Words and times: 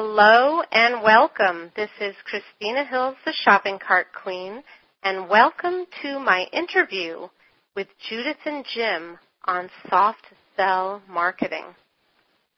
Hello 0.00 0.62
and 0.70 1.02
welcome. 1.02 1.72
This 1.74 1.90
is 2.00 2.14
Christina 2.24 2.84
Hills, 2.84 3.16
the 3.24 3.32
Shopping 3.42 3.80
Cart 3.84 4.06
Queen, 4.22 4.62
and 5.02 5.28
welcome 5.28 5.86
to 6.02 6.20
my 6.20 6.46
interview 6.52 7.26
with 7.74 7.88
Judith 8.08 8.36
and 8.44 8.64
Jim 8.72 9.18
on 9.46 9.68
soft 9.90 10.24
sell 10.56 11.02
marketing. 11.10 11.64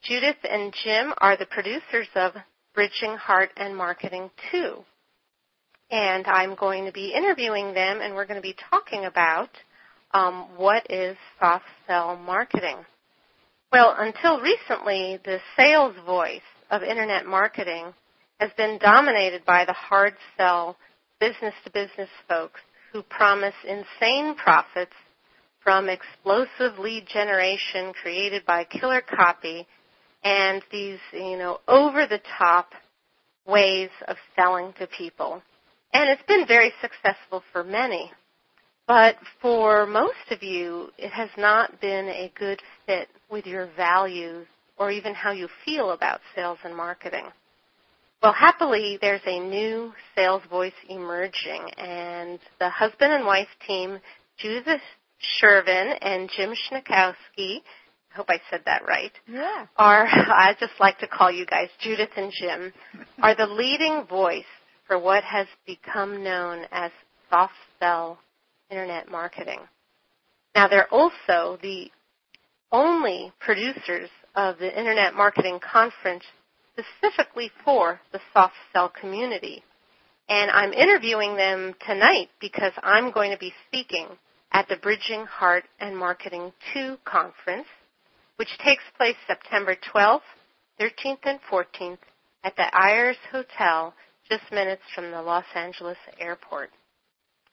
Judith 0.03 0.37
and 0.45 0.75
Jim 0.85 1.15
are 1.17 1.39
the 1.39 1.47
producers 1.47 2.09
of 2.15 2.33
Bridging 2.75 3.17
Heart 3.17 3.53
and 3.57 3.75
Marketing 3.75 4.29
2. 4.53 4.75
And 5.91 6.27
I'm 6.27 6.55
going 6.57 6.85
to 6.85 6.93
be 6.93 7.15
interviewing 7.17 7.73
them 7.73 8.03
and 8.03 8.15
we're 8.15 8.27
going 8.27 8.37
to 8.37 8.43
be 8.43 8.57
talking 8.69 9.07
about 9.07 9.49
um, 10.13 10.47
what 10.59 10.87
is 10.91 11.17
soft 11.41 11.65
sell 11.87 12.17
marketing. 12.17 12.77
Well, 13.73 13.97
until 13.99 14.43
recently, 14.43 15.19
the 15.25 15.39
sales 15.57 15.95
voice 16.05 16.43
of 16.71 16.83
internet 16.83 17.27
marketing 17.27 17.93
has 18.39 18.51
been 18.57 18.79
dominated 18.79 19.45
by 19.45 19.65
the 19.65 19.73
hard 19.73 20.15
sell 20.37 20.77
business 21.21 21.55
to 21.65 21.71
business 21.71 22.09
folks 22.29 22.61
who 22.93 23.03
promise 23.03 23.55
insane 23.67 24.35
profits 24.35 24.93
from 25.63 25.89
explosive 25.89 26.79
lead 26.79 27.07
generation 27.07 27.93
created 27.93 28.45
by 28.47 28.65
killer 28.65 29.03
copy 29.03 29.67
and 30.25 30.63
these, 30.73 30.99
you 31.13 31.37
know, 31.37 31.61
over 31.69 32.07
the 32.07 32.21
top 32.39 32.71
ways 33.47 33.91
of 34.09 34.17
selling 34.37 34.73
to 34.79 34.87
people. 34.87 35.43
And 35.93 36.09
it's 36.09 36.23
been 36.27 36.47
very 36.47 36.73
successful 36.81 37.43
for 37.53 37.65
many. 37.65 38.11
But 38.87 39.17
for 39.41 39.87
most 39.87 40.31
of 40.31 40.43
you, 40.43 40.91
it 40.99 41.11
has 41.11 41.31
not 41.37 41.81
been 41.81 42.09
a 42.09 42.33
good 42.39 42.61
fit 42.87 43.09
with 43.31 43.47
your 43.47 43.69
values 43.77 44.47
or 44.81 44.91
even 44.91 45.15
how 45.15 45.31
you 45.31 45.47
feel 45.65 45.91
about 45.91 46.21
sales 46.35 46.59
and 46.65 46.75
marketing. 46.75 47.27
Well, 48.23 48.33
happily, 48.33 48.99
there's 49.01 49.21
a 49.27 49.39
new 49.39 49.93
sales 50.15 50.43
voice 50.51 50.73
emerging, 50.89 51.71
and 51.77 52.39
the 52.59 52.71
husband 52.71 53.13
and 53.13 53.25
wife 53.25 53.49
team, 53.67 53.99
Judith 54.39 54.81
Sherven 55.21 55.97
and 56.01 56.31
Jim 56.35 56.55
Sniechowski, 56.71 57.61
I 58.13 58.17
hope 58.17 58.27
I 58.29 58.41
said 58.51 58.63
that 58.67 58.83
right. 58.87 59.13
Yeah. 59.29 59.67
Are 59.77 60.07
I 60.11 60.57
just 60.59 60.73
like 60.81 60.99
to 60.99 61.07
call 61.07 61.31
you 61.31 61.47
guys 61.47 61.69
Judith 61.81 62.11
and 62.17 62.33
Jim, 62.33 62.73
are 63.23 63.37
the 63.37 63.47
leading 63.47 64.07
voice 64.09 64.45
for 64.87 64.99
what 64.99 65.23
has 65.25 65.47
become 65.67 66.25
known 66.25 66.65
as 66.73 66.91
soft 67.31 67.53
sell 67.79 68.19
internet 68.71 69.11
marketing. 69.11 69.61
Now 70.55 70.69
they're 70.69 70.93
also 70.93 71.59
the 71.63 71.91
only 72.73 73.33
producers 73.41 74.11
of 74.35 74.59
the 74.59 74.79
Internet 74.79 75.15
Marketing 75.15 75.59
Conference 75.61 76.25
specifically 76.73 77.51
for 77.65 78.01
the 78.13 78.21
soft 78.33 78.55
sell 78.73 78.89
community. 78.89 79.63
And 80.29 80.51
I'm 80.51 80.73
interviewing 80.73 81.37
them 81.37 81.75
tonight 81.87 82.29
because 82.41 82.73
I'm 82.83 83.11
going 83.11 83.33
to 83.33 83.39
be 83.39 83.53
speaking 83.67 84.07
at 84.53 84.69
the 84.69 84.77
Bridging 84.77 85.27
Heart 85.27 85.65
and 85.81 85.97
Marketing 85.97 86.53
2 86.75 86.97
conference, 87.05 87.67
which 88.37 88.49
takes 88.65 88.83
place 88.97 89.17
September 89.27 89.77
12th, 89.93 90.21
13th, 90.81 91.19
and 91.25 91.41
14th 91.51 91.99
at 92.45 92.57
the 92.57 92.65
Ayres 92.75 93.17
Hotel, 93.31 93.93
just 94.29 94.43
minutes 94.53 94.83
from 94.95 95.11
the 95.11 95.21
Los 95.21 95.45
Angeles 95.55 95.99
airport. 96.19 96.71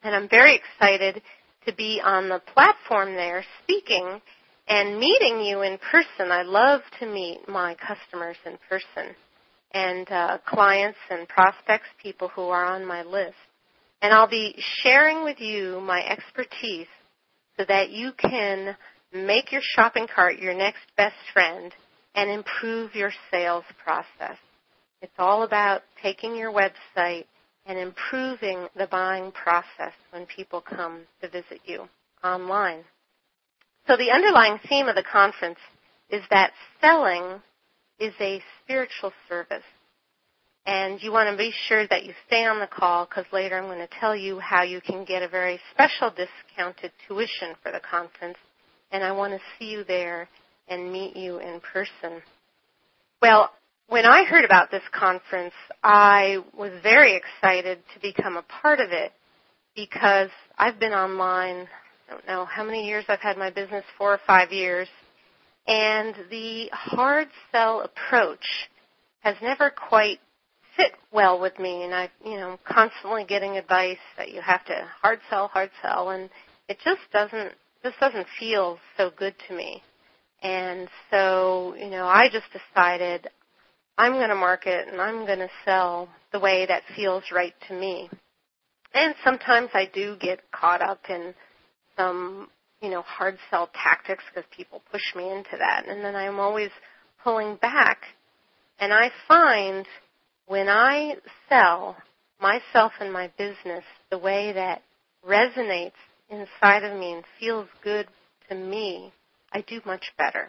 And 0.02 0.14
I'm 0.14 0.28
very 0.28 0.54
excited 0.54 1.20
to 1.66 1.74
be 1.74 2.00
on 2.02 2.28
the 2.28 2.40
platform 2.54 3.14
there 3.14 3.44
speaking 3.62 4.20
and 4.68 4.98
meeting 4.98 5.40
you 5.40 5.62
in 5.62 5.78
person. 5.78 6.30
I 6.30 6.42
love 6.42 6.82
to 7.00 7.06
meet 7.06 7.48
my 7.48 7.74
customers 7.74 8.36
in 8.44 8.58
person 8.68 9.14
and 9.72 10.10
uh, 10.10 10.38
clients 10.46 10.98
and 11.10 11.28
prospects, 11.28 11.88
people 12.02 12.28
who 12.28 12.48
are 12.48 12.64
on 12.64 12.84
my 12.84 13.02
list. 13.02 13.34
And 14.00 14.12
I'll 14.12 14.28
be 14.28 14.54
sharing 14.82 15.24
with 15.24 15.40
you 15.40 15.80
my 15.80 16.04
expertise 16.06 16.86
so 17.56 17.64
that 17.68 17.90
you 17.90 18.12
can 18.18 18.76
make 19.12 19.50
your 19.50 19.62
shopping 19.62 20.06
cart 20.14 20.38
your 20.38 20.54
next 20.54 20.82
best 20.96 21.16
friend 21.32 21.72
and 22.14 22.30
improve 22.30 22.94
your 22.94 23.12
sales 23.30 23.64
process. 23.82 24.36
It's 25.02 25.12
all 25.18 25.42
about 25.42 25.82
taking 26.02 26.36
your 26.36 26.52
website 26.52 27.24
and 27.66 27.78
improving 27.78 28.66
the 28.76 28.86
buying 28.86 29.32
process 29.32 29.92
when 30.10 30.26
people 30.26 30.60
come 30.60 31.02
to 31.20 31.28
visit 31.28 31.60
you 31.64 31.88
online. 32.24 32.84
So 33.88 33.96
the 33.96 34.10
underlying 34.10 34.60
theme 34.68 34.86
of 34.86 34.96
the 34.96 35.02
conference 35.02 35.58
is 36.10 36.22
that 36.30 36.52
selling 36.78 37.40
is 37.98 38.12
a 38.20 38.42
spiritual 38.62 39.12
service. 39.28 39.64
And 40.66 41.02
you 41.02 41.10
want 41.10 41.30
to 41.30 41.38
be 41.38 41.50
sure 41.66 41.86
that 41.88 42.04
you 42.04 42.12
stay 42.26 42.44
on 42.44 42.60
the 42.60 42.66
call 42.66 43.06
because 43.06 43.24
later 43.32 43.56
I'm 43.58 43.64
going 43.64 43.78
to 43.78 43.88
tell 43.98 44.14
you 44.14 44.38
how 44.40 44.62
you 44.62 44.82
can 44.82 45.06
get 45.06 45.22
a 45.22 45.28
very 45.28 45.58
special 45.72 46.10
discounted 46.10 46.92
tuition 47.06 47.54
for 47.62 47.72
the 47.72 47.80
conference. 47.80 48.36
And 48.92 49.02
I 49.02 49.12
want 49.12 49.32
to 49.32 49.40
see 49.58 49.70
you 49.70 49.84
there 49.84 50.28
and 50.68 50.92
meet 50.92 51.16
you 51.16 51.38
in 51.38 51.60
person. 51.60 52.20
Well, 53.22 53.50
when 53.88 54.04
I 54.04 54.24
heard 54.24 54.44
about 54.44 54.70
this 54.70 54.82
conference, 54.92 55.54
I 55.82 56.44
was 56.54 56.72
very 56.82 57.16
excited 57.16 57.78
to 57.94 58.00
become 58.02 58.36
a 58.36 58.44
part 58.60 58.80
of 58.80 58.90
it 58.90 59.12
because 59.74 60.28
I've 60.58 60.78
been 60.78 60.92
online 60.92 61.66
don't 62.08 62.26
know 62.26 62.44
how 62.44 62.64
many 62.64 62.86
years 62.86 63.04
I've 63.08 63.20
had 63.20 63.36
my 63.36 63.50
business, 63.50 63.84
four 63.96 64.12
or 64.12 64.20
five 64.26 64.52
years. 64.52 64.88
And 65.66 66.14
the 66.30 66.68
hard 66.72 67.28
sell 67.52 67.82
approach 67.82 68.44
has 69.20 69.36
never 69.42 69.70
quite 69.70 70.18
fit 70.76 70.92
well 71.12 71.40
with 71.40 71.58
me 71.58 71.82
and 71.82 71.94
I, 71.94 72.08
you 72.24 72.36
know, 72.36 72.58
constantly 72.66 73.24
getting 73.24 73.56
advice 73.56 73.98
that 74.16 74.30
you 74.30 74.40
have 74.40 74.64
to 74.66 74.88
hard 75.02 75.18
sell, 75.28 75.48
hard 75.48 75.70
sell 75.82 76.10
and 76.10 76.30
it 76.68 76.78
just 76.84 77.00
doesn't 77.12 77.52
just 77.82 77.98
doesn't 78.00 78.26
feel 78.38 78.78
so 78.96 79.10
good 79.16 79.34
to 79.48 79.54
me. 79.54 79.82
And 80.42 80.88
so, 81.10 81.74
you 81.76 81.90
know, 81.90 82.06
I 82.06 82.28
just 82.30 82.46
decided 82.52 83.28
I'm 83.96 84.12
going 84.12 84.28
to 84.28 84.34
market 84.36 84.88
and 84.88 85.00
I'm 85.00 85.26
going 85.26 85.40
to 85.40 85.50
sell 85.64 86.08
the 86.32 86.38
way 86.38 86.66
that 86.66 86.82
feels 86.94 87.24
right 87.32 87.54
to 87.68 87.74
me. 87.74 88.08
And 88.94 89.14
sometimes 89.24 89.70
I 89.74 89.90
do 89.92 90.16
get 90.20 90.40
caught 90.52 90.80
up 90.80 91.00
in 91.08 91.34
some, 91.98 92.48
you 92.80 92.90
know, 92.90 93.02
hard 93.02 93.36
sell 93.50 93.68
tactics 93.74 94.24
because 94.32 94.48
people 94.56 94.82
push 94.90 95.14
me 95.16 95.30
into 95.30 95.56
that. 95.58 95.84
And 95.88 96.04
then 96.04 96.14
I'm 96.14 96.38
always 96.38 96.70
pulling 97.22 97.56
back. 97.56 97.98
And 98.78 98.92
I 98.92 99.10
find 99.26 99.86
when 100.46 100.68
I 100.68 101.16
sell 101.48 101.96
myself 102.40 102.92
and 103.00 103.12
my 103.12 103.30
business 103.36 103.84
the 104.10 104.18
way 104.18 104.52
that 104.52 104.82
resonates 105.26 105.92
inside 106.30 106.84
of 106.84 106.98
me 106.98 107.12
and 107.12 107.24
feels 107.40 107.66
good 107.82 108.06
to 108.48 108.54
me, 108.54 109.12
I 109.52 109.62
do 109.62 109.80
much 109.84 110.12
better. 110.16 110.48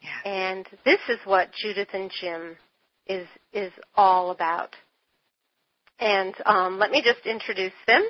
Yeah. 0.00 0.30
And 0.30 0.66
this 0.84 1.00
is 1.08 1.18
what 1.24 1.50
Judith 1.52 1.88
and 1.92 2.10
Jim 2.20 2.56
is 3.06 3.26
is 3.52 3.72
all 3.96 4.30
about. 4.30 4.70
And 5.98 6.34
um, 6.44 6.78
let 6.78 6.90
me 6.90 7.02
just 7.02 7.26
introduce 7.26 7.72
them. 7.86 8.06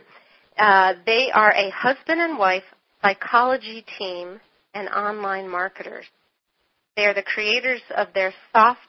Uh, 0.56 0.94
they 1.04 1.30
are 1.32 1.52
a 1.52 1.70
husband 1.70 2.20
and 2.20 2.38
wife 2.38 2.62
psychology 3.04 3.84
team 3.98 4.40
and 4.72 4.88
online 4.88 5.48
marketers. 5.48 6.06
They 6.96 7.04
are 7.04 7.12
the 7.12 7.22
creators 7.22 7.82
of 7.96 8.08
their 8.14 8.32
soft 8.52 8.80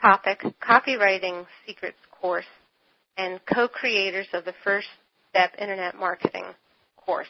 topic 0.00 0.42
copywriting 0.62 1.46
secrets 1.66 1.96
course 2.20 2.44
and 3.16 3.40
co-creators 3.52 4.26
of 4.34 4.44
the 4.44 4.54
first 4.62 4.88
step 5.30 5.52
internet 5.58 5.96
marketing 5.96 6.44
course. 6.96 7.28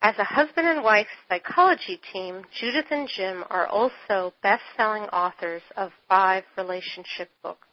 As 0.00 0.16
a 0.18 0.24
husband 0.24 0.66
and 0.66 0.82
wife 0.82 1.06
psychology 1.28 2.00
team, 2.12 2.42
Judith 2.58 2.86
and 2.90 3.08
Jim 3.16 3.44
are 3.48 3.68
also 3.68 4.34
best-selling 4.42 5.04
authors 5.04 5.62
of 5.76 5.92
five 6.08 6.42
relationship 6.56 7.28
books. 7.40 7.68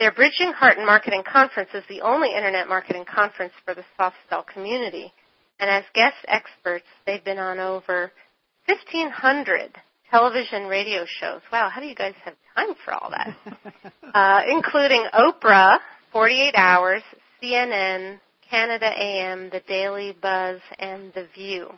Their 0.00 0.10
Bridging 0.10 0.52
Heart 0.52 0.78
and 0.78 0.86
Marketing 0.86 1.22
Conference 1.30 1.70
is 1.72 1.84
the 1.88 2.00
only 2.00 2.34
internet 2.34 2.68
marketing 2.68 3.04
conference 3.04 3.52
for 3.64 3.74
the 3.74 3.84
soft 3.96 4.16
sell 4.28 4.42
community. 4.42 5.12
And 5.60 5.70
as 5.70 5.84
guest 5.94 6.16
experts, 6.26 6.86
they've 7.06 7.24
been 7.24 7.38
on 7.38 7.58
over 7.58 8.10
1,500 8.66 9.70
television 10.10 10.66
radio 10.66 11.04
shows. 11.06 11.40
Wow, 11.52 11.68
how 11.72 11.80
do 11.80 11.86
you 11.86 11.94
guys 11.94 12.14
have 12.24 12.34
time 12.56 12.74
for 12.84 12.94
all 12.94 13.10
that? 13.10 13.92
uh, 14.14 14.42
including 14.48 15.04
Oprah, 15.14 15.78
48 16.12 16.54
Hours, 16.56 17.02
CNN, 17.42 18.18
Canada 18.48 18.90
AM, 18.96 19.50
The 19.50 19.60
Daily 19.66 20.16
Buzz, 20.20 20.60
and 20.78 21.12
The 21.14 21.26
View. 21.34 21.68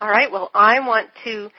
All 0.00 0.08
right, 0.08 0.30
well, 0.30 0.50
I 0.54 0.80
want 0.80 1.08
to 1.24 1.50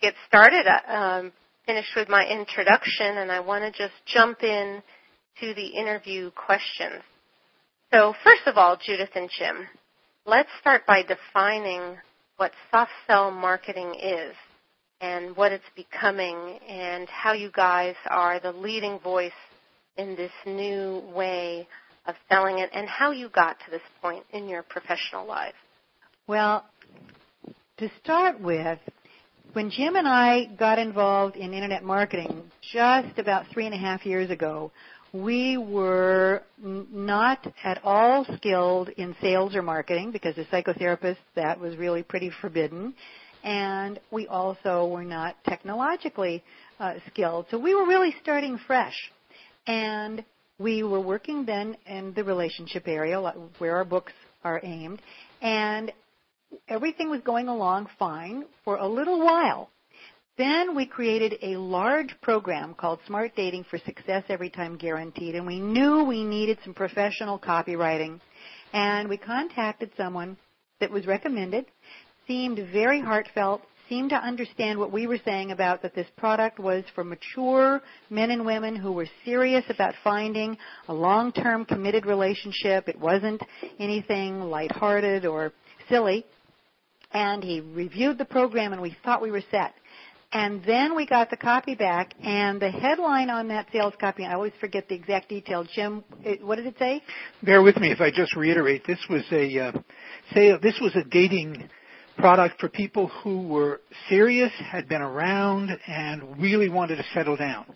get 0.00 0.14
started, 0.28 0.66
uh, 0.66 0.92
um, 0.92 1.32
finish 1.66 1.86
with 1.96 2.08
my 2.08 2.26
introduction, 2.26 3.18
and 3.18 3.30
I 3.30 3.40
want 3.40 3.64
to 3.64 3.70
just 3.70 3.94
jump 4.06 4.42
in 4.42 4.82
to 5.40 5.54
the 5.54 5.66
interview 5.66 6.30
questions. 6.32 7.02
So 7.92 8.14
first 8.24 8.42
of 8.46 8.56
all, 8.56 8.76
Judith 8.76 9.10
and 9.14 9.30
Jim, 9.38 9.66
let's 10.26 10.48
start 10.60 10.86
by 10.86 11.02
defining 11.02 11.96
what 12.36 12.52
soft 12.70 12.90
sell 13.06 13.30
marketing 13.30 13.94
is. 14.00 14.34
and 15.00 15.36
what 15.36 15.52
it's 15.52 15.64
becoming 15.76 16.58
and 16.66 17.08
how 17.08 17.32
you 17.32 17.50
guys 17.52 17.94
are 18.08 18.40
the 18.40 18.52
leading 18.52 18.98
voice 19.00 19.32
in 19.98 20.16
this 20.16 20.30
new 20.46 21.02
way 21.14 21.66
of 22.06 22.14
selling 22.28 22.58
it 22.60 22.70
and 22.72 22.88
how 22.88 23.10
you 23.10 23.28
got 23.28 23.58
to 23.64 23.70
this 23.70 23.82
point 24.00 24.24
in 24.32 24.48
your 24.48 24.62
professional 24.62 25.26
life. 25.26 25.54
Well, 26.26 26.64
to 27.78 27.90
start 28.02 28.40
with, 28.40 28.78
when 29.52 29.68
Jim 29.68 29.96
and 29.96 30.08
I 30.08 30.46
got 30.58 30.78
involved 30.78 31.36
in 31.36 31.52
internet 31.52 31.84
marketing 31.84 32.50
just 32.72 33.18
about 33.18 33.46
three 33.52 33.66
and 33.66 33.74
a 33.74 33.78
half 33.78 34.06
years 34.06 34.30
ago, 34.30 34.72
we 35.14 35.56
were 35.56 36.42
not 36.60 37.46
at 37.62 37.80
all 37.84 38.26
skilled 38.36 38.88
in 38.88 39.14
sales 39.22 39.54
or 39.54 39.62
marketing 39.62 40.10
because 40.10 40.36
as 40.36 40.46
psychotherapists 40.46 41.18
that 41.36 41.58
was 41.60 41.76
really 41.76 42.02
pretty 42.02 42.32
forbidden. 42.40 42.92
And 43.44 44.00
we 44.10 44.26
also 44.26 44.88
were 44.88 45.04
not 45.04 45.36
technologically 45.48 46.42
uh, 46.80 46.94
skilled. 47.10 47.46
So 47.52 47.58
we 47.58 47.76
were 47.76 47.86
really 47.86 48.12
starting 48.22 48.58
fresh. 48.66 48.96
And 49.68 50.24
we 50.58 50.82
were 50.82 51.00
working 51.00 51.46
then 51.46 51.76
in 51.86 52.12
the 52.14 52.24
relationship 52.24 52.88
area 52.88 53.20
where 53.58 53.76
our 53.76 53.84
books 53.84 54.12
are 54.42 54.60
aimed. 54.64 55.00
And 55.40 55.92
everything 56.68 57.08
was 57.08 57.20
going 57.20 57.46
along 57.46 57.88
fine 58.00 58.46
for 58.64 58.78
a 58.78 58.88
little 58.88 59.24
while. 59.24 59.70
Then 60.36 60.74
we 60.74 60.84
created 60.84 61.38
a 61.42 61.56
large 61.56 62.12
program 62.20 62.74
called 62.74 62.98
Smart 63.06 63.36
Dating 63.36 63.64
for 63.70 63.78
Success 63.78 64.24
Every 64.28 64.50
Time 64.50 64.76
Guaranteed, 64.76 65.36
and 65.36 65.46
we 65.46 65.60
knew 65.60 66.02
we 66.02 66.24
needed 66.24 66.58
some 66.64 66.74
professional 66.74 67.38
copywriting. 67.38 68.20
And 68.72 69.08
we 69.08 69.16
contacted 69.16 69.92
someone 69.96 70.36
that 70.80 70.90
was 70.90 71.06
recommended, 71.06 71.66
seemed 72.26 72.58
very 72.72 73.00
heartfelt, 73.00 73.62
seemed 73.88 74.10
to 74.10 74.16
understand 74.16 74.76
what 74.76 74.90
we 74.90 75.06
were 75.06 75.20
saying 75.24 75.52
about 75.52 75.82
that 75.82 75.94
this 75.94 76.08
product 76.16 76.58
was 76.58 76.82
for 76.96 77.04
mature 77.04 77.80
men 78.10 78.32
and 78.32 78.44
women 78.44 78.74
who 78.74 78.90
were 78.90 79.06
serious 79.24 79.64
about 79.68 79.94
finding 80.02 80.58
a 80.88 80.92
long-term 80.92 81.64
committed 81.64 82.06
relationship. 82.06 82.88
It 82.88 82.98
wasn't 82.98 83.40
anything 83.78 84.40
lighthearted 84.40 85.26
or 85.26 85.52
silly. 85.88 86.26
And 87.12 87.44
he 87.44 87.60
reviewed 87.60 88.18
the 88.18 88.24
program 88.24 88.72
and 88.72 88.82
we 88.82 88.96
thought 89.04 89.22
we 89.22 89.30
were 89.30 89.44
set. 89.52 89.74
And 90.34 90.64
then 90.64 90.96
we 90.96 91.06
got 91.06 91.30
the 91.30 91.36
copy 91.36 91.76
back, 91.76 92.12
and 92.20 92.60
the 92.60 92.68
headline 92.68 93.30
on 93.30 93.46
that 93.48 93.68
sales 93.72 93.94
copy, 94.00 94.24
I 94.24 94.34
always 94.34 94.52
forget 94.60 94.88
the 94.88 94.96
exact 94.96 95.28
detail. 95.28 95.64
Jim, 95.64 96.02
it, 96.24 96.44
what 96.44 96.56
did 96.56 96.66
it 96.66 96.74
say? 96.76 97.02
Bear 97.44 97.62
with 97.62 97.76
me 97.76 97.92
if 97.92 98.00
I 98.00 98.10
just 98.10 98.34
reiterate. 98.34 98.84
This 98.84 98.98
was 99.08 99.22
a 99.30 99.60
uh, 99.60 99.72
say 100.34 100.50
this 100.60 100.76
was 100.80 100.94
a 100.96 101.04
dating 101.04 101.68
product 102.18 102.60
for 102.60 102.68
people 102.68 103.06
who 103.22 103.46
were 103.46 103.80
serious, 104.08 104.50
had 104.58 104.88
been 104.88 105.02
around, 105.02 105.70
and 105.86 106.40
really 106.40 106.68
wanted 106.68 106.96
to 106.96 107.04
settle 107.14 107.36
down. 107.36 107.66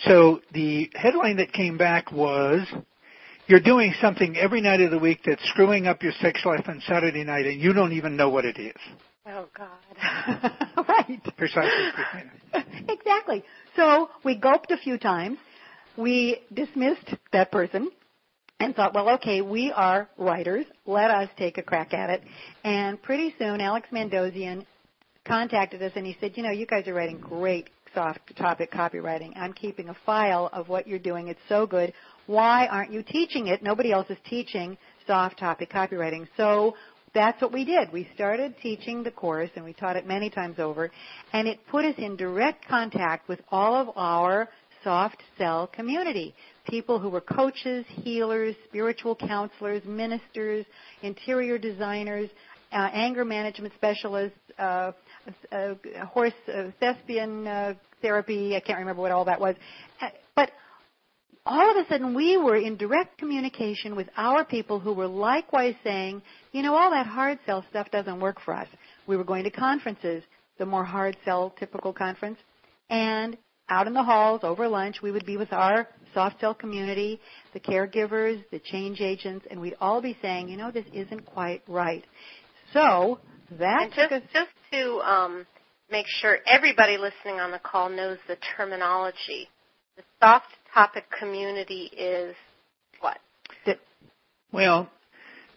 So 0.00 0.40
the 0.54 0.90
headline 0.94 1.36
that 1.36 1.52
came 1.52 1.76
back 1.76 2.12
was, 2.12 2.66
you're 3.46 3.60
doing 3.60 3.94
something 4.00 4.36
every 4.38 4.62
night 4.62 4.80
of 4.80 4.90
the 4.90 4.98
week 4.98 5.20
that's 5.24 5.42
screwing 5.50 5.86
up 5.86 6.02
your 6.02 6.12
sex 6.20 6.40
life 6.46 6.64
on 6.66 6.82
Saturday 6.86 7.24
night 7.24 7.46
and 7.46 7.60
you 7.60 7.74
don't 7.74 7.92
even 7.92 8.16
know 8.16 8.30
what 8.30 8.44
it 8.46 8.58
is. 8.58 8.74
Oh 9.28 9.48
God. 9.56 10.52
right. 10.88 11.36
Precisely. 11.36 11.70
exactly. 12.88 13.44
So 13.74 14.08
we 14.24 14.36
gulped 14.36 14.70
a 14.70 14.76
few 14.76 14.98
times. 14.98 15.38
We 15.96 16.40
dismissed 16.52 17.14
that 17.32 17.50
person 17.50 17.90
and 18.60 18.74
thought, 18.74 18.94
well, 18.94 19.10
okay, 19.14 19.40
we 19.40 19.72
are 19.72 20.08
writers. 20.18 20.66
Let 20.84 21.10
us 21.10 21.28
take 21.36 21.58
a 21.58 21.62
crack 21.62 21.92
at 21.94 22.10
it. 22.10 22.22
And 22.64 23.02
pretty 23.02 23.34
soon, 23.38 23.60
Alex 23.60 23.88
Mandossian 23.92 24.66
contacted 25.26 25.82
us 25.82 25.92
and 25.96 26.06
he 26.06 26.16
said, 26.20 26.32
you 26.36 26.42
know, 26.42 26.50
you 26.50 26.66
guys 26.66 26.86
are 26.86 26.94
writing 26.94 27.18
great 27.18 27.70
soft 27.94 28.36
topic 28.36 28.70
copywriting. 28.70 29.32
I'm 29.36 29.52
keeping 29.54 29.88
a 29.88 29.96
file 30.04 30.50
of 30.52 30.68
what 30.68 30.86
you're 30.86 30.98
doing. 30.98 31.28
It's 31.28 31.40
so 31.48 31.66
good. 31.66 31.92
Why 32.26 32.66
aren't 32.66 32.92
you 32.92 33.02
teaching 33.02 33.48
it? 33.48 33.62
Nobody 33.62 33.92
else 33.92 34.08
is 34.10 34.18
teaching 34.28 34.76
soft 35.06 35.38
topic 35.38 35.70
copywriting. 35.70 36.28
So 36.36 36.74
that's 37.16 37.40
what 37.40 37.50
we 37.50 37.64
did. 37.64 37.90
We 37.92 38.06
started 38.14 38.54
teaching 38.62 39.02
the 39.02 39.10
course 39.10 39.48
and 39.56 39.64
we 39.64 39.72
taught 39.72 39.96
it 39.96 40.06
many 40.06 40.28
times 40.28 40.58
over 40.58 40.90
and 41.32 41.48
it 41.48 41.58
put 41.70 41.86
us 41.86 41.94
in 41.96 42.14
direct 42.16 42.68
contact 42.68 43.26
with 43.26 43.40
all 43.50 43.74
of 43.74 43.88
our 43.96 44.50
soft 44.84 45.22
sell 45.38 45.66
community. 45.66 46.34
People 46.68 46.98
who 46.98 47.08
were 47.08 47.22
coaches, 47.22 47.86
healers, 47.88 48.54
spiritual 48.68 49.16
counselors, 49.16 49.82
ministers, 49.86 50.66
interior 51.02 51.56
designers, 51.56 52.28
uh, 52.70 52.90
anger 52.92 53.24
management 53.24 53.72
specialists, 53.74 54.38
uh, 54.58 54.92
uh, 55.50 55.74
horse 56.06 56.34
uh, 56.54 56.64
thespian 56.80 57.46
uh, 57.46 57.74
therapy. 58.02 58.54
I 58.56 58.60
can't 58.60 58.78
remember 58.78 59.00
what 59.00 59.10
all 59.10 59.24
that 59.24 59.40
was. 59.40 59.54
All 61.48 61.70
of 61.70 61.76
a 61.76 61.88
sudden 61.88 62.12
we 62.12 62.36
were 62.36 62.56
in 62.56 62.76
direct 62.76 63.18
communication 63.18 63.94
with 63.94 64.08
our 64.16 64.44
people 64.44 64.80
who 64.80 64.92
were 64.92 65.06
likewise 65.06 65.76
saying, 65.84 66.20
you 66.50 66.62
know, 66.62 66.74
all 66.74 66.90
that 66.90 67.06
hard 67.06 67.38
sell 67.46 67.64
stuff 67.70 67.88
doesn't 67.92 68.18
work 68.18 68.40
for 68.44 68.52
us. 68.52 68.66
We 69.06 69.16
were 69.16 69.22
going 69.22 69.44
to 69.44 69.50
conferences, 69.50 70.24
the 70.58 70.66
more 70.66 70.84
hard 70.84 71.16
sell 71.24 71.54
typical 71.56 71.92
conference, 71.92 72.38
and 72.90 73.38
out 73.68 73.86
in 73.86 73.94
the 73.94 74.02
halls 74.02 74.40
over 74.42 74.66
lunch 74.66 75.02
we 75.02 75.12
would 75.12 75.24
be 75.24 75.36
with 75.36 75.52
our 75.52 75.88
soft 76.12 76.40
sell 76.40 76.52
community, 76.54 77.20
the 77.52 77.60
caregivers, 77.60 78.42
the 78.50 78.58
change 78.58 79.00
agents, 79.00 79.46
and 79.48 79.60
we'd 79.60 79.76
all 79.80 80.02
be 80.02 80.16
saying, 80.20 80.48
you 80.48 80.56
know, 80.56 80.72
this 80.72 80.86
isn't 80.92 81.26
quite 81.26 81.62
right. 81.68 82.04
So 82.72 83.20
that 83.58 83.90
just, 83.94 84.10
just 84.32 84.50
to 84.72 85.00
um, 85.00 85.46
make 85.92 86.06
sure 86.08 86.38
everybody 86.46 86.96
listening 86.96 87.38
on 87.38 87.52
the 87.52 87.60
call 87.60 87.88
knows 87.88 88.18
the 88.26 88.36
terminology. 88.56 89.48
The 89.96 90.02
soft 90.20 90.46
topic 90.74 91.04
community 91.18 91.90
is 91.96 92.34
what? 93.00 93.18
Well, 94.52 94.88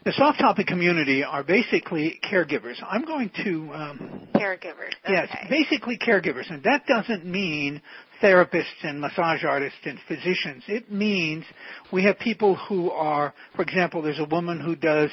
the 0.06 0.13
soft 0.13 0.39
topic 0.39 0.68
community 0.68 1.24
are 1.24 1.44
basically 1.44 2.19
caregivers. 2.24 2.75
I'm 2.88 3.06
going 3.06 3.30
to 3.44 3.69
um, 3.74 4.27
caregivers. 4.33 4.94
Okay. 5.06 5.12
Yes, 5.12 5.27
basically 5.50 5.97
caregivers, 5.97 6.50
and 6.51 6.63
that 6.63 6.86
doesn't 6.88 7.25
mean 7.25 7.81
therapists 8.21 8.83
and 8.83 9.00
massage 9.00 9.44
artists 9.44 9.80
and 9.83 10.00
physicians. 10.07 10.63
It 10.67 10.91
means 10.91 11.46
we 11.91 12.03
have 12.05 12.17
people 12.19 12.55
who 12.55 12.91
are, 12.91 13.34
for 13.55 13.62
example, 13.62 14.01
there's 14.01 14.19
a 14.19 14.25
woman 14.25 14.60
who 14.60 14.75
does 14.75 15.10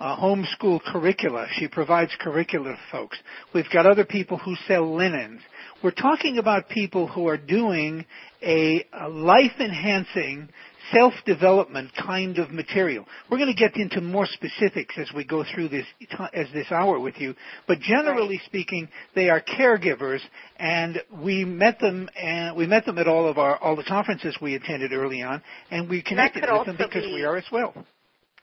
uh, 0.00 0.16
homeschool 0.16 0.80
curricula. 0.82 1.46
She 1.54 1.68
provides 1.68 2.12
curricula 2.20 2.70
to 2.70 2.78
folks. 2.90 3.18
We've 3.52 3.70
got 3.72 3.86
other 3.86 4.04
people 4.04 4.38
who 4.38 4.54
sell 4.66 4.94
linens. 4.94 5.40
We're 5.82 5.92
talking 5.92 6.38
about 6.38 6.68
people 6.68 7.06
who 7.06 7.28
are 7.28 7.36
doing 7.36 8.04
a, 8.42 8.84
a 8.92 9.08
life-enhancing, 9.08 10.48
self-development 10.92 11.92
kind 12.04 12.38
of 12.38 12.50
material. 12.50 13.04
We're 13.30 13.38
going 13.38 13.54
to 13.54 13.58
get 13.58 13.76
into 13.76 14.00
more 14.00 14.26
specifics 14.26 14.96
as 14.98 15.08
we 15.14 15.22
go 15.24 15.44
through 15.54 15.68
this 15.68 15.86
as 16.34 16.46
this 16.52 16.72
hour 16.72 16.98
with 16.98 17.14
you, 17.18 17.34
but 17.68 17.78
generally 17.78 18.38
right. 18.38 18.46
speaking, 18.46 18.88
they 19.14 19.30
are 19.30 19.40
caregivers, 19.40 20.20
and 20.56 21.00
we 21.22 21.44
met 21.44 21.78
them 21.78 22.08
and 22.20 22.56
we 22.56 22.66
met 22.66 22.84
them 22.84 22.98
at 22.98 23.06
all 23.06 23.28
of 23.28 23.38
our 23.38 23.56
all 23.58 23.76
the 23.76 23.84
conferences 23.84 24.36
we 24.42 24.56
attended 24.56 24.92
early 24.92 25.22
on, 25.22 25.40
and 25.70 25.88
we 25.88 26.02
connected 26.02 26.42
with 26.50 26.66
them 26.66 26.76
because 26.76 27.04
be, 27.04 27.14
we 27.14 27.24
are 27.24 27.36
as 27.36 27.46
well. 27.52 27.72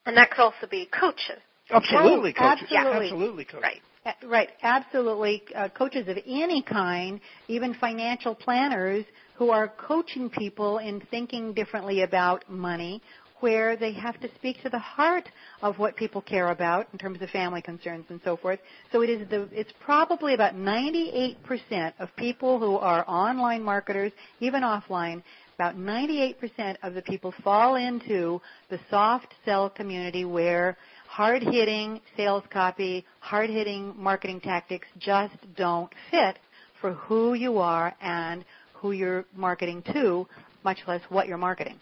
And 0.06 0.15
that 0.15 0.32
could 0.32 0.39
also 0.39 0.68
be 0.70 0.88
coaches. 0.98 1.42
Absolutely, 1.70 2.34
oh, 2.38 2.42
coaches. 2.42 2.68
Absolutely. 2.72 3.08
absolutely 3.08 3.46
coaches. 3.46 3.63
Right. 3.63 3.82
Right, 4.24 4.50
absolutely. 4.62 5.44
Uh, 5.56 5.70
coaches 5.70 6.08
of 6.08 6.18
any 6.28 6.62
kind, 6.62 7.20
even 7.48 7.74
financial 7.74 8.36
planners 8.36 9.04
who 9.36 9.50
are 9.50 9.68
coaching 9.68 10.30
people 10.30 10.78
in 10.78 11.02
thinking 11.10 11.54
differently 11.54 12.04
about 12.04 12.48
money, 12.50 13.02
where 13.40 13.76
they 13.76 13.92
have 13.94 14.20
to 14.22 14.30
speak 14.36 14.62
to 14.62 14.70
the 14.70 14.80
heart 14.80 15.28
of 15.62 15.78
what 15.78 15.96
people 15.96 16.22
care 16.22 16.50
about 16.52 16.88
in 16.94 17.00
terms 17.00 17.22
of 17.22 17.30
family 17.32 17.62
concerns 17.62 18.06
and 18.10 18.22
so 18.24 18.38
forth. 18.38 18.60
So 18.92 19.02
it 19.02 19.10
is 19.10 19.28
the, 19.30 19.50
it's 19.52 19.74
probably 19.84 20.36
about 20.36 20.56
98% 20.56 21.94
of 22.00 22.16
people 22.16 22.60
who 22.60 22.78
are 22.78 23.04
online 23.08 23.62
marketers, 23.62 24.12
even 24.40 24.62
offline, 24.62 25.22
about 25.56 25.78
98% 25.78 26.76
of 26.84 26.94
the 26.94 27.02
people 27.02 27.34
fall 27.44 27.76
into 27.76 28.42
the 28.70 28.80
soft 28.90 29.34
sell 29.46 29.70
community 29.70 30.26
where 30.26 30.78
hard 31.16 31.42
hitting 31.42 32.02
sales 32.18 32.44
copy, 32.52 33.06
hard 33.22 33.50
hitting 33.50 33.94
marketing 33.98 34.42
tactics 34.42 34.86
just 35.00 35.34
don't 35.56 35.90
fit 36.12 36.38
for 36.82 36.92
who 36.92 37.36
you 37.36 37.58
are 37.58 37.96
and 38.02 38.44
who 38.74 38.92
you're 38.92 39.24
marketing 39.34 39.82
to, 39.94 40.28
much 40.66 40.78
less 40.90 41.00
what 41.08 41.26
you're 41.26 41.38
marketing. 41.38 41.80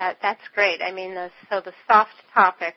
That, 0.00 0.16
that's 0.20 0.40
great. 0.52 0.82
I 0.82 0.90
mean, 0.90 1.14
the, 1.14 1.30
so 1.48 1.60
the 1.60 1.72
soft 1.86 2.10
topic, 2.34 2.74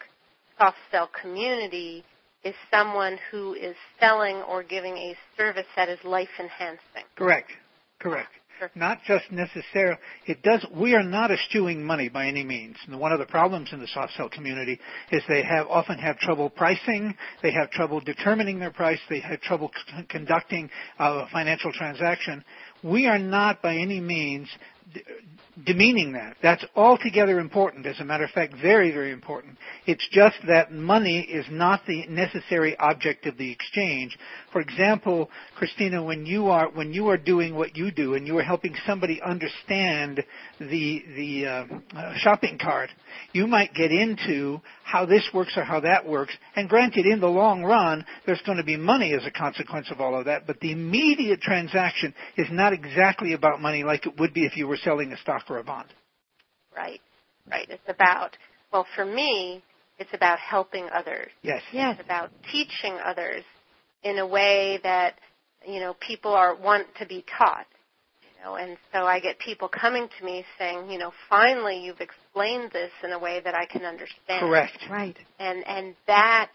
soft 0.60 0.78
sell 0.92 1.10
community 1.20 2.04
is 2.44 2.54
someone 2.70 3.18
who 3.32 3.56
is 3.56 3.76
selling 4.00 4.36
or 4.44 4.62
giving 4.62 4.96
a 4.98 5.16
service 5.36 5.66
that 5.76 5.90
is 5.90 5.98
life 6.04 6.30
enhancing. 6.40 7.10
Correct. 7.16 7.50
Correct. 7.98 8.30
Sure. 8.60 8.72
Not 8.76 9.00
just 9.06 9.26
necessarily. 9.32 9.98
It 10.26 10.42
does. 10.42 10.66
We 10.74 10.94
are 10.96 11.04
not 11.04 11.32
eschewing 11.32 11.84
money 11.84 12.10
by 12.10 12.28
any 12.28 12.44
means. 12.44 12.78
And 12.88 13.00
one 13.00 13.12
of 13.12 13.20
the 13.20 13.26
problems 13.26 13.70
in 13.74 13.80
the 13.80 13.88
soft 13.88 14.14
sell 14.16 14.30
community 14.30 14.80
is 15.12 15.22
they 15.28 15.44
have 15.44 15.68
often 15.68 15.98
have 16.00 16.18
trouble 16.20 16.50
pricing. 16.50 17.16
They 17.44 17.52
have 17.52 17.70
trouble 17.72 18.00
determining 18.00 18.60
their 18.60 18.72
price. 18.72 19.00
They 19.10 19.20
have 19.20 19.42
trouble 19.42 19.72
c- 19.76 20.04
conducting 20.10 20.70
uh, 21.00 21.26
a 21.26 21.30
financial 21.32 21.72
transaction. 21.74 22.44
We 22.84 23.08
are 23.08 23.20
not 23.20 23.62
by 23.62 23.76
any 23.76 24.00
means 24.00 24.48
demeaning 25.64 26.14
that. 26.14 26.36
That's 26.44 26.66
altogether 26.76 27.40
important. 27.40 27.86
As 27.86 28.00
a 28.00 28.06
matter 28.06 28.26
of 28.26 28.32
fact, 28.32 28.56
very, 28.62 28.92
very 28.92 29.12
important. 29.12 29.58
It's 29.86 30.06
just 30.12 30.36
that 30.48 30.72
money 30.72 31.22
is 31.22 31.46
not 31.50 31.86
the 31.88 32.06
necessary 32.08 32.78
object 32.78 33.26
of 33.26 33.38
the 33.38 33.52
exchange. 33.52 34.18
For 34.52 34.60
example, 34.60 35.30
Christina, 35.56 36.04
when 36.04 36.26
you 36.26 36.48
are 36.48 36.70
when 36.70 36.94
you 36.94 37.08
are 37.10 37.18
doing 37.18 37.56
what 37.56 37.78
you 37.78 37.92
do 37.92 38.16
and 38.16 38.28
you 38.28 38.38
are 38.38 38.44
helping 38.44 38.76
somebody 38.86 39.22
understand 39.22 40.24
the 40.60 41.04
the 41.16 41.46
uh, 41.46 41.66
uh, 41.98 42.14
shopping 42.18 42.58
cart, 42.62 42.90
you 43.32 43.48
might 43.48 43.74
get 43.74 43.92
into 43.92 44.60
how 44.84 45.06
this 45.06 45.28
works 45.34 45.54
or 45.56 45.64
how 45.64 45.80
that 45.80 46.06
works. 46.06 46.34
And 46.56 46.68
granted, 46.68 47.06
in 47.06 47.20
the 47.20 47.28
long 47.28 47.64
run, 47.64 48.06
there's 48.26 48.42
going 48.46 48.58
to 48.58 48.64
be 48.64 48.78
money 48.78 49.14
as 49.14 49.26
a 49.26 49.32
consequence 49.32 49.88
of 49.90 50.02
all 50.02 50.18
of 50.18 50.26
that. 50.26 50.46
But 50.48 50.60
the 50.60 50.72
immediate 50.72 51.42
transaction 51.42 52.14
is 52.38 52.48
not 52.52 52.74
exactly 52.74 53.34
about 53.34 53.62
money 53.62 53.84
like 53.84 54.06
it 54.06 54.20
would 54.20 54.34
be 54.34 54.46
if 54.46 54.58
you 54.58 54.68
were 54.68 54.78
selling 54.78 55.12
a 55.12 55.18
stock 55.18 55.45
or 55.50 55.60
a 55.60 55.64
bond. 55.64 55.90
Right, 56.76 57.02
right. 57.50 57.68
It's 57.70 57.88
about, 57.88 58.38
well, 58.72 58.86
for 58.96 59.06
me, 59.06 59.64
it's 59.98 60.14
about 60.14 60.40
helping 60.40 60.88
others. 60.94 61.30
Yes. 61.42 61.62
Yes. 61.72 61.96
It's 61.98 62.06
about 62.06 62.32
teaching 62.52 62.98
others 63.04 63.44
in 64.04 64.20
a 64.20 64.28
way 64.28 64.80
that, 64.84 65.16
you 65.68 65.80
know, 65.80 65.96
people 66.06 66.34
are 66.34 66.56
want 66.56 66.88
to 67.00 67.06
be 67.06 67.24
taught. 67.38 67.66
You 68.22 68.44
know, 68.44 68.56
and 68.56 68.78
so 68.94 69.06
I 69.06 69.20
get 69.20 69.40
people 69.40 69.70
coming 69.70 70.08
to 70.20 70.26
me 70.26 70.44
saying, 70.60 70.92
you 70.92 71.00
know, 71.00 71.12
finally 71.30 71.80
you've 71.80 72.02
explained 72.02 72.72
this 72.72 72.92
in 73.04 73.12
a 73.12 73.20
way 73.20 73.42
that 73.44 73.56
I 73.56 73.66
can 73.66 73.84
understand. 73.84 74.42
Correct. 74.42 74.78
Right. 74.90 75.18
And 75.40 75.66
and 75.66 75.96
that 76.08 76.52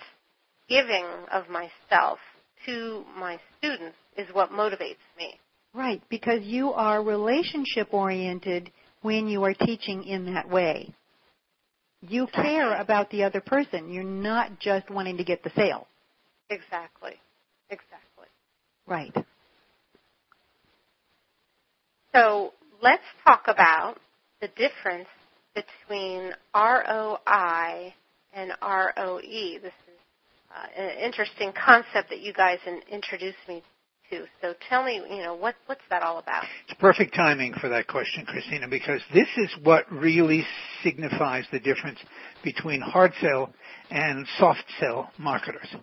giving 0.68 1.06
of 1.32 1.48
myself 1.48 2.18
to 2.66 3.04
my 3.18 3.38
students 3.58 3.96
is 4.16 4.26
what 4.32 4.50
motivates 4.50 4.96
me. 5.18 5.38
Right, 5.72 6.02
because 6.08 6.42
you 6.42 6.72
are 6.72 7.02
relationship 7.02 7.92
oriented 7.92 8.70
when 9.02 9.28
you 9.28 9.44
are 9.44 9.54
teaching 9.54 10.04
in 10.04 10.34
that 10.34 10.48
way. 10.48 10.94
You 12.02 12.26
care 12.28 12.80
about 12.80 13.10
the 13.10 13.24
other 13.24 13.40
person. 13.40 13.92
You're 13.92 14.04
not 14.04 14.58
just 14.58 14.90
wanting 14.90 15.18
to 15.18 15.24
get 15.24 15.42
the 15.42 15.50
sale. 15.54 15.86
Exactly. 16.48 17.12
Exactly. 17.68 18.26
Right. 18.86 19.14
So 22.12 22.52
let's 22.82 23.02
talk 23.24 23.44
about 23.46 23.96
the 24.40 24.48
difference 24.48 25.08
between 25.54 26.32
ROI 26.54 27.94
and 28.32 28.52
ROE. 28.62 29.20
This 29.20 29.72
is 29.86 30.00
uh, 30.54 30.82
an 30.82 30.98
interesting 30.98 31.52
concept 31.52 32.08
that 32.10 32.20
you 32.20 32.32
guys 32.32 32.58
in, 32.66 32.80
introduced 32.90 33.38
me 33.46 33.62
to. 34.10 34.24
So 34.40 34.54
tell 34.68 34.84
me, 34.84 35.00
you 35.10 35.22
know, 35.22 35.34
what, 35.34 35.54
what's 35.66 35.80
that 35.90 36.02
all 36.02 36.18
about? 36.18 36.44
It's 36.68 36.78
perfect 36.80 37.14
timing 37.14 37.54
for 37.54 37.68
that 37.68 37.86
question, 37.86 38.24
Christina, 38.26 38.68
because 38.68 39.00
this 39.14 39.28
is 39.36 39.50
what 39.62 39.90
really 39.90 40.44
signifies 40.82 41.44
the 41.52 41.60
difference 41.60 41.98
between 42.42 42.80
hard 42.80 43.12
sell 43.20 43.52
and 43.90 44.26
soft 44.38 44.64
sell 44.78 45.10
marketers. 45.18 45.74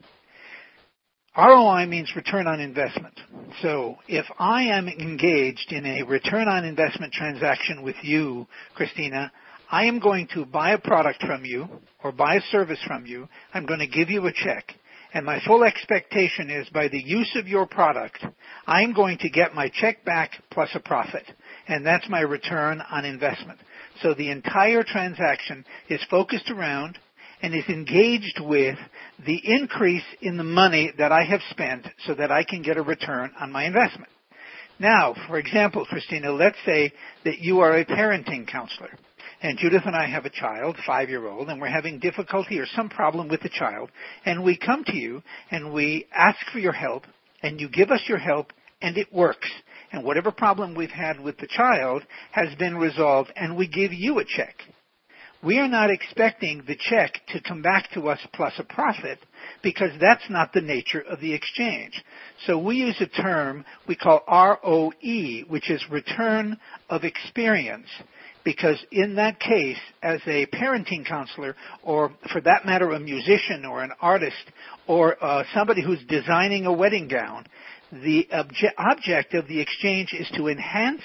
ROI 1.37 1.85
means 1.85 2.11
return 2.15 2.47
on 2.47 2.59
investment. 2.59 3.13
So 3.61 3.97
if 4.07 4.25
I 4.39 4.63
am 4.63 4.87
engaged 4.87 5.71
in 5.71 5.85
a 5.85 6.01
return 6.03 6.47
on 6.47 6.65
investment 6.65 7.13
transaction 7.13 7.83
with 7.83 7.95
you, 8.01 8.47
Christina, 8.73 9.31
I 9.69 9.85
am 9.85 9.99
going 9.99 10.27
to 10.33 10.45
buy 10.45 10.71
a 10.71 10.79
product 10.79 11.23
from 11.23 11.45
you 11.45 11.67
or 12.03 12.11
buy 12.11 12.35
a 12.35 12.41
service 12.51 12.79
from 12.87 13.05
you. 13.05 13.27
I'm 13.53 13.67
going 13.67 13.81
to 13.81 13.87
give 13.87 14.09
you 14.09 14.25
a 14.25 14.33
check. 14.33 14.73
And 15.13 15.25
my 15.25 15.39
full 15.45 15.63
expectation 15.63 16.49
is 16.49 16.67
by 16.69 16.89
the 16.89 17.01
use 17.01 17.35
of 17.35 17.47
your 17.47 17.65
product, 17.65 18.23
I'm 18.65 18.93
going 18.93 19.17
to 19.19 19.29
get 19.29 19.55
my 19.55 19.71
check 19.73 20.03
back 20.03 20.31
plus 20.51 20.69
a 20.73 20.79
profit. 20.79 21.23
And 21.67 21.85
that's 21.85 22.09
my 22.09 22.19
return 22.19 22.81
on 22.91 23.05
investment. 23.05 23.59
So 24.01 24.13
the 24.13 24.29
entire 24.31 24.83
transaction 24.83 25.65
is 25.89 26.03
focused 26.09 26.51
around 26.51 26.99
and 27.41 27.53
is 27.53 27.67
engaged 27.69 28.39
with 28.41 28.77
the 29.25 29.39
increase 29.43 30.03
in 30.21 30.37
the 30.37 30.43
money 30.43 30.91
that 30.97 31.11
I 31.11 31.23
have 31.23 31.41
spent 31.51 31.87
so 32.05 32.13
that 32.15 32.31
I 32.31 32.43
can 32.43 32.61
get 32.61 32.77
a 32.77 32.81
return 32.81 33.31
on 33.39 33.51
my 33.51 33.65
investment. 33.65 34.11
Now, 34.79 35.15
for 35.27 35.39
example, 35.39 35.85
Christina, 35.85 36.31
let's 36.31 36.57
say 36.65 36.91
that 37.25 37.39
you 37.39 37.59
are 37.61 37.77
a 37.77 37.85
parenting 37.85 38.47
counselor 38.47 38.91
and 39.41 39.57
Judith 39.57 39.83
and 39.85 39.95
I 39.95 40.07
have 40.07 40.25
a 40.25 40.31
child, 40.31 40.77
five 40.85 41.09
year 41.09 41.27
old, 41.27 41.49
and 41.49 41.61
we're 41.61 41.67
having 41.67 41.99
difficulty 41.99 42.59
or 42.59 42.65
some 42.65 42.89
problem 42.89 43.27
with 43.27 43.41
the 43.41 43.49
child, 43.49 43.91
and 44.25 44.43
we 44.43 44.57
come 44.57 44.83
to 44.85 44.95
you 44.95 45.21
and 45.51 45.71
we 45.73 46.07
ask 46.13 46.39
for 46.51 46.59
your 46.59 46.71
help, 46.73 47.03
and 47.43 47.59
you 47.59 47.69
give 47.69 47.91
us 47.91 48.01
your 48.07 48.17
help, 48.17 48.51
and 48.81 48.97
it 48.97 49.13
works. 49.13 49.49
And 49.91 50.03
whatever 50.03 50.31
problem 50.31 50.75
we've 50.75 50.89
had 50.89 51.19
with 51.19 51.37
the 51.37 51.47
child 51.47 52.03
has 52.31 52.53
been 52.55 52.77
resolved, 52.77 53.31
and 53.35 53.55
we 53.55 53.67
give 53.67 53.93
you 53.93 54.19
a 54.19 54.25
check. 54.25 54.55
We 55.43 55.59
are 55.59 55.67
not 55.67 55.91
expecting 55.91 56.63
the 56.65 56.75
check 56.75 57.13
to 57.29 57.41
come 57.41 57.61
back 57.61 57.91
to 57.91 58.09
us 58.09 58.19
plus 58.33 58.53
a 58.57 58.63
profit 58.63 59.19
because 59.61 59.91
that's 60.01 60.27
not 60.31 60.51
the 60.51 60.61
nature 60.61 61.01
of 61.01 61.21
the 61.21 61.31
exchange. 61.31 61.93
So 62.47 62.57
we 62.57 62.77
use 62.77 62.99
a 62.99 63.05
term 63.05 63.63
we 63.87 63.95
call 63.95 64.23
ROE, 64.27 65.41
which 65.47 65.69
is 65.69 65.85
return 65.91 66.57
of 66.89 67.03
experience 67.03 67.87
because 68.47 68.77
in 68.93 69.15
that 69.15 69.41
case, 69.41 69.75
as 70.01 70.21
a 70.25 70.45
parenting 70.45 71.05
counselor, 71.05 71.53
or 71.83 72.13
for 72.31 72.39
that 72.39 72.65
matter, 72.65 72.91
a 72.91 72.99
musician 72.99 73.65
or 73.65 73.83
an 73.83 73.91
artist, 73.99 74.37
or 74.87 75.21
uh, 75.21 75.43
somebody 75.53 75.83
who's 75.83 75.99
designing 76.07 76.65
a 76.65 76.71
wedding 76.71 77.09
gown, 77.09 77.45
the 77.91 78.25
obje- 78.33 78.71
object 78.77 79.33
of 79.33 79.49
the 79.49 79.59
exchange 79.59 80.13
is 80.17 80.31
to 80.37 80.47
enhance 80.47 81.01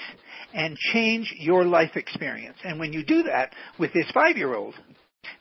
and 0.53 0.77
change 0.93 1.35
your 1.37 1.65
life 1.65 1.97
experience. 1.97 2.55
And 2.63 2.79
when 2.79 2.93
you 2.93 3.03
do 3.03 3.23
that 3.23 3.51
with 3.77 3.91
this 3.91 4.09
five-year-old, 4.13 4.75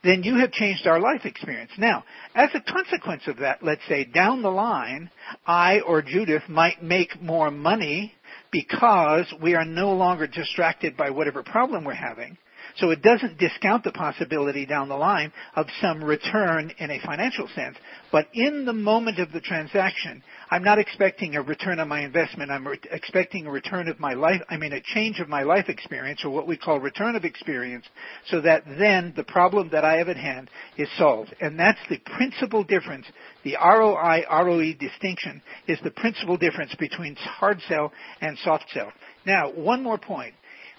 then 0.03 0.25
you 0.25 0.39
have 0.39 0.51
changed 0.51 0.89
our 0.89 0.99
life 0.99 1.25
experience. 1.25 1.71
Now, 1.79 2.03
as 2.35 2.51
a 2.55 2.73
consequence 2.73 3.23
of 3.29 3.37
that, 3.37 3.63
let's 3.63 3.87
say 3.89 4.05
down 4.05 4.43
the 4.43 4.51
line, 4.51 5.09
I 5.47 5.81
or 5.87 6.03
Judith 6.03 6.49
might 6.49 6.83
make 6.83 7.23
more 7.23 7.53
money 7.53 8.13
because 8.53 9.33
we 9.43 9.55
are 9.55 9.65
no 9.65 9.93
longer 9.93 10.27
distracted 10.27 10.97
by 10.97 11.11
whatever 11.11 11.43
problem 11.43 11.85
we're 11.85 11.95
having. 11.95 12.37
So 12.77 12.91
it 12.91 13.03
doesn't 13.03 13.39
discount 13.39 13.85
the 13.85 13.93
possibility 13.93 14.67
down 14.67 14.89
the 14.89 14.97
line 14.97 15.33
of 15.57 15.67
some 15.81 16.03
return 16.03 16.73
in 16.79 16.91
a 16.91 17.01
financial 17.05 17.49
sense. 17.55 17.77
But 18.11 18.29
in 18.33 18.65
the 18.65 18.73
moment 18.73 19.19
of 19.19 19.33
the 19.33 19.41
transaction, 19.41 20.23
I'm 20.51 20.65
not 20.65 20.79
expecting 20.79 21.37
a 21.37 21.43
return 21.43 21.81
on 21.81 21.89
my 21.89 22.01
investment. 22.01 22.51
I'm 22.51 22.67
re- 22.67 22.79
expecting 22.91 23.47
a 23.47 23.51
return 23.51 23.89
of 23.89 24.01
my 24.01 24.15
life, 24.15 24.41
I 24.49 24.57
mean 24.57 24.73
a 24.73 24.81
change 24.81 25.21
of 25.21 25.29
my 25.29 25.43
life 25.43 25.69
experience 25.69 26.25
or 26.25 26.31
what 26.31 26.47
we 26.47 26.57
call 26.57 26.81
return 26.81 27.17
of 27.17 27.25
experience 27.25 27.85
so 28.29 28.41
that 28.41 28.65
then 28.79 29.13
the 29.17 29.25
problem 29.25 29.71
that 29.73 29.85
I 29.85 29.97
have 29.97 30.09
at 30.09 30.17
hand 30.17 30.51
is 30.77 30.89
solved. 30.99 31.35
And 31.41 31.59
that's 31.59 31.79
the 31.89 31.99
principal 32.17 32.65
difference. 32.65 33.07
The 33.45 33.57
ROI, 33.63 34.25
ROE 34.31 34.73
distinction 34.75 35.43
is 35.67 35.79
the 35.83 35.91
principal 35.91 36.37
difference 36.37 36.75
between 36.77 37.17
hard 37.17 37.61
sell 37.69 37.93
and 38.21 38.39
soft 38.39 38.65
sell. 38.73 38.93
Now, 39.27 39.51
one 39.53 39.83
more 39.83 39.99
point. 39.99 40.35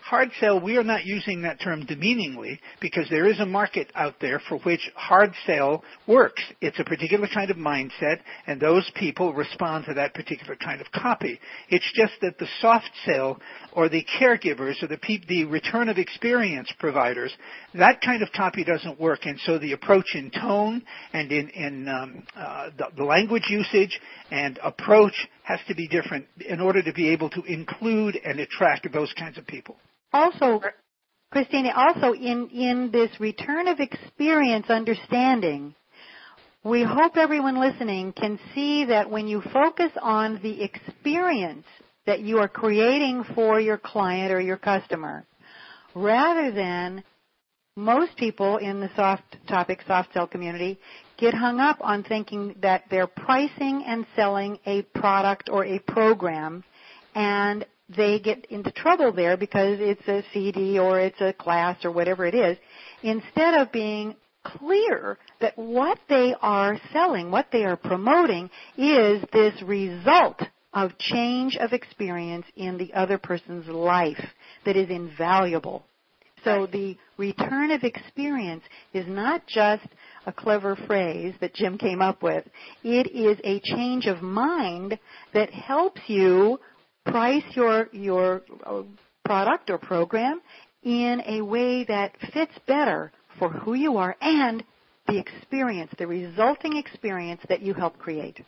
Hard 0.05 0.31
sell, 0.41 0.59
we 0.59 0.75
are 0.75 0.83
not 0.83 1.05
using 1.05 1.43
that 1.43 1.61
term 1.61 1.85
demeaningly 1.85 2.59
because 2.81 3.07
there 3.09 3.25
is 3.25 3.39
a 3.39 3.45
market 3.45 3.89
out 3.95 4.15
there 4.19 4.41
for 4.49 4.57
which 4.59 4.91
hard 4.95 5.33
sell 5.45 5.81
works. 6.07 6.43
It's 6.59 6.77
a 6.77 6.83
particular 6.83 7.25
kind 7.33 7.49
of 7.49 7.55
mindset 7.55 8.17
and 8.45 8.59
those 8.59 8.91
people 8.95 9.33
respond 9.33 9.85
to 9.85 9.93
that 9.93 10.13
particular 10.13 10.57
kind 10.57 10.81
of 10.81 10.91
copy. 10.91 11.39
It's 11.69 11.89
just 11.95 12.11
that 12.21 12.37
the 12.37 12.47
soft 12.59 12.89
sell 13.05 13.39
or 13.71 13.87
the 13.87 14.05
caregivers 14.19 14.83
or 14.83 14.87
the, 14.87 14.97
pe- 14.97 15.25
the 15.29 15.45
return 15.45 15.87
of 15.87 15.97
experience 15.97 16.69
providers, 16.79 17.33
that 17.73 18.01
kind 18.01 18.21
of 18.21 18.29
copy 18.33 18.65
doesn't 18.65 18.99
work 18.99 19.25
and 19.25 19.39
so 19.45 19.57
the 19.57 19.71
approach 19.71 20.15
in 20.15 20.29
tone 20.31 20.83
and 21.13 21.31
in, 21.31 21.47
in 21.51 21.87
um, 21.87 22.23
uh, 22.35 22.69
the, 22.77 22.87
the 22.97 23.03
language 23.05 23.45
usage 23.47 23.97
and 24.31 24.59
approach 24.65 25.15
has 25.43 25.61
to 25.69 25.73
be 25.73 25.87
different 25.87 26.25
in 26.45 26.59
order 26.59 26.83
to 26.83 26.91
be 26.91 27.07
able 27.09 27.29
to 27.29 27.41
include 27.43 28.19
and 28.25 28.41
attract 28.41 28.85
those 28.91 29.13
kinds 29.17 29.37
of 29.37 29.47
people. 29.47 29.77
Also, 30.13 30.61
Christina, 31.31 31.71
also 31.75 32.13
in, 32.13 32.49
in 32.49 32.91
this 32.91 33.09
return 33.19 33.67
of 33.67 33.79
experience 33.79 34.69
understanding, 34.69 35.73
we 36.63 36.83
hope 36.83 37.17
everyone 37.17 37.59
listening 37.59 38.13
can 38.13 38.39
see 38.53 38.85
that 38.85 39.09
when 39.09 39.27
you 39.27 39.41
focus 39.51 39.91
on 40.01 40.39
the 40.43 40.61
experience 40.63 41.65
that 42.05 42.19
you 42.19 42.37
are 42.37 42.47
creating 42.47 43.23
for 43.33 43.59
your 43.59 43.77
client 43.77 44.31
or 44.31 44.39
your 44.39 44.57
customer, 44.57 45.25
rather 45.95 46.51
than 46.51 47.03
most 47.75 48.15
people 48.15 48.57
in 48.57 48.79
the 48.79 48.89
soft 48.95 49.23
topic, 49.49 49.79
soft 49.87 50.13
sell 50.13 50.27
community, 50.27 50.79
get 51.17 51.33
hung 51.33 51.59
up 51.59 51.77
on 51.81 52.03
thinking 52.03 52.55
that 52.61 52.83
they're 52.91 53.07
pricing 53.07 53.83
and 53.87 54.05
selling 54.15 54.59
a 54.67 54.83
product 54.83 55.49
or 55.51 55.65
a 55.65 55.79
program 55.79 56.63
and 57.15 57.65
they 57.95 58.19
get 58.19 58.45
into 58.45 58.71
trouble 58.71 59.11
there 59.11 59.37
because 59.37 59.77
it's 59.79 60.07
a 60.07 60.23
CD 60.33 60.79
or 60.79 60.99
it's 60.99 61.21
a 61.21 61.33
class 61.33 61.83
or 61.83 61.91
whatever 61.91 62.25
it 62.25 62.35
is, 62.35 62.57
instead 63.01 63.53
of 63.55 63.71
being 63.71 64.15
clear 64.43 65.17
that 65.39 65.57
what 65.57 65.97
they 66.09 66.35
are 66.41 66.79
selling, 66.91 67.31
what 67.31 67.47
they 67.51 67.63
are 67.63 67.77
promoting 67.77 68.49
is 68.77 69.23
this 69.31 69.61
result 69.63 70.41
of 70.73 70.97
change 70.97 71.55
of 71.57 71.71
experience 71.71 72.45
in 72.55 72.77
the 72.77 72.93
other 72.93 73.17
person's 73.17 73.67
life 73.67 74.25
that 74.65 74.75
is 74.75 74.89
invaluable. 74.89 75.85
So 76.43 76.67
the 76.69 76.97
return 77.17 77.71
of 77.71 77.83
experience 77.83 78.63
is 78.93 79.05
not 79.07 79.47
just 79.47 79.85
a 80.25 80.33
clever 80.33 80.75
phrase 80.75 81.33
that 81.39 81.53
Jim 81.53 81.77
came 81.77 82.01
up 82.01 82.21
with. 82.21 82.43
It 82.83 83.11
is 83.11 83.37
a 83.43 83.61
change 83.75 84.07
of 84.07 84.21
mind 84.21 84.99
that 85.33 85.51
helps 85.51 86.01
you 86.07 86.59
price 87.05 87.43
your 87.55 87.89
your 87.91 88.41
uh, 88.65 88.83
product 89.25 89.69
or 89.69 89.77
program 89.77 90.41
in 90.83 91.21
a 91.25 91.41
way 91.41 91.83
that 91.85 92.13
fits 92.33 92.53
better 92.67 93.11
for 93.39 93.49
who 93.49 93.73
you 93.73 93.97
are 93.97 94.15
and 94.21 94.63
the 95.07 95.17
experience, 95.17 95.91
the 95.97 96.07
resulting 96.07 96.77
experience 96.77 97.41
that 97.49 97.61
you 97.61 97.73
help 97.73 97.97
create. 97.97 98.39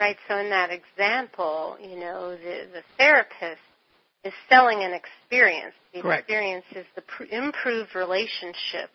Right. 0.00 0.16
So 0.28 0.38
in 0.38 0.50
that 0.50 0.70
example, 0.70 1.76
you 1.80 1.98
know, 1.98 2.30
the, 2.30 2.66
the 2.72 2.82
therapist 2.96 3.60
is 4.24 4.32
selling 4.48 4.82
an 4.82 4.92
experience. 4.92 5.74
The 5.92 6.02
Correct. 6.02 6.22
experience 6.22 6.64
is 6.74 6.86
the 6.94 7.02
pr- 7.02 7.24
improved 7.24 7.94
relationship, 7.94 8.90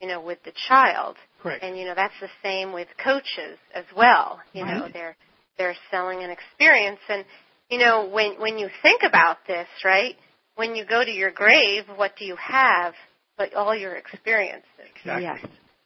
you 0.00 0.08
know, 0.08 0.20
with 0.20 0.38
the 0.44 0.52
child. 0.68 1.16
Correct. 1.42 1.62
And 1.62 1.78
you 1.78 1.84
know, 1.84 1.94
that's 1.94 2.14
the 2.20 2.28
same 2.42 2.72
with 2.72 2.88
coaches 3.02 3.58
as 3.74 3.84
well. 3.96 4.40
You 4.52 4.64
know, 4.64 4.88
they're 4.92 5.16
they're 5.58 5.76
selling 5.90 6.22
an 6.22 6.30
experience 6.30 7.00
and 7.08 7.24
you 7.70 7.78
know, 7.78 8.08
when 8.08 8.40
when 8.40 8.58
you 8.58 8.68
think 8.82 9.02
about 9.02 9.38
this, 9.46 9.68
right? 9.84 10.16
When 10.56 10.74
you 10.76 10.84
go 10.84 11.04
to 11.04 11.10
your 11.10 11.30
grave, 11.32 11.84
what 11.96 12.16
do 12.16 12.24
you 12.24 12.36
have 12.36 12.94
but 13.36 13.54
all 13.54 13.74
your 13.74 13.94
experiences? 13.96 14.64
Exactly. 14.96 15.22
Yes. 15.24 15.38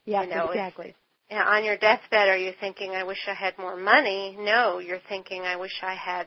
Yes, 0.05 0.25
You 0.29 0.35
know, 0.35 0.45
it's- 0.51 0.55
exactly. 0.57 0.95
Yeah, 1.31 1.45
on 1.45 1.63
your 1.65 1.77
deathbed, 1.77 2.29
are 2.29 2.39
you 2.39 2.53
thinking, 2.59 2.93
I 2.93 3.05
wish 3.05 3.19
I 3.29 3.35
had 3.35 3.59
more 3.59 3.77
money? 3.77 4.35
No, 4.39 4.79
you're 4.79 5.01
thinking, 5.11 5.43
I 5.43 5.57
wish 5.57 5.73
I 5.83 5.95
had 5.95 6.27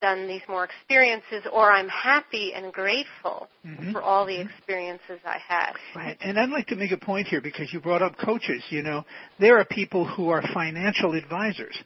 done 0.00 0.26
these 0.26 0.40
more 0.48 0.64
experiences, 0.64 1.46
or 1.52 1.70
I'm 1.70 1.88
happy 1.88 2.54
and 2.54 2.72
grateful 2.72 3.48
Mhm. 3.66 3.92
for 3.92 4.00
all 4.00 4.24
the 4.24 4.40
experiences 4.40 5.20
I 5.26 5.36
had. 5.36 5.72
Right. 5.94 6.16
And 6.20 6.38
I'd 6.40 6.48
like 6.48 6.66
to 6.68 6.76
make 6.76 6.92
a 6.92 6.96
point 6.96 7.26
here 7.28 7.42
because 7.42 7.72
you 7.74 7.80
brought 7.80 8.00
up 8.00 8.16
coaches. 8.16 8.64
You 8.70 8.82
know, 8.82 9.04
there 9.38 9.58
are 9.58 9.64
people 9.66 10.06
who 10.06 10.30
are 10.30 10.40
financial 10.40 11.14
advisors 11.14 11.76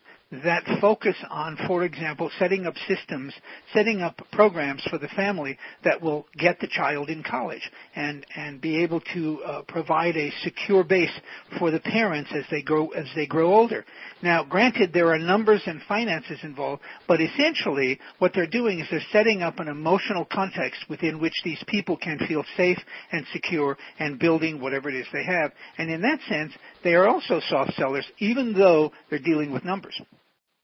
that 0.44 0.64
focus 0.80 1.16
on, 1.30 1.58
for 1.66 1.84
example, 1.84 2.30
setting 2.38 2.66
up 2.66 2.74
systems, 2.88 3.34
setting 3.74 4.00
up 4.00 4.20
programs 4.32 4.82
for 4.88 4.96
the 4.96 5.08
family 5.08 5.58
that 5.84 6.00
will 6.00 6.26
get 6.38 6.58
the 6.58 6.66
child 6.66 7.10
in 7.10 7.22
college 7.22 7.70
and 7.94 8.24
and 8.34 8.60
be 8.60 8.82
able 8.82 9.00
to 9.12 9.42
uh, 9.42 9.62
provide 9.68 10.16
a 10.16 10.32
secure 10.42 10.84
base 10.84 11.12
for 11.58 11.70
the 11.70 11.80
parents 11.80 12.30
as 12.34 12.44
they 12.50 12.62
grow 12.62 12.88
as 12.88 13.06
they 13.14 13.26
grow 13.26 13.54
older. 13.54 13.84
Now, 14.22 14.42
granted, 14.42 14.92
there 14.94 15.12
are 15.12 15.18
numbers 15.18 15.62
and 15.66 15.82
finances 15.86 16.38
involved, 16.42 16.82
but 17.06 17.20
essentially 17.20 18.00
what 18.18 18.32
they're 18.34 18.46
doing 18.46 18.80
is 18.80 18.86
they're 18.90 19.02
setting 19.12 19.42
up 19.42 19.58
an 19.58 19.68
emotional 19.68 20.24
context 20.24 20.80
within 20.88 21.20
which 21.20 21.34
these 21.44 21.62
people 21.66 21.98
can 21.98 22.18
feel 22.26 22.44
safe 22.56 22.78
and 23.10 23.26
secure 23.32 23.76
and 23.98 24.18
building 24.18 24.60
whatever 24.60 24.88
it 24.88 24.94
is 24.94 25.06
they 25.12 25.24
have. 25.24 25.52
And 25.76 25.90
in 25.90 26.00
that 26.02 26.20
sense, 26.26 26.52
they 26.82 26.94
are 26.94 27.06
also 27.06 27.40
soft 27.48 27.74
sellers, 27.74 28.06
even 28.18 28.54
though 28.54 28.92
they're 29.10 29.18
dealing 29.18 29.52
with 29.52 29.64
numbers. 29.64 30.00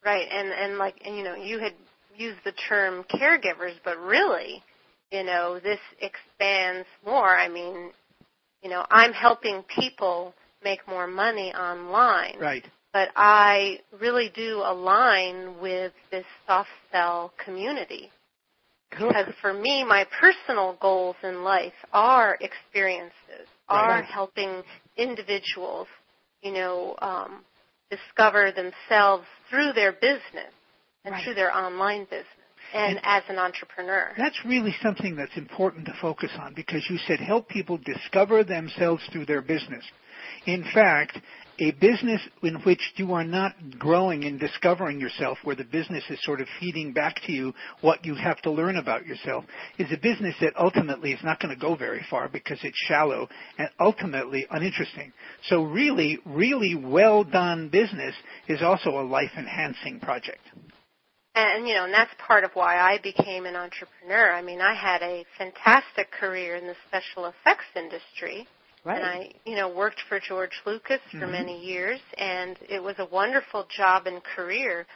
Right, 0.04 0.26
and 0.30 0.48
and 0.48 0.78
like 0.78 0.94
and 1.04 1.16
you 1.16 1.24
know, 1.24 1.34
you 1.34 1.58
had 1.58 1.72
used 2.16 2.38
the 2.44 2.52
term 2.68 3.04
caregivers, 3.04 3.74
but 3.84 3.98
really, 3.98 4.62
you 5.10 5.22
know, 5.24 5.58
this 5.60 5.80
expands 6.00 6.86
more. 7.04 7.36
I 7.36 7.48
mean, 7.48 7.90
you 8.62 8.70
know, 8.70 8.84
I'm 8.90 9.12
helping 9.12 9.62
people 9.78 10.34
make 10.62 10.86
more 10.88 11.06
money 11.06 11.52
online. 11.54 12.38
Right. 12.40 12.64
but 12.92 13.10
I 13.16 13.80
really 14.00 14.30
do 14.34 14.62
align 14.64 15.60
with 15.60 15.92
this 16.10 16.24
soft 16.46 16.70
sell 16.90 17.32
community. 17.44 18.10
Cool. 18.92 19.08
Because 19.08 19.32
for 19.42 19.52
me, 19.52 19.84
my 19.84 20.06
personal 20.18 20.76
goals 20.80 21.16
in 21.22 21.44
life 21.44 21.74
are 21.92 22.38
experiences, 22.40 23.46
are 23.68 23.96
Right. 24.00 24.04
helping 24.04 24.62
individuals, 24.96 25.86
you 26.42 26.52
know, 26.52 26.96
um, 27.02 27.44
discover 27.90 28.52
themselves 28.52 29.24
through 29.50 29.72
their 29.72 29.92
business 29.92 30.52
and 31.04 31.14
Right. 31.14 31.24
through 31.24 31.34
their 31.34 31.54
online 31.54 32.04
business 32.04 32.26
and 32.74 32.96
And- 32.98 33.06
as 33.06 33.22
an 33.28 33.38
entrepreneur. 33.38 34.12
That's 34.16 34.44
really 34.44 34.76
something 34.82 35.16
that's 35.16 35.36
important 35.36 35.86
to 35.86 35.94
focus 35.94 36.30
on 36.38 36.52
because 36.54 36.88
you 36.90 36.98
said 36.98 37.18
help 37.20 37.48
people 37.48 37.78
discover 37.78 38.44
themselves 38.44 39.06
through 39.06 39.24
their 39.24 39.40
business. 39.40 39.84
In 40.44 40.64
fact, 40.64 41.18
a 41.58 41.72
business 41.72 42.20
in 42.42 42.56
which 42.62 42.80
you 42.96 43.12
are 43.12 43.24
not 43.24 43.54
growing 43.78 44.24
and 44.24 44.38
discovering 44.38 45.00
yourself, 45.00 45.38
where 45.44 45.56
the 45.56 45.64
business 45.64 46.04
is 46.08 46.18
sort 46.22 46.40
of 46.40 46.46
feeding 46.60 46.92
back 46.92 47.16
to 47.26 47.32
you 47.32 47.52
what 47.80 48.04
you 48.04 48.14
have 48.14 48.40
to 48.42 48.50
learn 48.50 48.76
about 48.76 49.06
yourself, 49.06 49.44
is 49.78 49.90
a 49.92 49.96
business 49.96 50.34
that 50.40 50.52
ultimately 50.58 51.12
is 51.12 51.20
not 51.24 51.40
going 51.40 51.54
to 51.54 51.60
go 51.60 51.74
very 51.74 52.04
far 52.08 52.28
because 52.28 52.58
it's 52.62 52.78
shallow 52.86 53.28
and 53.58 53.68
ultimately 53.80 54.46
uninteresting. 54.50 55.12
So 55.48 55.62
really, 55.62 56.18
really 56.24 56.74
well 56.74 57.24
done 57.24 57.68
business 57.68 58.14
is 58.48 58.62
also 58.62 58.90
a 58.90 59.02
life 59.02 59.32
enhancing 59.36 60.00
project. 60.00 60.42
And 61.34 61.68
you 61.68 61.74
know, 61.74 61.84
and 61.84 61.94
that's 61.94 62.10
part 62.18 62.42
of 62.42 62.50
why 62.54 62.78
I 62.78 62.98
became 62.98 63.46
an 63.46 63.54
entrepreneur. 63.54 64.32
I 64.32 64.42
mean, 64.42 64.60
I 64.60 64.74
had 64.74 65.02
a 65.02 65.24
fantastic 65.36 66.10
career 66.10 66.56
in 66.56 66.66
the 66.66 66.74
special 66.88 67.26
effects 67.26 67.66
industry. 67.76 68.48
Right. 68.84 68.96
And 68.96 69.06
I, 69.06 69.32
you 69.44 69.56
know, 69.56 69.68
worked 69.68 70.00
for 70.08 70.20
George 70.20 70.60
Lucas 70.64 71.00
for 71.12 71.26
Mhm. 71.26 71.32
many 71.32 71.58
years, 71.64 72.00
and 72.16 72.58
it 72.68 72.82
was 72.82 72.98
a 72.98 73.04
wonderful 73.06 73.64
job 73.64 74.06
and 74.06 74.22
career. 74.22 74.86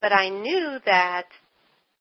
But 0.00 0.12
I 0.12 0.28
knew 0.28 0.78
that 0.84 1.26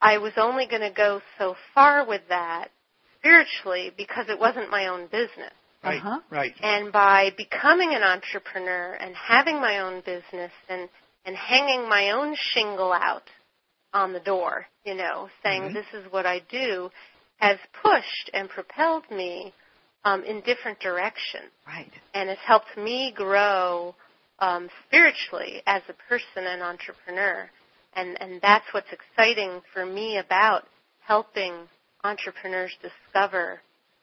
I 0.01 0.17
was 0.17 0.33
only 0.37 0.65
going 0.65 0.81
to 0.81 0.89
go 0.89 1.21
so 1.37 1.55
far 1.73 2.03
with 2.05 2.27
that 2.27 2.71
spiritually 3.15 3.91
because 3.95 4.27
it 4.29 4.37
wasn't 4.37 4.69
my 4.69 4.87
own 4.87 5.07
business. 5.07 5.53
Right. 5.83 5.99
Uh-huh. 5.99 6.19
Right. 6.29 6.53
And 6.61 6.91
by 6.91 7.31
becoming 7.37 7.93
an 7.93 8.03
entrepreneur 8.03 8.93
and 8.93 9.15
having 9.15 9.59
my 9.59 9.79
own 9.79 10.01
business 10.01 10.51
and 10.69 10.89
and 11.25 11.37
hanging 11.37 11.87
my 11.87 12.11
own 12.11 12.35
shingle 12.35 12.91
out 12.91 13.29
on 13.93 14.11
the 14.11 14.19
door, 14.19 14.67
you 14.83 14.93
know, 14.93 15.29
saying 15.41 15.69
Mhm. 15.69 15.73
this 15.73 15.85
is 15.93 16.11
what 16.11 16.25
I 16.25 16.39
do, 16.39 16.91
has 17.37 17.57
pushed 17.81 18.29
and 18.33 18.49
propelled 18.49 19.09
me 19.09 19.53
um, 20.05 20.23
in 20.23 20.41
different 20.41 20.79
directions 20.79 21.51
Right. 21.67 21.91
and 22.13 22.29
has 22.29 22.37
helped 22.45 22.77
me 22.77 23.13
grow 23.15 23.95
um, 24.39 24.69
spiritually 24.87 25.61
as 25.65 25.81
a 25.89 25.93
person 26.09 26.45
and 26.45 26.61
entrepreneur. 26.61 27.49
And 27.95 28.19
and 28.21 28.41
that's 28.41 28.65
what's 28.71 28.91
exciting 28.91 29.61
for 29.73 29.85
me 29.85 30.17
about 30.17 30.63
helping 31.05 31.53
entrepreneurs 32.03 32.71
discover 32.81 33.61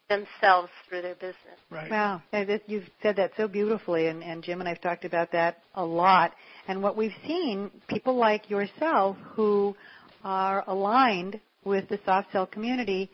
themselves 0.08 0.70
through 0.88 1.02
their 1.02 1.14
business. 1.14 1.36
Right. 1.70 1.90
Wow, 1.90 2.22
you've 2.66 2.88
said 3.02 3.16
that 3.16 3.30
so 3.36 3.46
beautifully, 3.46 4.08
and, 4.08 4.22
and 4.22 4.42
Jim 4.42 4.60
and 4.60 4.68
I've 4.68 4.80
talked 4.80 5.04
about 5.04 5.32
that 5.32 5.58
a 5.74 5.84
lot. 5.84 6.34
And 6.66 6.82
what 6.82 6.96
we've 6.96 7.14
seen, 7.26 7.70
people 7.88 8.16
like 8.16 8.50
yourself 8.50 9.16
who 9.34 9.76
are 10.24 10.64
aligned 10.66 11.40
with 11.64 11.88
the 11.88 12.00
soft 12.04 12.32
sell 12.32 12.46
community, 12.46 13.10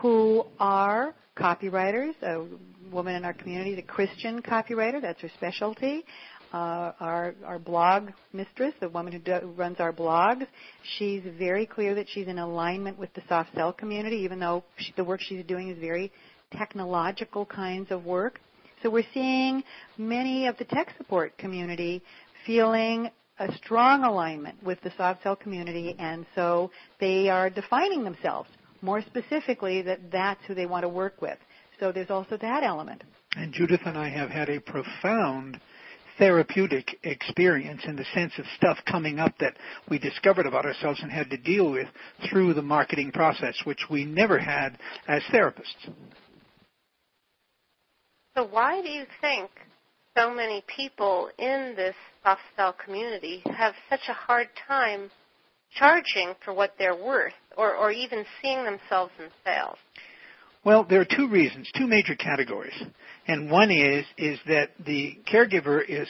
who 0.00 0.44
are 0.60 1.14
copywriters, 1.36 2.14
a 2.22 2.44
woman 2.92 3.14
in 3.14 3.24
our 3.24 3.34
community, 3.34 3.74
the 3.74 3.82
Christian 3.82 4.42
copywriter, 4.42 5.00
that's 5.00 5.20
her 5.20 5.30
specialty. 5.36 6.04
Uh, 6.52 6.92
our 7.00 7.34
our 7.44 7.58
blog 7.58 8.10
mistress, 8.32 8.72
the 8.80 8.88
woman 8.88 9.12
who, 9.12 9.18
do, 9.18 9.52
runs 9.56 9.78
our 9.80 9.92
blogs, 9.92 10.46
she's 10.96 11.22
very 11.36 11.66
clear 11.66 11.94
that 11.94 12.06
she's 12.08 12.28
in 12.28 12.38
alignment 12.38 12.96
with 12.96 13.12
the 13.14 13.22
soft 13.28 13.50
sell 13.54 13.72
community, 13.72 14.16
even 14.18 14.38
though 14.38 14.62
she, 14.76 14.92
the 14.96 15.04
work 15.04 15.20
she's 15.20 15.44
doing 15.44 15.68
is 15.68 15.78
very 15.78 16.12
technological 16.56 17.44
kinds 17.44 17.90
of 17.90 18.04
work. 18.04 18.40
So 18.82 18.90
we're 18.90 19.04
seeing 19.12 19.64
many 19.98 20.46
of 20.46 20.56
the 20.58 20.64
tech 20.64 20.94
support 20.96 21.36
community 21.36 22.00
feeling 22.46 23.10
a 23.40 23.52
strong 23.56 24.04
alignment 24.04 24.62
with 24.62 24.80
the 24.82 24.92
soft 24.96 25.24
sell 25.24 25.36
community, 25.36 25.96
and 25.98 26.24
so 26.36 26.70
they 27.00 27.28
are 27.28 27.50
defining 27.50 28.04
themselves 28.04 28.48
more 28.82 29.02
specifically 29.02 29.82
that 29.82 30.10
that's 30.10 30.40
who 30.46 30.54
they 30.54 30.66
want 30.66 30.82
to 30.82 30.88
work 30.88 31.20
with. 31.20 31.38
So 31.80 31.92
there's 31.92 32.10
also 32.10 32.36
that 32.38 32.62
element. 32.62 33.02
And 33.36 33.52
Judith 33.52 33.80
and 33.84 33.98
I 33.98 34.08
have 34.08 34.30
had 34.30 34.48
a 34.48 34.60
profound 34.60 35.60
therapeutic 36.18 36.98
experience 37.02 37.82
in 37.86 37.96
the 37.96 38.04
sense 38.14 38.32
of 38.38 38.44
stuff 38.56 38.78
coming 38.90 39.18
up 39.18 39.36
that 39.38 39.54
we 39.90 39.98
discovered 39.98 40.46
about 40.46 40.64
ourselves 40.64 41.00
and 41.02 41.12
had 41.12 41.28
to 41.30 41.36
deal 41.36 41.70
with 41.70 41.88
through 42.30 42.54
the 42.54 42.62
marketing 42.62 43.12
process, 43.12 43.54
which 43.64 43.84
we 43.90 44.04
never 44.04 44.38
had 44.38 44.78
as 45.06 45.22
therapists. 45.24 45.92
So 48.34 48.46
why 48.46 48.82
do 48.82 48.88
you 48.88 49.04
think 49.20 49.50
so 50.16 50.34
many 50.34 50.64
people 50.74 51.30
in 51.38 51.74
this 51.76 51.94
soft 52.22 52.40
sell 52.56 52.74
community 52.84 53.42
have 53.54 53.74
such 53.90 54.00
a 54.08 54.12
hard 54.14 54.48
time 54.66 55.10
charging 55.78 56.34
for 56.44 56.54
what 56.54 56.74
they're 56.78 56.96
worth 56.96 57.34
or, 57.56 57.74
or 57.74 57.90
even 57.90 58.24
seeing 58.42 58.64
themselves 58.64 59.12
in 59.18 59.28
sales? 59.44 59.78
Well, 60.64 60.84
there 60.84 61.00
are 61.00 61.06
two 61.06 61.28
reasons, 61.28 61.70
two 61.76 61.86
major 61.86 62.16
categories. 62.16 62.74
And 63.28 63.50
one 63.50 63.70
is, 63.70 64.04
is 64.18 64.38
that 64.48 64.70
the 64.84 65.16
caregiver 65.32 65.80
is, 65.88 66.08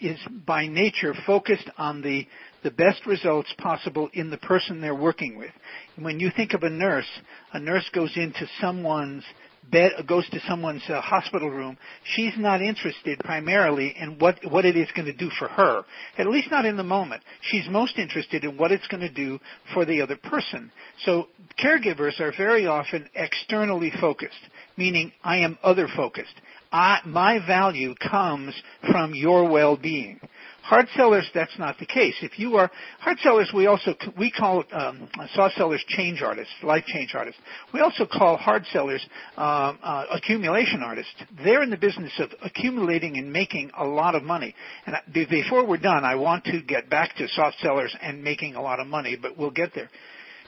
is 0.00 0.18
by 0.46 0.66
nature 0.66 1.14
focused 1.26 1.70
on 1.78 2.02
the, 2.02 2.26
the 2.62 2.70
best 2.70 3.06
results 3.06 3.48
possible 3.58 4.10
in 4.12 4.30
the 4.30 4.36
person 4.36 4.80
they're 4.80 4.94
working 4.94 5.38
with. 5.38 5.50
When 5.96 6.20
you 6.20 6.30
think 6.36 6.52
of 6.52 6.62
a 6.62 6.70
nurse, 6.70 7.08
a 7.52 7.58
nurse 7.58 7.88
goes 7.94 8.12
into 8.16 8.46
someone's 8.60 9.24
bed 9.70 9.92
goes 10.06 10.28
to 10.30 10.40
someone's 10.48 10.82
uh, 10.88 11.00
hospital 11.00 11.50
room, 11.50 11.76
she's 12.04 12.34
not 12.36 12.62
interested 12.62 13.18
primarily 13.20 13.94
in 13.98 14.18
what 14.18 14.38
what 14.50 14.64
it 14.64 14.76
is 14.76 14.88
going 14.94 15.06
to 15.06 15.16
do 15.16 15.30
for 15.38 15.48
her. 15.48 15.82
At 16.18 16.26
least 16.26 16.50
not 16.50 16.64
in 16.64 16.76
the 16.76 16.82
moment. 16.82 17.22
She's 17.42 17.68
most 17.68 17.98
interested 17.98 18.44
in 18.44 18.56
what 18.56 18.72
it's 18.72 18.86
going 18.88 19.02
to 19.02 19.12
do 19.12 19.38
for 19.72 19.84
the 19.84 20.00
other 20.00 20.16
person. 20.16 20.70
So 21.04 21.28
caregivers 21.62 22.20
are 22.20 22.32
very 22.36 22.66
often 22.66 23.08
externally 23.14 23.92
focused, 24.00 24.34
meaning 24.76 25.12
I 25.22 25.38
am 25.38 25.58
other 25.62 25.88
focused. 25.94 26.34
I, 26.72 27.00
my 27.06 27.38
value 27.46 27.94
comes 27.94 28.54
from 28.90 29.14
your 29.14 29.48
well-being. 29.48 30.20
Hard 30.64 30.88
sellers, 30.96 31.28
that's 31.34 31.58
not 31.58 31.78
the 31.78 31.84
case. 31.84 32.14
If 32.22 32.38
you 32.38 32.56
are 32.56 32.70
hard 32.98 33.18
sellers, 33.18 33.50
we 33.54 33.66
also 33.66 33.94
we 34.16 34.30
call 34.30 34.64
um, 34.72 35.10
soft 35.34 35.56
sellers 35.56 35.84
change 35.88 36.22
artists, 36.22 36.54
life 36.62 36.84
change 36.86 37.14
artists. 37.14 37.38
We 37.74 37.80
also 37.80 38.06
call 38.06 38.38
hard 38.38 38.64
sellers 38.72 39.06
uh, 39.36 39.74
uh, 39.82 40.06
accumulation 40.10 40.82
artists. 40.82 41.12
They're 41.44 41.62
in 41.62 41.68
the 41.68 41.76
business 41.76 42.12
of 42.18 42.30
accumulating 42.42 43.18
and 43.18 43.30
making 43.30 43.72
a 43.78 43.84
lot 43.84 44.14
of 44.14 44.22
money. 44.22 44.54
And 44.86 44.96
before 45.12 45.66
we're 45.66 45.76
done, 45.76 46.02
I 46.02 46.14
want 46.14 46.44
to 46.46 46.62
get 46.62 46.88
back 46.88 47.14
to 47.16 47.28
soft 47.28 47.58
sellers 47.60 47.94
and 48.00 48.24
making 48.24 48.54
a 48.54 48.62
lot 48.62 48.80
of 48.80 48.86
money, 48.86 49.18
but 49.20 49.36
we'll 49.36 49.50
get 49.50 49.74
there. 49.74 49.90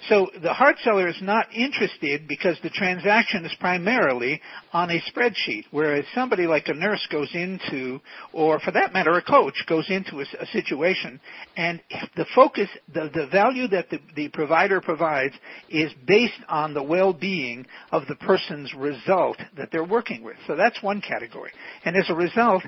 So 0.08 0.30
the 0.40 0.52
hard 0.52 0.76
seller 0.84 1.08
is 1.08 1.20
not 1.20 1.52
interested 1.54 2.28
because 2.28 2.56
the 2.62 2.70
transaction 2.70 3.44
is 3.44 3.54
primarily 3.58 4.40
on 4.72 4.90
a 4.90 5.02
spreadsheet, 5.10 5.64
whereas 5.70 6.04
somebody 6.14 6.46
like 6.46 6.68
a 6.68 6.74
nurse 6.74 7.04
goes 7.10 7.30
into, 7.34 8.00
or 8.32 8.60
for 8.60 8.70
that 8.72 8.92
matter, 8.92 9.16
a 9.16 9.22
coach 9.22 9.64
goes 9.66 9.86
into 9.88 10.20
a, 10.20 10.24
a 10.40 10.46
situation, 10.52 11.18
and 11.56 11.80
the 12.14 12.26
focus, 12.34 12.68
the, 12.92 13.10
the 13.12 13.26
value 13.32 13.66
that 13.68 13.90
the, 13.90 13.98
the 14.14 14.28
provider 14.28 14.80
provides 14.80 15.34
is 15.70 15.90
based 16.06 16.40
on 16.48 16.72
the 16.72 16.82
well-being 16.82 17.66
of 17.90 18.02
the 18.06 18.16
person's 18.16 18.72
result 18.74 19.38
that 19.56 19.70
they're 19.72 19.82
working 19.82 20.22
with. 20.22 20.36
So 20.46 20.54
that's 20.54 20.80
one 20.82 21.00
category. 21.00 21.50
And 21.84 21.96
as 21.96 22.08
a 22.10 22.14
result, 22.14 22.62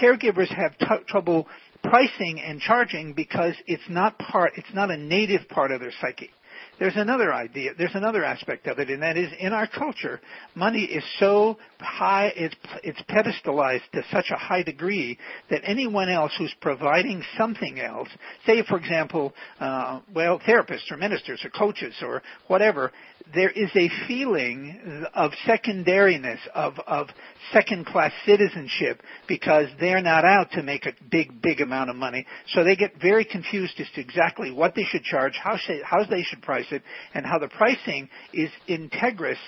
caregivers 0.00 0.54
have 0.54 0.78
t- 0.78 1.04
trouble 1.08 1.48
pricing 1.82 2.40
and 2.40 2.60
charging 2.60 3.12
because 3.12 3.54
it's 3.66 3.82
not 3.88 4.18
part, 4.18 4.52
it's 4.56 4.72
not 4.74 4.90
a 4.90 4.96
native 4.96 5.48
part 5.48 5.70
of 5.70 5.80
their 5.80 5.92
psyche 6.00 6.30
there's 6.78 6.96
another 6.96 7.32
idea, 7.32 7.70
there's 7.76 7.94
another 7.94 8.24
aspect 8.24 8.66
of 8.66 8.78
it, 8.78 8.90
and 8.90 9.02
that 9.02 9.16
is 9.16 9.30
in 9.38 9.52
our 9.52 9.66
culture, 9.66 10.20
money 10.54 10.82
is 10.82 11.04
so 11.18 11.56
high, 11.78 12.32
it's, 12.36 12.54
it's 12.82 13.00
pedestalized 13.08 13.88
to 13.92 14.02
such 14.12 14.26
a 14.30 14.36
high 14.36 14.62
degree 14.62 15.18
that 15.50 15.62
anyone 15.64 16.08
else 16.08 16.32
who's 16.38 16.54
providing 16.60 17.22
something 17.38 17.80
else, 17.80 18.08
say 18.44 18.62
for 18.68 18.78
example, 18.78 19.32
uh, 19.60 20.00
well, 20.14 20.38
therapists 20.40 20.90
or 20.90 20.96
ministers 20.96 21.40
or 21.44 21.50
coaches 21.50 21.94
or 22.02 22.22
whatever, 22.48 22.92
there 23.34 23.50
is 23.50 23.70
a 23.74 23.90
feeling 24.06 25.04
of 25.14 25.32
secondariness, 25.46 26.38
of, 26.54 26.74
of 26.86 27.08
second-class 27.52 28.12
citizenship 28.24 29.02
because 29.26 29.66
they're 29.80 30.02
not 30.02 30.24
out 30.24 30.50
to 30.52 30.62
make 30.62 30.86
a 30.86 30.92
big, 31.10 31.42
big 31.42 31.60
amount 31.60 31.90
of 31.90 31.96
money. 31.96 32.24
So 32.48 32.62
they 32.62 32.76
get 32.76 33.00
very 33.00 33.24
confused 33.24 33.80
as 33.80 33.86
to 33.94 34.00
exactly 34.00 34.52
what 34.52 34.74
they 34.74 34.84
should 34.84 35.02
charge, 35.02 35.34
how, 35.42 35.56
should, 35.56 35.82
how 35.82 36.04
they 36.04 36.22
should 36.22 36.42
price 36.42 36.65
it, 36.70 36.82
and 37.14 37.24
how 37.26 37.38
the 37.38 37.48
pricing 37.48 38.08
is 38.32 38.50
integrous 38.68 39.38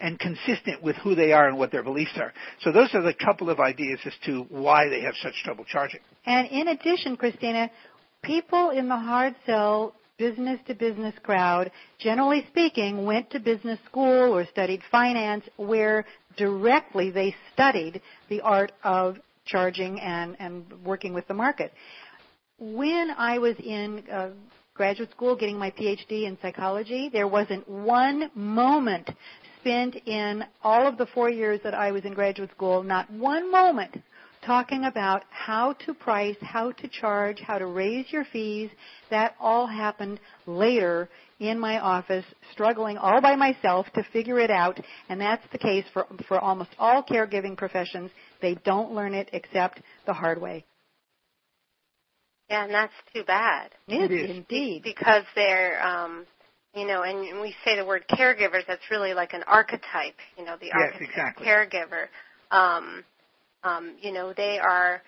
and 0.00 0.18
consistent 0.18 0.82
with 0.82 0.96
who 0.96 1.14
they 1.14 1.32
are 1.32 1.48
and 1.48 1.56
what 1.56 1.70
their 1.70 1.82
beliefs 1.82 2.12
are. 2.16 2.32
So 2.62 2.72
those 2.72 2.92
are 2.94 3.02
the 3.02 3.14
couple 3.14 3.50
of 3.50 3.60
ideas 3.60 4.00
as 4.04 4.12
to 4.26 4.44
why 4.48 4.88
they 4.88 5.00
have 5.02 5.14
such 5.22 5.34
trouble 5.44 5.64
charging. 5.64 6.00
And 6.26 6.48
in 6.48 6.68
addition, 6.68 7.16
Christina, 7.16 7.70
people 8.22 8.70
in 8.70 8.88
the 8.88 8.96
hard 8.96 9.36
sell 9.46 9.94
business 10.18 10.60
to 10.66 10.74
business 10.74 11.14
crowd, 11.22 11.70
generally 11.98 12.44
speaking, 12.50 13.04
went 13.04 13.30
to 13.30 13.40
business 13.40 13.78
school 13.86 14.36
or 14.36 14.46
studied 14.46 14.80
finance 14.90 15.44
where 15.56 16.04
directly 16.36 17.10
they 17.10 17.34
studied 17.52 18.00
the 18.28 18.40
art 18.40 18.72
of 18.84 19.16
charging 19.46 20.00
and, 20.00 20.36
and 20.38 20.64
working 20.84 21.12
with 21.12 21.26
the 21.28 21.34
market. 21.34 21.72
When 22.58 23.10
I 23.16 23.38
was 23.38 23.56
in 23.58 24.04
uh, 24.12 24.30
graduate 24.74 25.10
school 25.10 25.36
getting 25.36 25.58
my 25.58 25.70
PhD 25.70 26.26
in 26.26 26.38
psychology, 26.40 27.10
there 27.12 27.28
wasn't 27.28 27.68
one 27.68 28.30
moment 28.34 29.10
spent 29.60 29.96
in 30.06 30.44
all 30.62 30.86
of 30.86 30.98
the 30.98 31.06
four 31.06 31.30
years 31.30 31.60
that 31.62 31.74
I 31.74 31.92
was 31.92 32.04
in 32.04 32.14
graduate 32.14 32.50
school, 32.50 32.82
not 32.82 33.10
one 33.10 33.50
moment 33.50 33.96
talking 34.44 34.84
about 34.84 35.22
how 35.30 35.72
to 35.86 35.94
price, 35.94 36.36
how 36.40 36.72
to 36.72 36.88
charge, 36.88 37.38
how 37.40 37.58
to 37.58 37.66
raise 37.66 38.06
your 38.10 38.24
fees. 38.32 38.70
That 39.10 39.34
all 39.38 39.66
happened 39.66 40.18
later 40.46 41.08
in 41.38 41.60
my 41.60 41.78
office, 41.78 42.24
struggling 42.52 42.96
all 42.96 43.20
by 43.20 43.36
myself 43.36 43.86
to 43.94 44.04
figure 44.12 44.40
it 44.40 44.50
out. 44.50 44.80
And 45.08 45.20
that's 45.20 45.44
the 45.52 45.58
case 45.58 45.84
for, 45.92 46.06
for 46.26 46.40
almost 46.40 46.70
all 46.78 47.04
caregiving 47.04 47.56
professions. 47.56 48.10
They 48.40 48.54
don't 48.64 48.92
learn 48.92 49.14
it 49.14 49.28
except 49.32 49.80
the 50.06 50.12
hard 50.12 50.40
way. 50.40 50.64
Yeah, 52.52 52.64
and 52.64 52.74
that's 52.74 52.92
too 53.14 53.24
bad. 53.24 53.70
It 53.88 54.12
is 54.12 54.30
indeed. 54.30 54.82
Because 54.82 55.24
they're, 55.34 55.82
um, 55.82 56.26
you 56.74 56.86
know, 56.86 57.02
and 57.02 57.40
we 57.40 57.54
say 57.64 57.76
the 57.76 57.84
word 57.84 58.04
caregivers, 58.10 58.66
that's 58.68 58.82
really 58.90 59.14
like 59.14 59.32
an 59.32 59.42
archetype, 59.46 60.16
you 60.36 60.44
know, 60.44 60.56
the 60.60 60.66
yes, 60.66 60.92
archetype 60.92 61.08
exactly. 61.08 61.46
caregiver. 61.46 62.08
Um, 62.50 63.04
um, 63.64 63.96
you 64.02 64.12
know, 64.12 64.34
they 64.36 64.58
are 64.58 65.00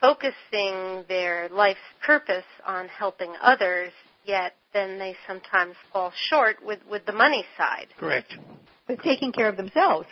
focusing 0.00 1.04
their 1.08 1.48
life's 1.48 1.80
purpose 2.06 2.44
on 2.64 2.86
helping 2.86 3.32
others, 3.42 3.90
yet 4.24 4.54
then 4.72 4.98
they 5.00 5.16
sometimes 5.26 5.74
fall 5.92 6.12
short 6.14 6.56
with, 6.64 6.78
with 6.88 7.04
the 7.06 7.12
money 7.12 7.44
side. 7.58 7.88
Correct. 7.98 8.32
With 8.88 9.02
taking 9.02 9.32
care 9.32 9.48
of 9.48 9.56
themselves. 9.56 10.06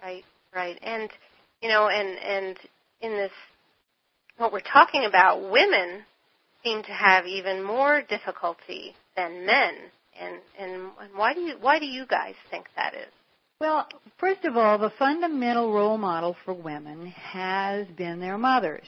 Right, 0.00 0.24
right. 0.54 0.78
And, 0.82 1.10
you 1.60 1.68
know, 1.68 1.88
and, 1.88 2.18
and 2.18 2.56
in 3.00 3.12
this, 3.12 3.32
what 4.38 4.52
we're 4.52 4.60
talking 4.60 5.04
about, 5.04 5.50
women 5.50 6.02
seem 6.62 6.82
to 6.82 6.92
have 6.92 7.26
even 7.26 7.62
more 7.62 8.02
difficulty 8.02 8.94
than 9.16 9.46
men. 9.46 9.74
And, 10.20 10.38
and 10.58 10.90
why 11.14 11.34
do 11.34 11.40
you, 11.40 11.54
why 11.60 11.78
do 11.78 11.86
you 11.86 12.06
guys 12.06 12.34
think 12.50 12.66
that 12.76 12.94
is? 12.94 13.12
Well, 13.60 13.86
first 14.18 14.44
of 14.44 14.56
all, 14.56 14.78
the 14.78 14.92
fundamental 14.98 15.72
role 15.72 15.98
model 15.98 16.36
for 16.44 16.54
women 16.54 17.06
has 17.06 17.86
been 17.96 18.20
their 18.20 18.38
mothers. 18.38 18.86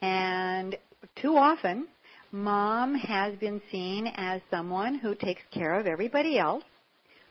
And 0.00 0.76
too 1.20 1.36
often, 1.36 1.88
mom 2.30 2.94
has 2.94 3.34
been 3.36 3.60
seen 3.70 4.06
as 4.16 4.40
someone 4.50 4.96
who 4.96 5.14
takes 5.14 5.42
care 5.52 5.78
of 5.78 5.86
everybody 5.86 6.38
else, 6.38 6.64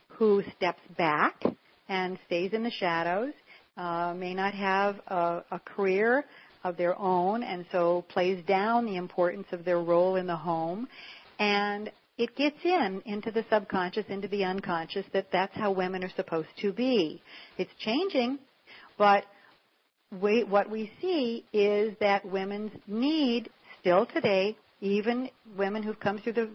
who 0.08 0.42
steps 0.56 0.82
back 0.96 1.42
and 1.88 2.18
stays 2.26 2.52
in 2.52 2.62
the 2.62 2.70
shadows, 2.70 3.32
uh, 3.76 4.12
may 4.14 4.34
not 4.34 4.52
have 4.52 4.96
a, 5.06 5.42
a 5.50 5.60
career 5.60 6.24
of 6.64 6.76
their 6.76 6.98
own, 6.98 7.42
and 7.42 7.64
so 7.72 8.04
plays 8.08 8.44
down 8.46 8.86
the 8.86 8.96
importance 8.96 9.46
of 9.52 9.64
their 9.64 9.80
role 9.80 10.16
in 10.16 10.26
the 10.26 10.36
home. 10.36 10.88
And 11.38 11.90
it 12.16 12.34
gets 12.36 12.58
in 12.64 13.02
into 13.06 13.30
the 13.30 13.44
subconscious, 13.50 14.04
into 14.08 14.28
the 14.28 14.44
unconscious 14.44 15.06
that 15.12 15.28
that's 15.32 15.54
how 15.54 15.70
women 15.70 16.02
are 16.02 16.12
supposed 16.16 16.48
to 16.60 16.72
be. 16.72 17.22
It's 17.56 17.70
changing, 17.78 18.38
but 18.96 19.24
we, 20.20 20.42
what 20.44 20.68
we 20.70 20.90
see 21.00 21.44
is 21.52 21.94
that 22.00 22.24
women's 22.24 22.72
need 22.86 23.50
still 23.80 24.06
today, 24.06 24.56
even 24.80 25.30
women 25.56 25.82
who've 25.82 26.00
come 26.00 26.18
through 26.18 26.32
the 26.32 26.50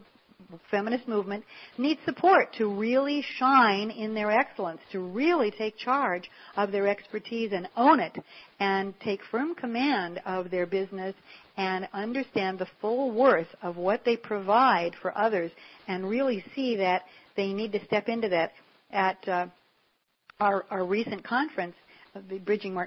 feminist 0.72 1.08
movement 1.08 1.44
need 1.78 1.98
support 2.06 2.54
to 2.58 2.68
really 2.68 3.24
shine 3.38 3.92
in 3.92 4.14
their 4.14 4.32
excellence, 4.32 4.82
to 4.92 5.00
really 5.00 5.52
take 5.52 5.78
charge 5.78 6.30
of 6.56 6.72
their 6.72 6.88
expertise 6.88 7.52
and 7.54 7.68
own 7.76 8.00
it 8.00 8.18
and 8.60 8.94
take 9.00 9.22
firm 9.32 9.56
command 9.56 10.22
of 10.26 10.50
their 10.50 10.66
business 10.66 11.16
and 11.58 11.88
understand 11.94 12.60
the 12.60 12.68
full 12.82 13.12
worth 13.12 13.48
of 13.62 13.78
what 13.78 14.04
they 14.06 14.18
provide 14.18 14.94
for 15.02 15.18
others 15.18 15.52
and 15.88 16.10
really 16.10 16.44
see 16.56 16.76
that 16.76 17.04
they 17.36 17.54
need 17.54 17.72
to 17.72 17.84
step 17.86 18.08
into 18.08 18.30
that. 18.30 18.52
At 18.92 19.28
uh, 19.28 19.48
our, 20.40 20.66
our 20.70 20.86
recent 20.86 21.24
conference, 21.24 21.76
the 22.30 22.38
Bridging, 22.40 22.78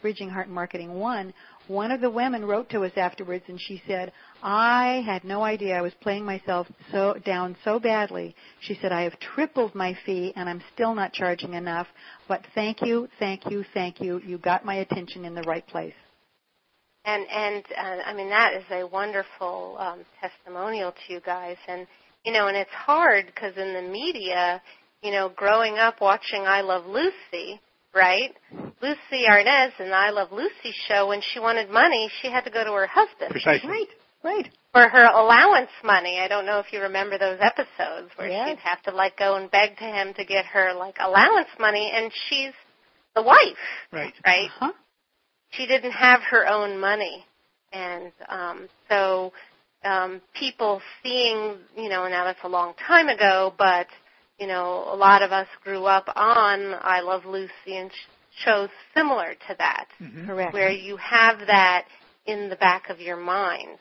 Bridging 0.00 0.28
Heart 0.28 0.48
Marketing 0.48 0.94
One, 0.94 1.32
one 1.68 1.90
of 1.90 2.00
the 2.00 2.10
women 2.10 2.44
wrote 2.44 2.68
to 2.70 2.84
us 2.84 2.92
afterwards 2.96 3.44
and 3.48 3.60
she 3.60 3.82
said, 3.86 4.12
I 4.42 5.02
had 5.06 5.24
no 5.24 5.42
idea 5.42 5.76
I 5.76 5.82
was 5.82 5.94
playing 6.00 6.24
myself 6.24 6.66
so 6.90 7.14
down 7.24 7.56
so 7.64 7.78
badly. 7.78 8.34
She 8.60 8.78
said, 8.80 8.92
I 8.92 9.02
have 9.02 9.18
tripled 9.20 9.74
my 9.74 9.96
fee 10.04 10.32
and 10.36 10.48
I'm 10.48 10.62
still 10.74 10.94
not 10.94 11.12
charging 11.12 11.54
enough, 11.54 11.86
but 12.28 12.44
thank 12.54 12.82
you, 12.82 13.08
thank 13.18 13.50
you, 13.50 13.64
thank 13.74 14.00
you. 14.00 14.20
You 14.24 14.38
got 14.38 14.64
my 14.64 14.76
attention 14.76 15.24
in 15.24 15.34
the 15.34 15.42
right 15.42 15.66
place. 15.66 15.94
And 17.04 17.26
and 17.28 17.64
uh, 17.76 18.02
I 18.06 18.14
mean 18.14 18.28
that 18.28 18.54
is 18.54 18.64
a 18.70 18.86
wonderful 18.86 19.76
um, 19.78 20.00
testimonial 20.20 20.92
to 20.92 21.12
you 21.12 21.20
guys. 21.20 21.56
And 21.68 21.86
You 22.24 22.32
know, 22.32 22.46
and 22.46 22.56
it's 22.56 22.70
hard 22.70 23.26
because 23.26 23.56
in 23.56 23.74
the 23.74 23.82
media, 23.82 24.62
you 25.02 25.10
know, 25.10 25.28
growing 25.34 25.78
up 25.78 26.00
watching 26.00 26.42
I 26.46 26.60
Love 26.60 26.86
Lucy, 26.86 27.60
right? 27.94 28.30
Lucy 28.80 29.24
Arnaz 29.28 29.70
and 29.78 29.94
I 29.94 30.10
Love 30.10 30.32
Lucy 30.32 30.74
show, 30.88 31.08
when 31.08 31.20
she 31.32 31.38
wanted 31.40 31.70
money, 31.70 32.10
she 32.20 32.30
had 32.30 32.44
to 32.44 32.50
go 32.50 32.64
to 32.64 32.72
her 32.72 32.86
husband. 32.86 33.30
Precisely. 33.30 33.68
Right, 33.68 33.86
right. 34.24 34.48
For 34.72 34.88
her 34.88 35.04
allowance 35.04 35.70
money. 35.84 36.18
I 36.20 36.28
don't 36.28 36.46
know 36.46 36.58
if 36.58 36.72
you 36.72 36.80
remember 36.80 37.18
those 37.18 37.38
episodes 37.40 38.10
where 38.16 38.28
Yes. 38.28 38.48
she'd 38.48 38.58
have 38.58 38.82
to 38.84 38.90
like 38.90 39.18
go 39.18 39.36
and 39.36 39.50
beg 39.50 39.76
to 39.78 39.84
him 39.84 40.14
to 40.14 40.24
get 40.24 40.46
her 40.46 40.72
like 40.74 40.96
allowance 41.00 41.48
money 41.60 41.92
and 41.94 42.10
she's 42.28 42.52
the 43.14 43.22
wife, 43.22 43.38
Right. 43.92 44.14
right? 44.26 44.48
Uh-huh. 44.60 44.72
she 45.50 45.66
didn't 45.66 45.92
have 45.92 46.20
her 46.30 46.46
own 46.46 46.80
money 46.80 47.26
and 47.74 48.12
um 48.28 48.68
so 48.88 49.32
um 49.84 50.20
people 50.38 50.80
seeing 51.02 51.56
you 51.76 51.88
know 51.90 52.08
now 52.08 52.24
that's 52.24 52.38
a 52.44 52.48
long 52.48 52.72
time 52.86 53.08
ago 53.08 53.52
but 53.58 53.86
you 54.42 54.48
know 54.48 54.84
a 54.92 54.96
lot 54.96 55.22
of 55.22 55.30
us 55.30 55.46
grew 55.62 55.84
up 55.84 56.08
on 56.16 56.74
i 56.82 57.00
love 57.00 57.24
lucy 57.24 57.76
and 57.76 57.92
shows 58.44 58.68
similar 58.92 59.34
to 59.46 59.54
that 59.58 59.86
Mhm. 60.00 60.26
Correct. 60.26 60.52
where 60.52 60.72
you 60.72 60.96
have 60.96 61.46
that 61.46 61.86
in 62.26 62.48
the 62.48 62.56
back 62.56 62.90
of 62.90 63.00
your 63.00 63.16
mind 63.16 63.78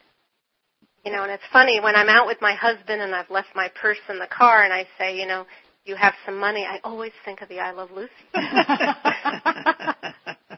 you 1.04 1.12
know 1.12 1.24
and 1.24 1.32
it's 1.32 1.48
funny 1.52 1.80
when 1.80 1.96
i'm 1.96 2.10
out 2.10 2.28
with 2.28 2.40
my 2.42 2.54
husband 2.54 3.02
and 3.02 3.16
i've 3.16 3.32
left 3.32 3.56
my 3.56 3.70
purse 3.70 3.98
in 4.08 4.20
the 4.20 4.28
car 4.28 4.64
and 4.64 4.72
i 4.72 4.86
say 5.00 5.20
you 5.20 5.26
know 5.26 5.48
you 5.86 5.96
have 5.96 6.14
some 6.28 6.38
money 6.38 6.64
i 6.64 6.80
always 6.84 7.14
think 7.26 7.42
of 7.42 7.50
the 7.50 7.60
i 7.60 7.72
love 7.72 7.90
lucy 7.92 8.12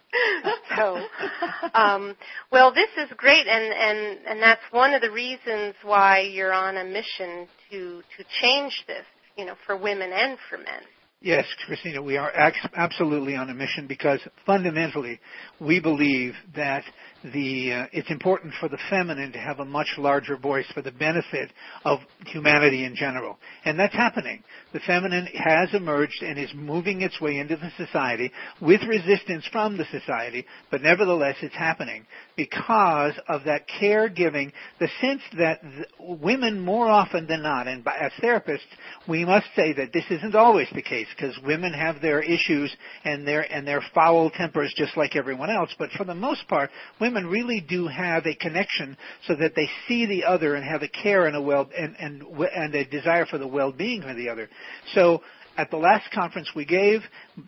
so 0.75 0.97
um, 1.73 2.15
well, 2.51 2.73
this 2.73 2.89
is 2.97 3.09
great, 3.17 3.47
and, 3.47 3.73
and, 3.73 4.19
and 4.27 4.41
that's 4.41 4.61
one 4.71 4.93
of 4.93 5.01
the 5.01 5.11
reasons 5.11 5.75
why 5.83 6.19
you're 6.19 6.53
on 6.53 6.77
a 6.77 6.83
mission 6.83 7.47
to 7.71 8.01
to 8.17 8.23
change 8.41 8.83
this, 8.87 9.05
you 9.37 9.45
know, 9.45 9.55
for 9.65 9.77
women 9.77 10.11
and 10.13 10.37
for 10.49 10.57
men. 10.57 10.83
Yes, 11.21 11.45
Christina, 11.65 12.01
we 12.01 12.17
are 12.17 12.33
absolutely 12.75 13.37
on 13.37 13.49
a 13.49 13.53
mission 13.53 13.87
because 13.87 14.19
fundamentally 14.45 15.21
we 15.61 15.79
believe 15.79 16.33
that 16.53 16.83
the 17.23 17.71
uh, 17.71 17.87
it's 17.93 18.11
important 18.11 18.53
for 18.59 18.67
the 18.67 18.77
feminine 18.89 19.31
to 19.31 19.37
have 19.37 19.59
a 19.59 19.65
much 19.65 19.95
larger 19.97 20.35
voice 20.35 20.65
for 20.73 20.81
the 20.81 20.91
benefit 20.91 21.51
of 21.85 21.99
humanity 22.25 22.83
in 22.83 22.95
general, 22.95 23.37
and 23.63 23.79
that's 23.79 23.93
happening. 23.93 24.43
The 24.73 24.81
feminine 24.81 25.27
has 25.27 25.73
emerged 25.73 26.21
and 26.21 26.37
is 26.37 26.51
moving 26.53 27.01
its 27.01 27.21
way 27.21 27.37
into 27.37 27.55
the 27.55 27.71
society 27.77 28.31
with 28.61 28.81
resistance 28.83 29.45
from 29.51 29.77
the 29.77 29.85
society, 29.85 30.45
but 30.69 30.81
nevertheless 30.81 31.37
it's 31.41 31.55
happening 31.55 32.05
because 32.35 33.13
of 33.27 33.45
that 33.45 33.67
caregiving, 33.69 34.51
the 34.79 34.89
sense 34.99 35.21
that 35.37 35.61
th- 35.61 35.85
women 35.99 36.59
more 36.59 36.89
often 36.89 37.27
than 37.27 37.43
not, 37.43 37.67
and 37.67 37.83
by, 37.83 37.95
as 37.97 38.11
therapists, 38.21 38.59
we 39.07 39.23
must 39.23 39.47
say 39.55 39.71
that 39.73 39.93
this 39.93 40.05
isn't 40.09 40.35
always 40.35 40.67
the 40.73 40.81
case 40.81 41.07
because 41.15 41.37
women 41.45 41.73
have 41.73 42.01
their 42.01 42.21
issues 42.21 42.75
and 43.05 43.27
their 43.27 43.41
and 43.53 43.67
their 43.67 43.83
foul 43.93 44.29
tempers 44.29 44.73
just 44.75 44.97
like 44.97 45.15
everyone 45.15 45.49
else. 45.49 45.69
But 45.77 45.91
for 45.91 46.03
the 46.03 46.15
most 46.15 46.47
part, 46.47 46.69
women 46.99 47.12
really 47.15 47.61
do 47.61 47.87
have 47.87 48.25
a 48.25 48.35
connection 48.35 48.97
so 49.27 49.35
that 49.35 49.55
they 49.55 49.69
see 49.87 50.05
the 50.05 50.25
other 50.25 50.55
and 50.55 50.65
have 50.65 50.83
a 50.83 50.87
care 50.87 51.27
and 51.27 51.35
a 51.35 51.41
well 51.41 51.69
and 51.77 51.95
and 51.99 52.23
and 52.55 52.75
a 52.75 52.85
desire 52.85 53.25
for 53.25 53.37
the 53.37 53.47
well-being 53.47 54.03
of 54.03 54.17
the 54.17 54.29
other. 54.29 54.49
So 54.93 55.21
at 55.55 55.69
the 55.69 55.77
last 55.77 56.11
conference 56.11 56.49
we 56.55 56.65
gave, 56.65 57.01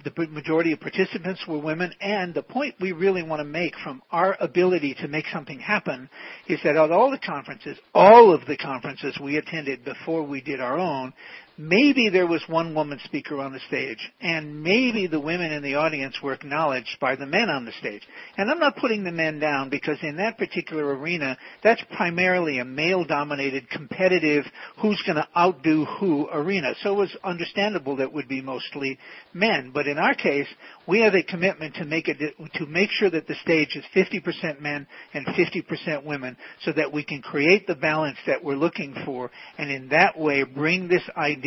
the 0.04 0.28
majority 0.28 0.71
of 0.73 0.80
participants 0.80 1.43
were 1.47 1.58
women, 1.58 1.91
and 1.99 2.34
the 2.34 2.43
point 2.43 2.75
we 2.80 2.91
really 2.91 3.23
want 3.23 3.39
to 3.39 3.45
make 3.45 3.73
from 3.84 4.01
our 4.12 4.38
ability 4.39 4.95
to 5.01 5.08
make 5.08 5.25
something 5.34 5.60
happen 5.60 6.08
is 6.47 6.60
that 6.63 6.75
at 6.75 6.91
all 6.91 7.10
the 7.10 7.17
conferences, 7.17 7.78
all 7.93 8.32
of 8.32 8.45
the 8.45 8.58
conferences 8.58 9.17
we 9.21 9.38
attended 9.38 9.84
before 9.84 10.21
we 10.21 10.39
did 10.39 10.60
our 10.60 10.78
own, 10.78 11.13
maybe 11.58 12.10
there 12.10 12.28
was 12.28 12.44
one 12.48 12.76
woman 12.76 13.00
speaker 13.06 13.39
on 13.39 13.54
the 13.54 13.60
stage, 13.68 14.12
and 14.20 14.62
maybe 14.62 15.08
the 15.08 15.20
women 15.20 15.52
in 15.52 15.63
the 15.63 15.76
audience 15.76 16.15
were 16.22 16.34
acknowledged 16.34 16.98
by 17.00 17.15
the 17.15 17.26
men 17.26 17.50
on 17.50 17.65
the 17.65 17.72
stage. 17.80 18.02
And 18.38 18.52
I'm 18.52 18.60
not 18.60 18.76
putting 18.76 19.04
the 19.04 19.12
men 19.12 19.39
down 19.39 19.70
because 19.70 19.98
in 20.02 20.18
that 20.18 20.38
particular 20.38 20.96
arena, 20.98 21.38
that's 21.63 21.82
primarily 21.96 22.60
a 22.60 22.65
male-dominated, 22.65 23.70
competitive, 23.70 24.46
who's 24.82 25.02
going 25.06 25.15
to 25.15 25.28
outdo 25.38 25.86
who 25.86 26.28
arena. 26.32 26.74
So 26.82 26.94
it 26.94 26.98
was 26.98 27.18
understandable 27.24 27.96
that 27.98 28.12
would 28.12 28.28
be 28.28 28.41
mostly 28.41 29.00
men. 29.34 29.72
But 29.74 29.88
in 29.88 29.98
our 29.98 30.13
case, 30.13 30.48
we 30.88 31.00
have 31.02 31.15
a 31.15 31.24
commitment 31.24 31.76
to 31.76 31.86
make 31.86 32.08
it 32.08 32.18
to 32.56 32.65
make 32.65 32.89
sure 32.91 33.10
that 33.10 33.28
the 33.28 33.36
stage 33.36 33.76
is 33.76 33.86
50% 33.96 34.60
men 34.60 34.88
and 35.13 35.26
50% 35.26 36.04
women, 36.04 36.36
so 36.63 36.74
that 36.74 36.91
we 36.91 37.04
can 37.04 37.22
create 37.22 37.68
the 37.68 37.76
balance 37.76 38.18
that 38.28 38.44
we're 38.44 38.56
looking 38.56 38.94
for, 39.06 39.32
and 39.58 39.72
in 39.72 39.89
that 39.89 40.20
way 40.20 40.44
bring 40.44 40.88
this 40.88 41.08
idea 41.15 41.45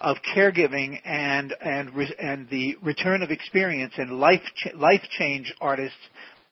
of 0.00 0.16
caregiving 0.34 1.00
and 1.04 1.54
and 1.60 1.94
re- 1.94 2.14
and 2.20 2.48
the 2.50 2.76
return 2.82 3.22
of 3.22 3.30
experience 3.30 3.94
and 3.96 4.18
life 4.18 4.42
ch- 4.56 4.74
life 4.74 5.02
change 5.18 5.52
artists 5.60 5.98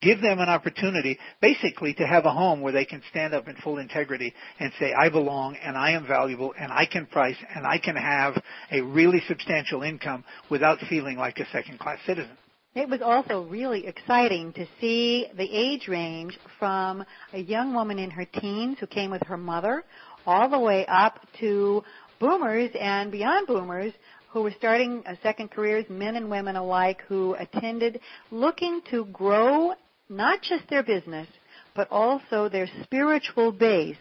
give 0.00 0.20
them 0.20 0.38
an 0.38 0.48
opportunity 0.48 1.18
basically 1.40 1.92
to 1.94 2.06
have 2.06 2.24
a 2.24 2.30
home 2.30 2.60
where 2.60 2.72
they 2.72 2.84
can 2.84 3.02
stand 3.10 3.34
up 3.34 3.48
in 3.48 3.56
full 3.56 3.78
integrity 3.78 4.32
and 4.60 4.72
say 4.78 4.92
I 4.92 5.08
belong 5.08 5.56
and 5.56 5.76
I 5.76 5.92
am 5.92 6.06
valuable 6.06 6.54
and 6.58 6.72
I 6.72 6.86
can 6.86 7.06
price 7.06 7.36
and 7.54 7.66
I 7.66 7.78
can 7.78 7.96
have 7.96 8.40
a 8.70 8.80
really 8.80 9.22
substantial 9.28 9.82
income 9.82 10.24
without 10.50 10.78
feeling 10.88 11.18
like 11.18 11.38
a 11.38 11.46
second 11.52 11.78
class 11.78 11.98
citizen. 12.06 12.36
It 12.74 12.88
was 12.88 13.00
also 13.02 13.42
really 13.48 13.86
exciting 13.86 14.52
to 14.52 14.66
see 14.80 15.26
the 15.36 15.48
age 15.50 15.88
range 15.88 16.38
from 16.60 17.04
a 17.32 17.38
young 17.38 17.74
woman 17.74 17.98
in 17.98 18.10
her 18.10 18.24
teens 18.24 18.76
who 18.78 18.86
came 18.86 19.10
with 19.10 19.22
her 19.26 19.36
mother 19.36 19.84
all 20.26 20.48
the 20.48 20.58
way 20.58 20.86
up 20.86 21.18
to 21.40 21.82
boomers 22.18 22.70
and 22.78 23.10
beyond 23.10 23.46
boomers 23.46 23.92
who 24.30 24.42
were 24.42 24.52
starting 24.58 25.02
second 25.22 25.50
careers, 25.50 25.84
men 25.88 26.16
and 26.16 26.30
women 26.30 26.56
alike, 26.56 27.00
who 27.08 27.34
attended 27.34 28.00
looking 28.30 28.80
to 28.90 29.06
grow 29.06 29.72
not 30.08 30.42
just 30.42 30.68
their 30.68 30.82
business, 30.82 31.26
but 31.74 31.88
also 31.90 32.48
their 32.48 32.68
spiritual 32.82 33.52
base 33.52 33.96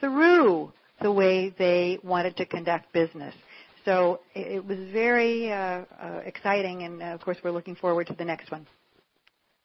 through 0.00 0.72
the 1.02 1.10
way 1.10 1.54
they 1.58 1.98
wanted 2.02 2.36
to 2.36 2.46
conduct 2.46 2.92
business. 2.92 3.34
So 3.84 4.20
it, 4.34 4.56
it 4.56 4.66
was 4.66 4.78
very 4.92 5.52
uh, 5.52 5.82
uh, 6.00 6.20
exciting, 6.24 6.82
and 6.82 7.02
uh, 7.02 7.06
of 7.06 7.20
course, 7.20 7.36
we're 7.44 7.50
looking 7.50 7.76
forward 7.76 8.06
to 8.08 8.14
the 8.14 8.24
next 8.24 8.50
one. 8.50 8.66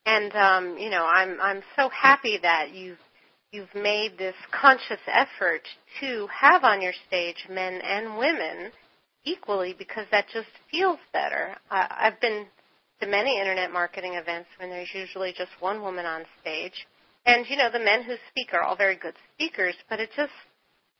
And 0.06 0.34
um, 0.34 0.78
you 0.78 0.90
know, 0.90 1.04
I'm 1.04 1.40
I'm 1.40 1.62
so 1.76 1.88
happy 1.88 2.38
that 2.42 2.74
you've 2.74 2.98
you've 3.52 3.74
made 3.74 4.16
this 4.16 4.34
conscious 4.52 5.00
effort 5.12 5.62
to 6.00 6.28
have 6.28 6.62
on 6.64 6.80
your 6.80 6.92
stage 7.08 7.46
men 7.50 7.80
and 7.82 8.16
women 8.16 8.70
equally 9.24 9.74
because 9.76 10.06
that 10.10 10.26
just 10.32 10.48
feels 10.70 10.98
better. 11.12 11.56
Uh, 11.70 11.86
I've 11.90 12.20
been 12.20 12.46
to 13.00 13.06
many 13.06 13.38
internet 13.38 13.72
marketing 13.72 14.14
events 14.14 14.48
when 14.58 14.70
there's 14.70 14.90
usually 14.94 15.32
just 15.36 15.50
one 15.60 15.82
woman 15.82 16.06
on 16.06 16.24
stage, 16.40 16.86
and 17.26 17.44
you 17.48 17.56
know 17.56 17.70
the 17.72 17.78
men 17.80 18.02
who 18.02 18.14
speak 18.30 18.52
are 18.52 18.62
all 18.62 18.76
very 18.76 18.96
good 18.96 19.14
speakers, 19.34 19.74
but 19.88 20.00
it 20.00 20.10
just 20.16 20.32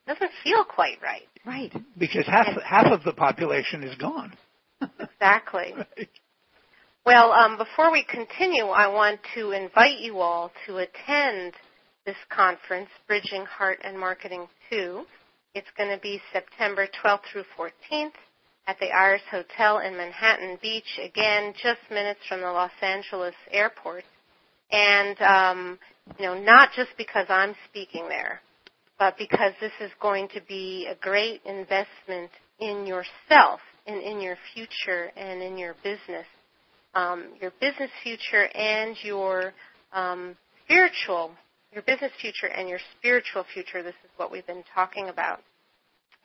doesn't 0.07 0.31
feel 0.43 0.63
quite 0.63 0.97
right. 1.01 1.27
Right. 1.45 1.71
Because 1.97 2.25
half 2.25 2.47
half 2.63 2.87
of 2.87 3.03
the 3.03 3.13
population 3.13 3.83
is 3.83 3.95
gone. 3.95 4.33
Exactly. 4.99 5.73
Right. 5.97 6.09
Well, 7.03 7.31
um, 7.31 7.57
before 7.57 7.91
we 7.91 8.03
continue, 8.03 8.65
I 8.65 8.87
want 8.87 9.19
to 9.33 9.51
invite 9.53 10.01
you 10.01 10.19
all 10.19 10.51
to 10.67 10.77
attend 10.77 11.53
this 12.11 12.17
conference, 12.29 12.89
Bridging 13.07 13.45
Heart 13.45 13.79
and 13.85 13.97
Marketing 13.97 14.45
2. 14.69 15.05
It's 15.55 15.67
going 15.77 15.95
to 15.95 16.01
be 16.01 16.19
September 16.33 16.85
12th 17.01 17.21
through 17.31 17.45
14th 17.57 18.11
at 18.67 18.77
the 18.81 18.89
Iris 18.91 19.21
Hotel 19.31 19.79
in 19.79 19.95
Manhattan 19.95 20.59
Beach, 20.61 20.99
again, 21.01 21.53
just 21.63 21.79
minutes 21.89 22.19
from 22.27 22.41
the 22.41 22.51
Los 22.51 22.71
Angeles 22.81 23.33
airport. 23.49 24.03
And, 24.73 25.21
um, 25.21 25.79
you 26.19 26.25
know, 26.25 26.37
not 26.37 26.71
just 26.75 26.89
because 26.97 27.27
I'm 27.29 27.55
speaking 27.69 28.09
there, 28.09 28.41
but 28.99 29.17
because 29.17 29.53
this 29.61 29.71
is 29.79 29.91
going 30.01 30.27
to 30.33 30.41
be 30.49 30.89
a 30.91 30.95
great 30.95 31.39
investment 31.45 32.29
in 32.59 32.85
yourself 32.85 33.61
and 33.87 34.03
in 34.03 34.19
your 34.19 34.35
future 34.53 35.11
and 35.15 35.41
in 35.41 35.57
your 35.57 35.75
business 35.81 36.27
um, 36.93 37.27
your 37.39 37.51
business 37.61 37.89
future 38.03 38.47
and 38.53 38.97
your 39.01 39.53
um, 39.93 40.35
spiritual, 40.65 41.31
your 41.73 41.83
business 41.83 42.11
future 42.19 42.47
and 42.47 42.67
your 42.67 42.79
spiritual 42.97 43.45
future. 43.53 43.81
This 43.83 43.95
is 44.03 44.09
what 44.17 44.31
we've 44.31 44.45
been 44.45 44.63
talking 44.73 45.09
about. 45.09 45.39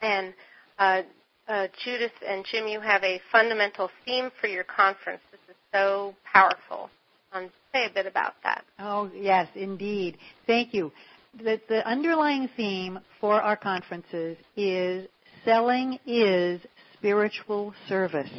And 0.01 0.33
uh, 0.77 1.01
uh, 1.47 1.67
Judith 1.83 2.11
and 2.27 2.45
Jim, 2.51 2.67
you 2.67 2.81
have 2.81 3.03
a 3.03 3.21
fundamental 3.31 3.89
theme 4.05 4.29
for 4.41 4.47
your 4.47 4.63
conference. 4.63 5.21
This 5.31 5.39
is 5.49 5.55
so 5.73 6.13
powerful. 6.31 6.89
Um, 7.31 7.49
say 7.73 7.85
a 7.85 7.93
bit 7.93 8.05
about 8.05 8.33
that. 8.43 8.63
Oh, 8.79 9.09
yes, 9.15 9.47
indeed. 9.55 10.17
Thank 10.45 10.73
you. 10.73 10.91
The, 11.37 11.59
the 11.69 11.87
underlying 11.87 12.49
theme 12.57 12.99
for 13.21 13.41
our 13.41 13.55
conferences 13.55 14.37
is 14.55 15.07
selling 15.45 15.99
is 16.05 16.61
spiritual 16.93 17.73
service. 17.87 18.29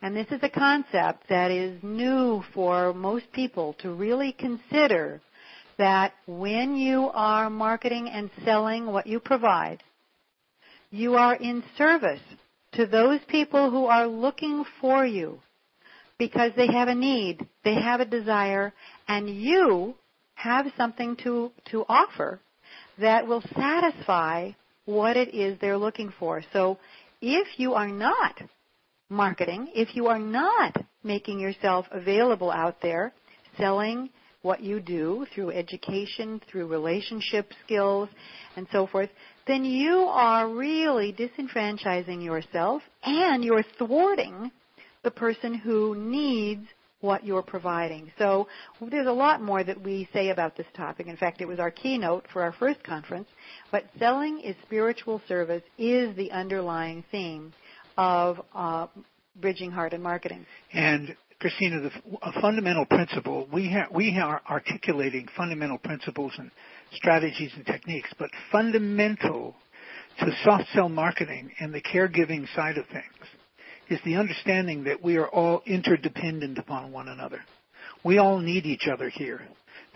And 0.00 0.16
this 0.16 0.26
is 0.30 0.40
a 0.42 0.48
concept 0.48 1.28
that 1.28 1.50
is 1.50 1.80
new 1.82 2.42
for 2.54 2.92
most 2.92 3.30
people 3.32 3.74
to 3.80 3.92
really 3.92 4.32
consider 4.32 5.20
that 5.78 6.12
when 6.26 6.76
you 6.76 7.10
are 7.14 7.50
marketing 7.50 8.08
and 8.08 8.30
selling 8.44 8.86
what 8.86 9.06
you 9.06 9.20
provide, 9.20 9.82
You 10.94 11.14
are 11.14 11.34
in 11.36 11.64
service 11.78 12.20
to 12.74 12.86
those 12.86 13.20
people 13.28 13.70
who 13.70 13.86
are 13.86 14.06
looking 14.06 14.64
for 14.80 15.06
you 15.06 15.40
because 16.18 16.52
they 16.54 16.66
have 16.66 16.88
a 16.88 16.94
need, 16.94 17.46
they 17.64 17.74
have 17.74 18.00
a 18.00 18.04
desire, 18.04 18.74
and 19.08 19.28
you 19.28 19.94
have 20.34 20.66
something 20.76 21.16
to, 21.24 21.50
to 21.70 21.84
offer 21.88 22.40
that 23.00 23.26
will 23.26 23.42
satisfy 23.56 24.50
what 24.84 25.16
it 25.16 25.34
is 25.34 25.58
they're 25.60 25.78
looking 25.78 26.12
for. 26.18 26.42
So 26.52 26.78
if 27.22 27.58
you 27.58 27.72
are 27.72 27.88
not 27.88 28.36
marketing, 29.08 29.70
if 29.74 29.96
you 29.96 30.08
are 30.08 30.18
not 30.18 30.76
making 31.02 31.40
yourself 31.40 31.86
available 31.90 32.50
out 32.50 32.82
there, 32.82 33.14
selling 33.58 34.10
what 34.42 34.60
you 34.62 34.80
do 34.80 35.26
through 35.34 35.50
education, 35.50 36.40
through 36.50 36.66
relationship 36.66 37.52
skills, 37.64 38.08
and 38.56 38.66
so 38.72 38.86
forth, 38.86 39.10
then 39.46 39.64
you 39.64 40.00
are 40.08 40.48
really 40.48 41.12
disenfranchising 41.12 42.22
yourself 42.22 42.82
and 43.04 43.44
you're 43.44 43.64
thwarting 43.78 44.50
the 45.02 45.10
person 45.10 45.54
who 45.54 45.94
needs 45.96 46.66
what 47.00 47.26
you're 47.26 47.42
providing. 47.42 48.10
So 48.16 48.46
there's 48.80 49.08
a 49.08 49.12
lot 49.12 49.42
more 49.42 49.62
that 49.64 49.82
we 49.82 50.08
say 50.12 50.30
about 50.30 50.56
this 50.56 50.66
topic. 50.76 51.08
In 51.08 51.16
fact, 51.16 51.40
it 51.40 51.48
was 51.48 51.58
our 51.58 51.70
keynote 51.70 52.26
for 52.32 52.42
our 52.42 52.52
first 52.52 52.82
conference. 52.84 53.28
But 53.72 53.84
selling 53.98 54.40
is 54.40 54.54
spiritual 54.64 55.20
service 55.26 55.64
is 55.78 56.16
the 56.16 56.30
underlying 56.30 57.02
theme 57.10 57.52
of 57.96 58.40
uh, 58.54 58.86
bridging 59.40 59.72
heart 59.72 59.92
and 59.92 60.02
marketing. 60.02 60.46
And 60.72 61.16
Christina, 61.42 61.80
the, 61.80 61.90
a 62.22 62.40
fundamental 62.40 62.86
principle 62.86 63.48
we 63.52 63.68
ha- 63.68 63.88
we 63.92 64.16
are 64.16 64.40
articulating 64.48 65.26
fundamental 65.36 65.76
principles 65.76 66.32
and 66.38 66.52
strategies 66.94 67.50
and 67.56 67.66
techniques, 67.66 68.08
but 68.16 68.30
fundamental 68.52 69.56
to 70.20 70.26
soft 70.44 70.66
sell 70.72 70.88
marketing 70.88 71.50
and 71.58 71.74
the 71.74 71.82
caregiving 71.82 72.46
side 72.54 72.78
of 72.78 72.86
things 72.86 73.02
is 73.88 73.98
the 74.04 74.14
understanding 74.14 74.84
that 74.84 75.02
we 75.02 75.16
are 75.16 75.26
all 75.26 75.62
interdependent 75.66 76.58
upon 76.58 76.92
one 76.92 77.08
another. 77.08 77.40
We 78.04 78.18
all 78.18 78.38
need 78.38 78.64
each 78.64 78.86
other 78.86 79.08
here. 79.08 79.40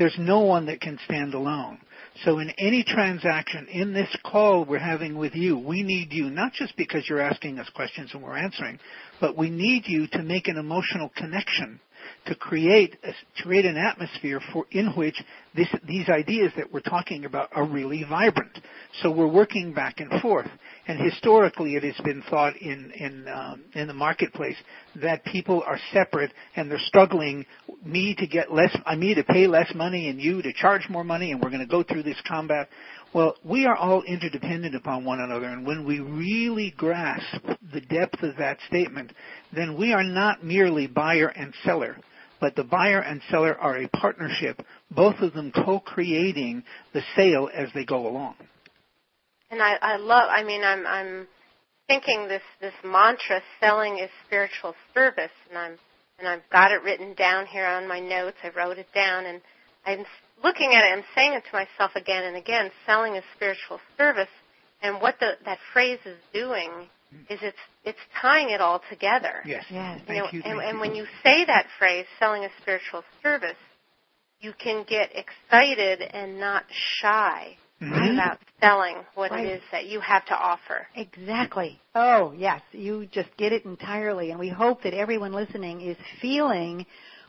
There's 0.01 0.17
no 0.19 0.41
one 0.41 0.67
that 0.67 0.81
can 0.81 0.99
stand 1.05 1.33
alone. 1.33 1.79
So 2.25 2.39
in 2.39 2.51
any 2.59 2.83
transaction, 2.83 3.67
in 3.71 3.93
this 3.93 4.15
call 4.25 4.65
we're 4.65 4.79
having 4.79 5.17
with 5.17 5.35
you, 5.35 5.59
we 5.59 5.83
need 5.83 6.13
you, 6.13 6.31
not 6.31 6.53
just 6.53 6.77
because 6.77 7.07
you're 7.09 7.21
asking 7.21 7.59
us 7.59 7.69
questions 7.75 8.11
and 8.15 8.23
we're 8.23 8.37
answering, 8.37 8.79
but 9.21 9.37
we 9.37 9.51
need 9.51 9.85
you 9.87 10.07
to 10.09 10.23
make 10.23 10.49
an 10.49 10.57
emotional 10.57 11.11
connection 11.17 11.81
to 12.27 12.35
create 12.35 12.97
a, 13.03 13.09
to 13.09 13.43
create 13.43 13.65
an 13.65 13.77
atmosphere 13.77 14.41
for 14.53 14.67
in 14.71 14.89
which 14.93 15.17
this, 15.55 15.69
these 15.87 16.09
ideas 16.09 16.53
that 16.57 16.73
we're 16.73 16.81
talking 16.81 17.25
about 17.25 17.49
are 17.53 17.67
really 17.67 18.05
vibrant. 18.09 18.59
So 19.03 19.11
we're 19.11 19.27
working 19.27 19.73
back 19.73 20.01
and 20.01 20.21
forth. 20.21 20.49
And 20.87 21.01
historically, 21.01 21.75
it 21.75 21.83
has 21.83 22.05
been 22.05 22.23
thought 22.29 22.57
in 22.57 22.93
in 22.93 23.27
um, 23.29 23.65
in 23.75 23.87
the 23.87 23.95
marketplace 23.95 24.57
that 24.97 25.25
people 25.25 25.63
are 25.67 25.79
separate 25.93 26.33
and 26.55 26.71
they're 26.71 26.79
struggling. 26.79 27.47
Me 27.85 28.15
to 28.17 28.27
get 28.27 28.53
less, 28.53 28.77
I 28.85 28.97
me 28.97 29.15
to 29.15 29.25
pay 29.25 29.47
less 29.47 29.73
money, 29.75 30.09
and 30.09 30.21
you 30.21 30.43
to 30.43 30.53
charge 30.53 30.89
more 30.89 31.05
money, 31.05 31.33
and 31.33 31.41
we're 31.41 31.51
going 31.51 31.61
to 31.61 31.67
go 31.67 31.83
through 31.83 32.03
this 32.03 32.21
combat. 32.27 32.69
Well, 33.15 33.37
we 33.45 33.65
are 33.65 33.77
all 33.77 34.03
interdependent 34.03 34.75
upon 34.75 35.05
one 35.05 35.21
another, 35.21 35.47
and 35.47 35.67
when 35.67 35.87
we 35.87 36.01
really 36.01 36.75
grasp 36.77 37.43
the 37.73 37.81
depth 37.81 38.23
of 38.23 38.37
that 38.37 38.59
statement, 38.69 39.13
then 39.55 39.79
we 39.79 39.93
are 39.93 40.05
not 40.05 40.45
merely 40.45 40.87
buyer 40.87 41.29
and 41.29 41.55
seller 41.65 41.97
but 42.41 42.55
the 42.57 42.65
buyer 42.65 43.01
and 43.01 43.21
seller 43.31 43.57
are 43.57 43.79
a 43.79 43.89
partnership, 43.89 44.63
both 44.91 45.17
of 45.21 45.33
them 45.33 45.53
co-creating 45.53 46.63
the 46.93 47.03
sale 47.15 47.49
as 47.55 47.69
they 47.75 47.85
go 47.85 48.07
along. 48.07 48.35
And 49.51 49.63
I, 49.63 49.77
I 49.81 49.97
love, 49.97 50.29
I 50.31 50.43
mean, 50.43 50.63
I'm, 50.65 50.87
I'm 50.87 51.27
thinking 51.87 52.29
this, 52.29 52.43
this 52.61 52.75
mantra, 52.85 53.41
selling 53.61 53.99
is 53.99 54.11
spiritual 54.27 54.75
service, 54.93 55.31
and 55.49 55.59
I'm, 55.59 55.79
and 56.19 56.29
I've 56.29 56.49
got 56.51 56.73
it 56.73 56.83
written 56.83 57.15
down 57.15 57.47
here 57.47 57.67
on 57.67 57.87
my 57.87 58.01
notes. 58.01 58.37
I 58.43 58.51
wrote 58.57 58.79
it 58.79 58.89
down, 58.95 59.27
and 59.27 59.41
I'm 59.85 60.05
looking 60.43 60.73
at 60.75 60.85
it, 60.85 60.93
I'm 60.99 61.05
saying 61.15 61.35
it 61.35 61.45
to 61.51 61.53
myself 61.53 61.93
again 61.95 62.25
and 62.25 62.37
again, 62.37 62.71
selling 62.87 63.15
is 63.15 63.25
spiritual 63.37 63.81
service, 63.97 64.29
and 64.83 65.01
what 65.01 65.17
the, 65.21 65.33
that 65.45 65.59
phrase 65.73 66.01
is 66.05 66.19
doing 66.33 66.71
is 67.29 67.39
it's 67.43 67.57
it's 67.85 67.99
tying 68.21 68.51
it 68.51 68.61
all 68.61 68.83
together. 68.91 69.43
Yes. 69.45 69.65
Yes. 69.71 70.01
Thank 70.07 70.09
you 70.09 70.15
know, 70.17 70.29
you. 70.33 70.43
and, 70.45 70.59
thank 70.59 70.69
and 70.69 70.75
you. 70.77 70.81
when 70.81 70.95
you 70.95 71.05
say 71.25 71.45
that 71.45 71.67
phrase, 71.79 72.07
selling 72.19 72.45
a 72.45 72.49
spiritual 72.61 73.03
service, 73.23 73.57
you 74.41 74.53
can 74.59 74.85
get 74.89 75.11
excited 75.15 76.03
and 76.03 76.39
not 76.39 76.65
shy 76.71 77.57
Mhm. 77.81 78.15
about 78.15 78.39
selling 78.61 78.97
what 79.15 79.31
Right. 79.31 79.45
it 79.47 79.51
is 79.57 79.63
that 79.71 79.87
you 79.87 80.01
have 80.01 80.25
to 80.27 80.37
offer. 80.37 80.89
Exactly. 80.95 81.79
Oh, 81.95 82.33
yes. 82.37 82.63
You 82.73 83.07
just 83.07 83.37
get 83.37 83.53
it 83.53 83.65
entirely. 83.67 84.31
And 84.31 84.41
we 84.41 84.49
hope 84.49 84.83
that 84.83 84.95
everyone 84.95 85.33
listening 85.33 85.83
is 85.83 85.99
feeling 86.21 86.87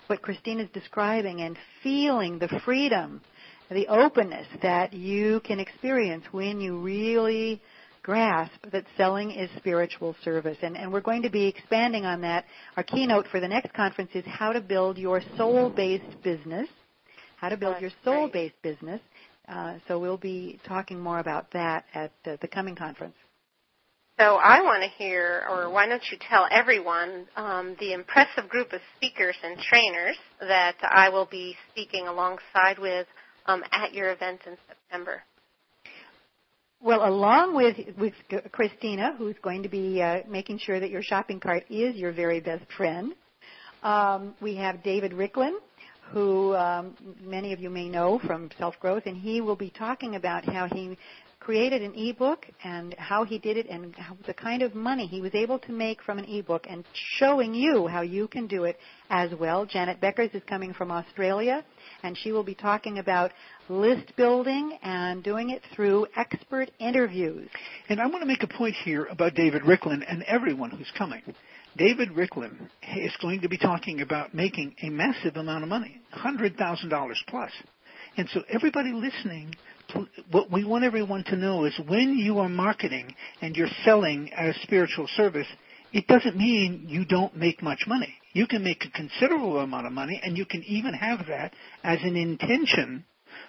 what 0.08 0.22
Christine 0.22 0.62
is 0.62 0.70
describing 0.70 1.42
and 1.42 1.58
feeling 1.84 2.40
the 2.40 2.48
freedom, 2.48 3.22
the 3.70 3.88
openness 3.90 4.48
that 4.62 4.94
you 4.94 5.42
can 5.42 5.60
experience 5.60 6.26
when 6.32 6.62
you 6.62 6.78
really 6.78 7.62
grasp 8.08 8.54
that 8.72 8.86
selling 8.96 9.32
is 9.32 9.50
spiritual 9.58 10.16
service. 10.24 10.58
And, 10.62 10.78
and 10.78 10.94
we're 10.94 11.02
going 11.02 11.24
to 11.24 11.30
be 11.30 11.46
expanding 11.46 12.06
on 12.06 12.22
that. 12.22 12.46
Our 12.78 12.84
keynote 12.84 13.28
for 13.28 13.42
the 13.42 13.50
next 13.50 13.74
conference 13.74 14.12
is 14.14 14.24
how 14.26 14.54
to 14.54 14.62
build 14.62 14.98
your 14.98 15.22
soul-based 15.36 16.24
business. 16.24 16.70
How 17.36 17.50
to 17.50 17.58
build 17.58 17.74
That's 17.74 17.82
your 17.82 17.92
soul-based 18.06 18.62
business. 18.62 19.02
Uh, 19.50 19.74
so 19.90 20.00
we'll 20.00 20.16
be 20.16 20.58
talking 20.66 21.02
more 21.02 21.20
about 21.20 21.52
that 21.52 21.84
at 21.94 22.14
uh, 22.26 22.38
the 22.40 22.48
coming 22.48 22.78
conference. 22.78 23.16
So 24.18 24.36
I 24.36 24.62
want 24.62 24.84
to 24.84 24.90
hear, 24.98 25.44
or 25.50 25.70
why 25.70 25.86
don't 25.86 26.02
you 26.10 26.18
tell 26.30 26.48
everyone 26.50 27.28
um, 27.36 27.76
the 27.82 27.92
impressive 27.92 28.48
group 28.48 28.72
of 28.72 28.80
speakers 28.96 29.36
and 29.44 29.58
trainers 29.60 30.16
that 30.40 30.78
I 30.82 31.10
will 31.10 31.28
be 31.30 31.58
speaking 31.74 32.08
alongside 32.08 32.80
with 32.80 33.06
um, 33.48 33.64
at 33.74 33.94
your 33.94 34.14
event 34.14 34.40
in 34.48 34.56
September. 34.66 35.24
Well, 36.80 37.08
along 37.08 37.56
with 37.56 37.76
with 37.98 38.14
Christina, 38.52 39.16
who's 39.18 39.36
going 39.42 39.64
to 39.64 39.70
be 39.70 40.00
uh, 40.00 40.20
making 40.30 40.60
sure 40.60 40.80
that 40.80 40.92
your 40.92 41.02
shopping 41.02 41.40
cart 41.40 41.64
is 41.72 41.96
your 41.96 42.12
very 42.12 42.40
best 42.40 42.66
friend, 42.78 43.16
um, 43.82 44.36
we 44.42 44.56
have 44.58 44.84
David 44.84 45.12
Riklan, 45.12 45.54
who 46.12 46.56
um, 46.56 46.96
many 47.20 47.52
of 47.52 47.60
you 47.60 47.72
may 47.72 47.90
know 47.90 48.20
from 48.20 48.52
Self 48.60 48.80
Growth, 48.80 49.04
and 49.08 49.18
he 49.18 49.42
will 49.42 49.56
be 49.56 49.72
talking 49.72 50.16
about 50.16 50.46
how 50.46 50.68
he 50.68 50.96
created 51.48 51.82
an 51.82 51.94
ebook 51.96 52.46
and 52.66 52.94
how 52.98 53.24
he 53.24 53.40
did 53.40 53.56
it 53.56 53.68
and 53.70 53.96
the 54.26 54.34
kind 54.34 54.62
of 54.62 54.76
money 54.76 55.08
he 55.08 55.22
was 55.22 55.34
able 55.34 55.58
to 55.58 55.72
make 55.72 56.04
from 56.04 56.18
an 56.20 56.26
ebook 56.26 56.66
and 56.70 56.84
showing 57.20 57.54
you 57.54 57.88
how 57.88 58.02
you 58.02 58.28
can 58.28 58.48
do 58.48 58.66
it 58.66 58.78
as 59.10 59.32
well. 59.40 59.66
Janet 59.66 60.02
Beckers 60.02 60.36
is 60.36 60.42
coming 60.46 60.74
from 60.74 60.92
Australia 60.92 61.64
and 62.04 62.18
she 62.18 62.34
will 62.34 62.44
be 62.44 62.54
talking 62.54 63.00
about 63.00 63.32
list 63.70 64.14
building 64.18 64.78
and 64.84 65.24
doing 65.24 65.52
it 65.52 65.62
through 65.74 66.06
expert 66.18 66.70
interviews. 66.80 67.48
And 67.88 68.02
I 68.02 68.08
want 68.08 68.24
to 68.24 68.28
make 68.28 68.44
a 68.44 68.48
point 68.48 68.76
here 68.84 69.06
about 69.06 69.34
David 69.34 69.62
Riklan 69.62 70.04
and 70.06 70.24
everyone 70.24 70.72
who's 70.72 70.92
coming. 70.98 71.22
David 71.78 72.10
Riklan 72.10 72.68
is 72.98 73.16
going 73.22 73.40
to 73.40 73.48
be 73.48 73.58
talking 73.58 74.02
about 74.02 74.34
making 74.34 74.76
a 74.84 74.90
massive 74.90 75.38
amount 75.38 75.64
of 75.64 75.70
money, 75.70 76.02
$100,000 76.14 77.14
plus. 77.30 77.52
And 78.18 78.28
so 78.34 78.42
everybody 78.50 78.92
listening, 78.92 79.54
what 80.32 80.52
we 80.52 80.64
want 80.64 80.84
everyone 80.84 81.24
to 81.26 81.36
know 81.36 81.66
is 81.66 81.80
when 81.88 82.18
you 82.18 82.40
are 82.40 82.50
marketing 82.50 83.16
and 83.42 83.56
you're 83.56 83.68
selling 83.84 84.30
a 84.38 84.54
spiritual 84.64 85.08
service, 85.16 85.48
it 85.94 86.08
doesn't 86.08 86.38
mean 86.38 86.86
you 86.88 87.06
don't 87.06 87.36
make 87.36 87.62
much 87.62 87.86
money. 87.88 88.14
You 88.34 88.48
can 88.48 88.64
make 88.64 88.86
a 88.86 88.92
considerable 88.92 89.60
amount 89.60 89.88
of 89.88 89.94
money 89.94 90.20
and 90.24 90.38
you 90.38 90.46
can 90.46 90.64
even 90.64 90.94
have 90.94 91.28
that 91.28 91.54
as 91.84 92.00
an 92.04 92.16
intention 92.16 93.06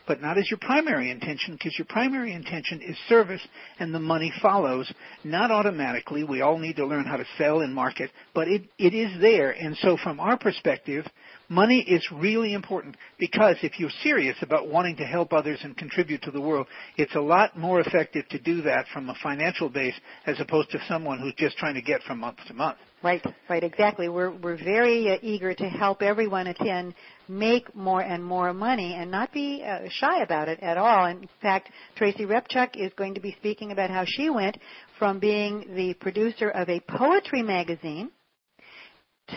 but 0.09 0.23
not 0.23 0.39
as 0.39 0.51
your 0.51 0.59
primary 0.59 1.11
intention 1.11 1.53
because 1.53 1.79
your 1.79 1.87
primary 1.87 2.33
intention 2.33 2.81
is 2.81 2.97
service 3.09 3.47
and 3.79 3.95
the 3.95 4.01
money 4.01 4.33
follows, 4.41 4.91
not 5.23 5.51
automatically. 5.51 6.25
We 6.25 6.41
all 6.41 6.59
need 6.59 6.77
to 6.77 6.87
learn 6.87 7.05
how 7.05 7.19
to 7.19 7.27
sell 7.37 7.61
and 7.61 7.75
market, 7.75 8.11
but 8.35 8.49
it, 8.49 8.63
it 8.79 8.95
is 8.95 9.21
there. 9.21 9.51
And 9.51 9.77
so 9.77 9.99
from 10.03 10.19
our 10.19 10.39
perspective, 10.39 11.05
money 11.51 11.81
is 11.81 12.05
really 12.11 12.55
important 12.55 12.97
because 13.19 13.57
if 13.63 13.79
you're 13.79 13.91
serious 14.03 14.37
about 14.41 14.69
wanting 14.69 14.97
to 14.97 15.05
help 15.05 15.35
others 15.35 15.61
and 15.63 15.77
contribute 15.77 16.23
to 16.23 16.31
the 16.31 16.41
world, 16.41 16.67
it's 16.97 17.15
a 17.15 17.21
lot 17.21 17.57
more 17.59 17.81
effective 17.81 18.27
to 18.31 18.39
do 18.39 18.63
that 18.63 18.87
from 18.93 19.11
a 19.11 19.15
financial 19.23 19.69
base 19.69 19.95
as 20.27 20.41
opposed 20.41 20.71
to 20.71 20.79
someone 20.89 21.21
who's 21.21 21.35
just 21.37 21.59
trying 21.59 21.75
to 21.75 21.83
get 21.83 22.03
from 22.03 22.21
month 22.21 22.39
to 22.49 22.55
month. 22.55 22.79
Right, 23.01 23.25
right, 23.49 23.63
exactly. 23.63 24.09
We're 24.09 24.33
we're 24.33 24.57
very 24.57 25.13
uh, 25.13 25.19
eager 25.23 25.55
to 25.55 25.65
help 25.69 26.03
everyone 26.03 26.49
attend 26.49 26.95
make 27.29 27.73
more 27.75 28.01
and 28.01 28.25
more 28.25 28.53
money 28.53 28.95
and 28.95 29.09
not 29.09 29.33
be 29.33 29.63
uh, 29.63 29.89
shy 29.89 30.21
about 30.23 30.49
it 30.49 30.59
at 30.61 30.77
all. 30.77 31.07
In 31.07 31.29
fact, 31.41 31.71
Tracy 31.95 32.25
Repchuk 32.25 32.71
is 32.75 32.93
going 32.95 33.15
to 33.15 33.21
be 33.21 33.37
speaking 33.39 33.71
about 33.71 33.91
how 33.91 34.05
she 34.05 34.31
went 34.31 34.59
from 34.99 35.21
being 35.21 35.77
the 35.77 35.95
producer 35.95 36.51
of 36.51 36.69
a 36.69 36.81
poetry 36.81 37.43
magazine 37.43 38.11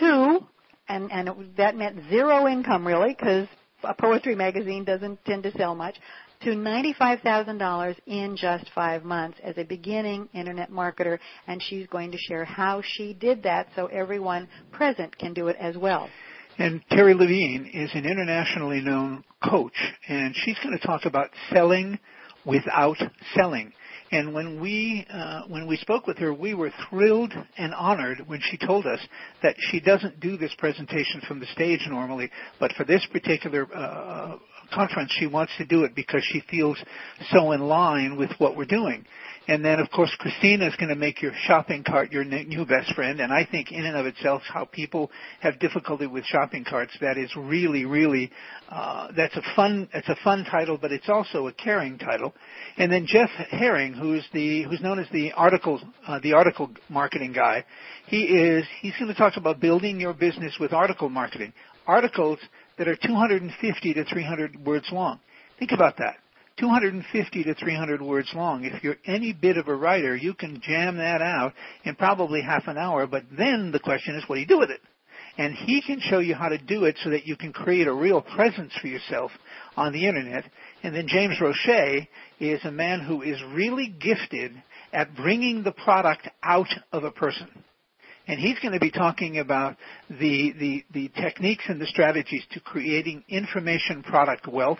to, 0.00 0.40
and 0.88 1.12
and 1.12 1.54
that 1.56 1.76
meant 1.76 2.00
zero 2.10 2.48
income 2.48 2.84
really 2.84 3.14
because 3.16 3.46
a 3.84 3.94
poetry 3.94 4.34
magazine 4.34 4.84
doesn't 4.84 5.24
tend 5.24 5.42
to 5.44 5.52
sell 5.52 5.74
much, 5.74 5.96
to 6.42 6.50
$95,000 6.50 7.96
in 8.06 8.36
just 8.36 8.68
five 8.74 9.04
months 9.04 9.38
as 9.44 9.56
a 9.58 9.64
beginning 9.64 10.28
internet 10.34 10.70
marketer, 10.70 11.18
and 11.46 11.62
she's 11.62 11.86
going 11.86 12.10
to 12.10 12.18
share 12.18 12.44
how 12.44 12.82
she 12.84 13.14
did 13.14 13.44
that 13.44 13.68
so 13.76 13.86
everyone 13.86 14.48
present 14.72 15.16
can 15.16 15.32
do 15.32 15.48
it 15.48 15.56
as 15.60 15.76
well. 15.76 16.08
And 16.58 16.82
Terry 16.90 17.14
Levine 17.14 17.70
is 17.72 17.90
an 17.94 18.04
internationally 18.04 18.80
known 18.80 19.24
coach, 19.42 19.72
and 20.08 20.34
she's 20.36 20.58
going 20.62 20.76
to 20.78 20.86
talk 20.86 21.04
about 21.04 21.30
selling 21.52 21.98
without 22.44 22.96
selling. 23.34 23.72
And 24.12 24.34
when 24.34 24.60
we 24.60 25.06
uh, 25.10 25.44
when 25.48 25.66
we 25.66 25.78
spoke 25.78 26.06
with 26.06 26.18
her, 26.18 26.34
we 26.34 26.52
were 26.52 26.70
thrilled 26.90 27.32
and 27.56 27.72
honored 27.72 28.22
when 28.26 28.40
she 28.42 28.58
told 28.58 28.86
us 28.86 29.00
that 29.42 29.56
she 29.70 29.80
doesn't 29.80 30.20
do 30.20 30.36
this 30.36 30.54
presentation 30.58 31.22
from 31.26 31.40
the 31.40 31.46
stage 31.46 31.80
normally, 31.88 32.30
but 32.60 32.72
for 32.74 32.84
this 32.84 33.06
particular 33.10 33.66
uh, 33.74 34.36
conference, 34.72 35.10
she 35.18 35.26
wants 35.26 35.52
to 35.56 35.64
do 35.64 35.84
it 35.84 35.94
because 35.94 36.22
she 36.24 36.42
feels 36.50 36.76
so 37.30 37.52
in 37.52 37.60
line 37.62 38.18
with 38.18 38.30
what 38.36 38.54
we're 38.54 38.66
doing. 38.66 39.06
And 39.48 39.64
then, 39.64 39.80
of 39.80 39.90
course, 39.90 40.14
Christina 40.18 40.68
is 40.68 40.76
going 40.76 40.90
to 40.90 40.94
make 40.94 41.20
your 41.20 41.32
shopping 41.46 41.82
cart 41.82 42.12
your 42.12 42.22
new 42.22 42.64
best 42.64 42.94
friend. 42.94 43.20
And 43.20 43.32
I 43.32 43.44
think, 43.44 43.72
in 43.72 43.84
and 43.84 43.96
of 43.96 44.06
itself, 44.06 44.42
how 44.46 44.66
people 44.66 45.10
have 45.40 45.58
difficulty 45.58 46.06
with 46.06 46.24
shopping 46.24 46.64
carts. 46.64 46.92
That 47.00 47.18
is 47.18 47.34
really, 47.36 47.84
really, 47.84 48.30
uh, 48.68 49.08
that's 49.16 49.34
a 49.36 49.42
fun, 49.56 49.88
it's 49.92 50.08
a 50.08 50.16
fun 50.22 50.44
title, 50.44 50.78
but 50.80 50.92
it's 50.92 51.08
also 51.08 51.48
a 51.48 51.52
caring 51.52 51.98
title. 51.98 52.32
And 52.76 52.92
then 52.92 53.04
Jeff 53.06 53.30
Herring, 53.50 53.94
who's 53.94 54.24
the, 54.32 54.62
who's 54.62 54.80
known 54.80 55.00
as 55.00 55.08
the 55.12 55.32
article, 55.32 55.80
uh, 56.06 56.20
the 56.20 56.34
article 56.34 56.70
marketing 56.88 57.32
guy, 57.32 57.64
he 58.06 58.22
is, 58.22 58.64
he's 58.80 58.94
going 58.96 59.08
to 59.08 59.18
talk 59.18 59.36
about 59.36 59.58
building 59.58 59.98
your 59.98 60.14
business 60.14 60.56
with 60.60 60.72
article 60.72 61.08
marketing. 61.08 61.52
Articles 61.88 62.38
that 62.78 62.86
are 62.86 62.96
250 62.96 63.94
to 63.94 64.04
300 64.04 64.64
words 64.64 64.86
long. 64.92 65.18
Think 65.58 65.72
about 65.72 65.96
that. 65.98 66.21
250 66.58 67.44
to 67.44 67.54
300 67.54 68.02
words 68.02 68.30
long. 68.34 68.64
If 68.64 68.82
you're 68.82 68.96
any 69.04 69.32
bit 69.32 69.56
of 69.56 69.68
a 69.68 69.74
writer, 69.74 70.16
you 70.16 70.34
can 70.34 70.60
jam 70.62 70.96
that 70.98 71.22
out 71.22 71.54
in 71.84 71.94
probably 71.94 72.42
half 72.42 72.66
an 72.66 72.78
hour, 72.78 73.06
but 73.06 73.24
then 73.36 73.70
the 73.72 73.80
question 73.80 74.14
is 74.16 74.24
what 74.26 74.36
do 74.36 74.40
you 74.40 74.46
do 74.46 74.58
with 74.58 74.70
it? 74.70 74.80
And 75.38 75.54
he 75.54 75.80
can 75.80 76.00
show 76.00 76.18
you 76.18 76.34
how 76.34 76.48
to 76.48 76.58
do 76.58 76.84
it 76.84 76.98
so 77.02 77.10
that 77.10 77.26
you 77.26 77.36
can 77.36 77.52
create 77.52 77.86
a 77.86 77.92
real 77.92 78.20
presence 78.20 78.72
for 78.80 78.86
yourself 78.86 79.30
on 79.76 79.92
the 79.92 80.06
internet. 80.06 80.44
And 80.82 80.94
then 80.94 81.08
James 81.08 81.40
Roche 81.40 82.06
is 82.38 82.62
a 82.64 82.70
man 82.70 83.00
who 83.00 83.22
is 83.22 83.42
really 83.54 83.88
gifted 83.88 84.52
at 84.92 85.16
bringing 85.16 85.62
the 85.62 85.72
product 85.72 86.28
out 86.42 86.68
of 86.92 87.04
a 87.04 87.10
person 87.10 87.48
and 88.26 88.38
he's 88.38 88.58
going 88.60 88.72
to 88.72 88.80
be 88.80 88.90
talking 88.90 89.38
about 89.38 89.76
the, 90.08 90.52
the, 90.58 90.84
the 90.92 91.08
techniques 91.20 91.64
and 91.68 91.80
the 91.80 91.86
strategies 91.86 92.44
to 92.52 92.60
creating 92.60 93.24
information 93.28 94.02
product 94.02 94.46
wealth. 94.46 94.78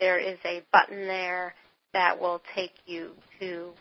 there 0.01 0.19
is 0.19 0.37
a 0.43 0.61
button 0.73 1.07
there 1.07 1.55
that 1.93 2.19
will 2.19 2.41
take 2.53 2.73
you 2.85 3.11
to 3.39 3.71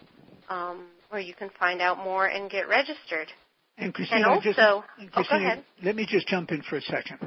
um, 0.48 0.86
where 1.10 1.20
you 1.20 1.34
can 1.34 1.50
find 1.58 1.80
out 1.80 1.98
more 1.98 2.26
and 2.26 2.48
get 2.48 2.68
registered. 2.68 3.32
And 3.76 3.92
Christina, 3.92 4.22
and 4.22 4.26
also, 4.26 4.84
just, 4.98 5.12
Christina, 5.12 5.56
oh, 5.58 5.62
let 5.82 5.96
me 5.96 6.06
just 6.08 6.28
jump 6.28 6.52
in 6.52 6.62
for 6.62 6.76
a 6.76 6.82
second 6.82 7.18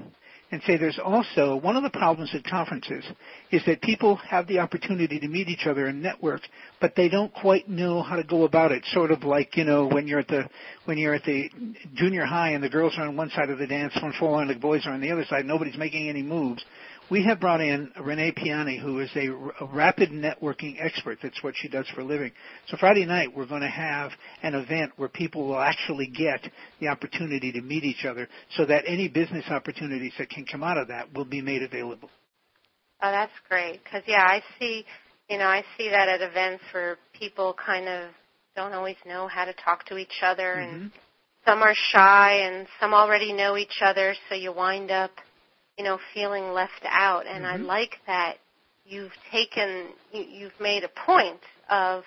and 0.52 0.62
say 0.66 0.78
there's 0.78 1.00
also 1.04 1.58
one 1.58 1.76
of 1.76 1.84
the 1.84 1.90
problems 1.90 2.34
at 2.34 2.44
conferences 2.46 3.04
is 3.52 3.62
that 3.66 3.82
people 3.82 4.16
have 4.16 4.48
the 4.48 4.60
opportunity 4.60 5.20
to 5.20 5.28
meet 5.28 5.50
each 5.50 5.68
other 5.68 5.88
and 5.88 6.02
network, 6.02 6.42
but 6.80 6.94
they 6.96 7.10
don't 7.10 7.34
quite 7.34 7.68
know 7.68 8.02
how 8.02 8.16
to 8.16 8.24
go 8.24 8.44
about 8.44 8.72
it. 8.72 8.84
Sort 8.94 9.12
of 9.12 9.24
like 9.24 9.58
you 9.58 9.66
know 9.66 9.88
when 9.88 10.08
you're 10.08 10.20
at 10.20 10.28
the 10.28 10.44
when 10.86 10.98
you're 10.98 11.16
at 11.16 11.24
the 11.26 11.50
junior 11.96 12.26
high 12.26 12.52
and 12.52 12.64
the 12.64 12.70
girls 12.70 12.94
are 12.98 13.08
on 13.08 13.18
one 13.18 13.30
side 13.32 13.50
of 13.50 13.58
the 13.58 13.68
dance 13.68 13.94
floor 14.18 14.42
and 14.42 14.50
the 14.50 14.56
boys 14.56 14.86
are 14.86 14.94
on 14.94 15.02
the 15.02 15.12
other 15.12 15.26
side. 15.26 15.46
Nobody's 15.46 15.78
making 15.78 16.08
any 16.08 16.22
moves 16.22 16.64
we 17.10 17.24
have 17.24 17.40
brought 17.40 17.62
in 17.62 17.92
Renee 18.02 18.34
Piane, 18.36 18.80
who 18.80 19.00
is 19.00 19.10
a, 19.16 19.28
a, 19.64 19.66
rapid 19.74 20.10
networking 20.10 20.76
expert. 20.80 21.20
That's 21.22 21.42
what 21.42 21.54
she 21.56 21.70
does 21.70 21.88
for 21.96 22.02
a 22.02 22.04
living. 22.04 22.32
So 22.68 22.78
Friday 22.78 23.06
night, 23.06 23.30
we're 23.36 23.46
going 23.46 23.62
to 23.62 23.70
have 23.70 24.12
an 24.44 24.56
event 24.56 24.92
where 24.98 25.10
people 25.10 25.48
will 25.48 25.60
actually 25.60 26.08
get 26.08 26.42
the 26.80 26.88
opportunity 26.88 27.52
to 27.54 27.62
meet 27.62 27.84
each 27.84 28.06
other 28.06 28.28
so 28.56 28.66
that 28.66 28.84
any 28.88 29.08
business 29.08 29.46
opportunities 29.50 30.14
that 30.18 30.30
can 30.30 30.46
come 30.46 30.64
out 30.64 30.78
of 30.78 30.90
that 30.90 31.14
will 31.14 31.26
be 31.26 31.42
made 31.42 31.64
available. 31.64 32.10
Oh, 33.02 33.12
that's 33.12 33.32
great. 33.48 33.84
Because, 33.84 34.04
yeah, 34.08 34.26
I 34.26 34.42
see, 34.60 34.84
you 35.30 35.38
know, 35.38 35.46
I 35.46 35.64
see 35.78 35.90
that 35.90 36.10
at 36.10 36.22
events 36.22 36.64
where 36.74 36.98
people 37.18 37.56
kind 37.64 37.88
of 37.88 38.10
don't 38.56 38.74
always 38.74 38.98
know 39.06 39.28
how 39.28 39.46
to 39.46 39.54
talk 39.54 39.86
to 39.86 39.98
each 39.98 40.22
other 40.24 40.56
mm-hmm. 40.58 40.76
and 40.76 40.92
some 41.46 41.62
are 41.62 41.76
shy 41.92 42.40
and 42.44 42.68
some 42.82 42.94
already 42.94 43.32
know 43.32 43.56
each 43.56 43.80
other, 43.82 44.14
so 44.28 44.36
you 44.36 44.52
wind 44.52 44.92
up– 44.92 45.12
you 45.78 45.84
know, 45.84 46.00
feeling 46.14 46.52
left 46.52 46.84
out. 46.86 47.26
And 47.28 47.44
mm-hmm. 47.44 47.64
I 47.64 47.66
like 47.66 47.98
that 48.08 48.38
you've 48.86 49.12
taken, 49.32 49.88
you, 50.12 50.24
you've 50.24 50.60
made 50.60 50.84
a 50.84 50.90
point 51.06 51.40
of 51.70 52.04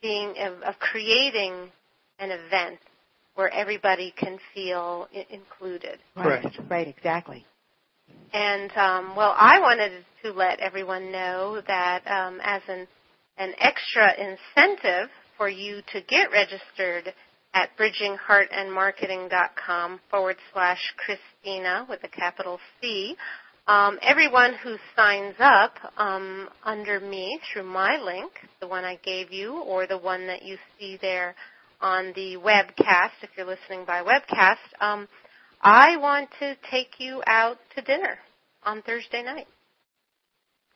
being, 0.00 0.34
of, 0.40 0.62
of 0.62 0.78
creating 0.78 1.70
an 2.18 2.30
event 2.30 2.78
where 3.34 3.52
everybody 3.52 4.12
can 4.16 4.38
feel 4.54 5.08
I- 5.14 5.26
included. 5.30 5.98
Right. 6.16 6.44
Right. 6.68 6.88
Exactly. 6.88 7.46
And 8.32 8.70
um, 8.76 9.16
well, 9.16 9.34
I 9.36 9.60
wanted 9.60 10.04
to 10.22 10.32
let 10.32 10.60
everyone 10.60 11.12
know 11.12 11.60
that 11.66 12.06
um, 12.06 12.40
as 12.42 12.62
an 12.68 12.86
an 13.38 13.54
extra 13.58 14.12
incentive 14.12 15.08
for 15.36 15.48
you 15.48 15.80
to 15.92 16.00
get 16.02 16.30
registered 16.30 17.12
at 17.54 17.70
bridgingheartandmarketing.com 17.78 20.00
forward 20.10 20.36
slash 20.52 20.92
Christina 20.96 21.86
with 21.88 22.04
a 22.04 22.08
capital 22.08 22.58
C. 22.80 23.16
Um, 23.68 23.98
everyone 24.02 24.54
who 24.62 24.76
signs 24.96 25.36
up 25.38 25.74
um, 25.96 26.48
under 26.64 26.98
me 26.98 27.38
through 27.52 27.62
my 27.64 27.96
link, 27.98 28.32
the 28.60 28.66
one 28.66 28.84
I 28.84 28.98
gave 29.04 29.32
you, 29.32 29.62
or 29.62 29.86
the 29.86 29.98
one 29.98 30.26
that 30.26 30.42
you 30.42 30.56
see 30.78 30.98
there 31.00 31.36
on 31.80 32.12
the 32.14 32.36
webcast, 32.36 33.12
if 33.22 33.30
you're 33.36 33.46
listening 33.46 33.84
by 33.86 34.02
webcast, 34.02 34.56
um, 34.80 35.08
I 35.60 35.96
want 35.96 36.28
to 36.40 36.56
take 36.70 36.98
you 36.98 37.22
out 37.26 37.58
to 37.76 37.82
dinner 37.82 38.18
on 38.64 38.82
Thursday 38.82 39.22
night. 39.22 39.46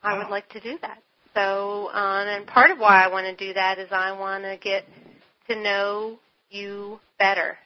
I 0.03 0.19
would 0.19 0.29
like 0.29 0.49
to 0.51 0.61
do 0.61 0.79
that. 0.83 1.03
So, 1.35 1.89
um, 1.91 2.29
and 2.29 2.47
part 2.47 2.71
of 2.71 2.79
why 2.79 3.05
I 3.05 3.09
want 3.09 3.27
to 3.27 3.47
do 3.47 3.53
that 3.55 3.79
is 3.79 3.89
I 3.91 4.13
want 4.13 4.45
to 4.45 4.57
get 4.57 4.85
to 5.49 5.61
know 5.61 6.19
you 6.51 6.99
better. 7.19 7.57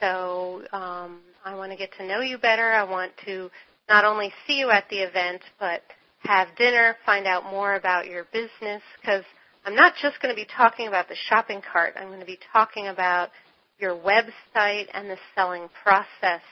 So 0.00 0.62
um, 0.72 1.20
I 1.44 1.54
want 1.54 1.72
to 1.72 1.76
get 1.76 1.90
to 1.98 2.06
know 2.06 2.20
you 2.20 2.38
better. 2.38 2.72
I 2.72 2.84
want 2.84 3.12
to 3.24 3.50
not 3.88 4.04
only 4.04 4.32
see 4.46 4.58
you 4.58 4.70
at 4.70 4.88
the 4.90 4.98
event, 4.98 5.42
but 5.58 5.82
have 6.20 6.48
dinner, 6.56 6.96
find 7.06 7.26
out 7.26 7.44
more 7.44 7.76
about 7.76 8.06
your 8.06 8.24
business, 8.32 8.82
because 9.00 9.24
I'm 9.64 9.74
not 9.74 9.94
just 10.00 10.20
going 10.20 10.34
to 10.34 10.36
be 10.36 10.46
talking 10.56 10.88
about 10.88 11.08
the 11.08 11.16
shopping 11.28 11.60
cart. 11.72 11.94
I'm 11.96 12.08
going 12.08 12.20
to 12.20 12.26
be 12.26 12.38
talking 12.52 12.88
about 12.88 13.30
your 13.78 13.94
website 13.96 14.86
and 14.92 15.08
the 15.08 15.18
selling 15.34 15.68
process 15.82 16.42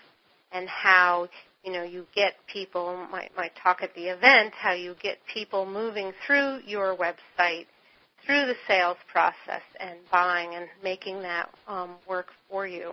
and 0.53 0.69
how 0.69 1.29
you 1.65 1.73
know, 1.73 1.83
you 1.83 2.07
get 2.15 2.35
people, 2.53 3.07
might, 3.11 3.31
might 3.37 3.53
talk 3.63 3.79
at 3.83 3.95
the 3.95 4.03
event, 4.03 4.53
how 4.55 4.75
you 4.75 4.95
get 5.03 5.17
people 5.33 5.65
moving 5.65 6.13
through 6.27 6.61
your 6.67 6.95
website, 6.97 7.67
through 8.27 8.47
the 8.47 8.57
sales 8.67 8.97
process 9.11 9.63
and 9.81 9.99
buying 10.11 10.55
and 10.55 10.67
making 10.83 11.23
that 11.23 11.49
um, 11.69 11.97
work 12.09 12.27
for 12.51 12.67
you. 12.67 12.93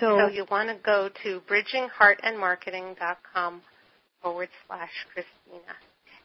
So, 0.00 0.18
so 0.18 0.26
you 0.28 0.44
want 0.50 0.70
to 0.70 0.76
go 0.84 1.08
to 1.22 1.40
bridgingheartandmarketing.com 1.48 3.62
forward 4.22 4.48
slash 4.66 4.90
Christina. 5.12 5.76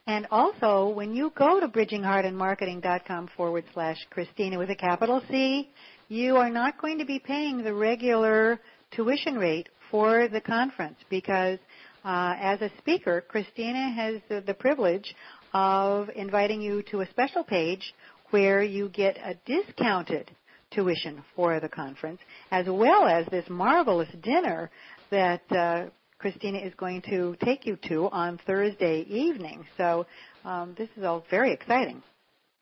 And 0.07 0.25
also, 0.31 0.89
when 0.89 1.13
you 1.13 1.31
go 1.37 1.59
to 1.59 1.67
bridgingheartandmarketing.com 1.67 3.29
forward 3.37 3.65
slash 3.73 3.97
Christina 4.09 4.57
with 4.57 4.71
a 4.71 4.75
capital 4.75 5.21
C, 5.29 5.69
you 6.07 6.37
are 6.37 6.49
not 6.49 6.81
going 6.81 6.97
to 6.97 7.05
be 7.05 7.19
paying 7.19 7.63
the 7.63 7.73
regular 7.73 8.59
tuition 8.91 9.35
rate 9.35 9.69
for 9.91 10.27
the 10.27 10.41
conference 10.41 10.97
because 11.09 11.59
uh, 12.03 12.33
as 12.39 12.61
a 12.61 12.71
speaker, 12.79 13.23
Christina 13.27 13.91
has 13.91 14.21
the, 14.29 14.41
the 14.41 14.53
privilege 14.53 15.15
of 15.53 16.09
inviting 16.15 16.61
you 16.61 16.83
to 16.91 17.01
a 17.01 17.09
special 17.09 17.43
page 17.43 17.93
where 18.31 18.61
you 18.61 18.89
get 18.89 19.17
a 19.17 19.35
discounted 19.45 20.31
tuition 20.71 21.23
for 21.35 21.59
the 21.59 21.69
conference, 21.69 22.19
as 22.51 22.67
well 22.67 23.07
as 23.07 23.25
this 23.27 23.45
marvelous 23.49 24.09
dinner 24.21 24.69
that 25.09 25.41
uh, 25.51 25.85
Christina 26.19 26.59
is 26.59 26.73
going 26.75 27.01
to 27.03 27.35
take 27.43 27.65
you 27.65 27.77
to 27.87 28.09
on 28.09 28.39
Thursday 28.45 29.01
evening. 29.01 29.65
So 29.77 30.05
um, 30.45 30.75
this 30.77 30.89
is 30.97 31.03
all 31.03 31.23
very 31.29 31.51
exciting. 31.53 32.03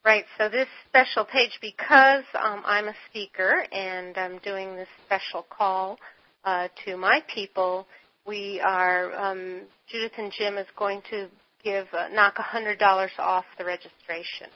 Right. 0.06 0.26
So 0.38 0.48
this 0.48 0.68
special 0.88 1.26
page, 1.26 1.58
because 1.60 2.24
um, 2.42 2.64
I'm 2.66 2.88
a 2.88 2.94
speaker 3.10 3.66
and 3.74 4.18
I'm 4.18 4.38
doing 4.40 4.76
this 4.76 4.88
special 5.06 5.46
call 5.50 5.98
uh, 6.46 6.70
to 6.86 6.96
my 6.96 7.22
people, 7.34 7.88
we 8.26 8.62
are 8.66 9.14
um, 9.16 9.64
Judith 9.92 10.14
and 10.18 10.32
Jim 10.38 10.58
is 10.58 10.68
going 10.78 11.02
to 11.10 11.28
give 11.68 11.88
uh, 11.94 12.08
knock 12.14 12.36
$100 12.38 12.80
off 13.20 13.46
the 13.58 13.66
registration. 13.66 14.48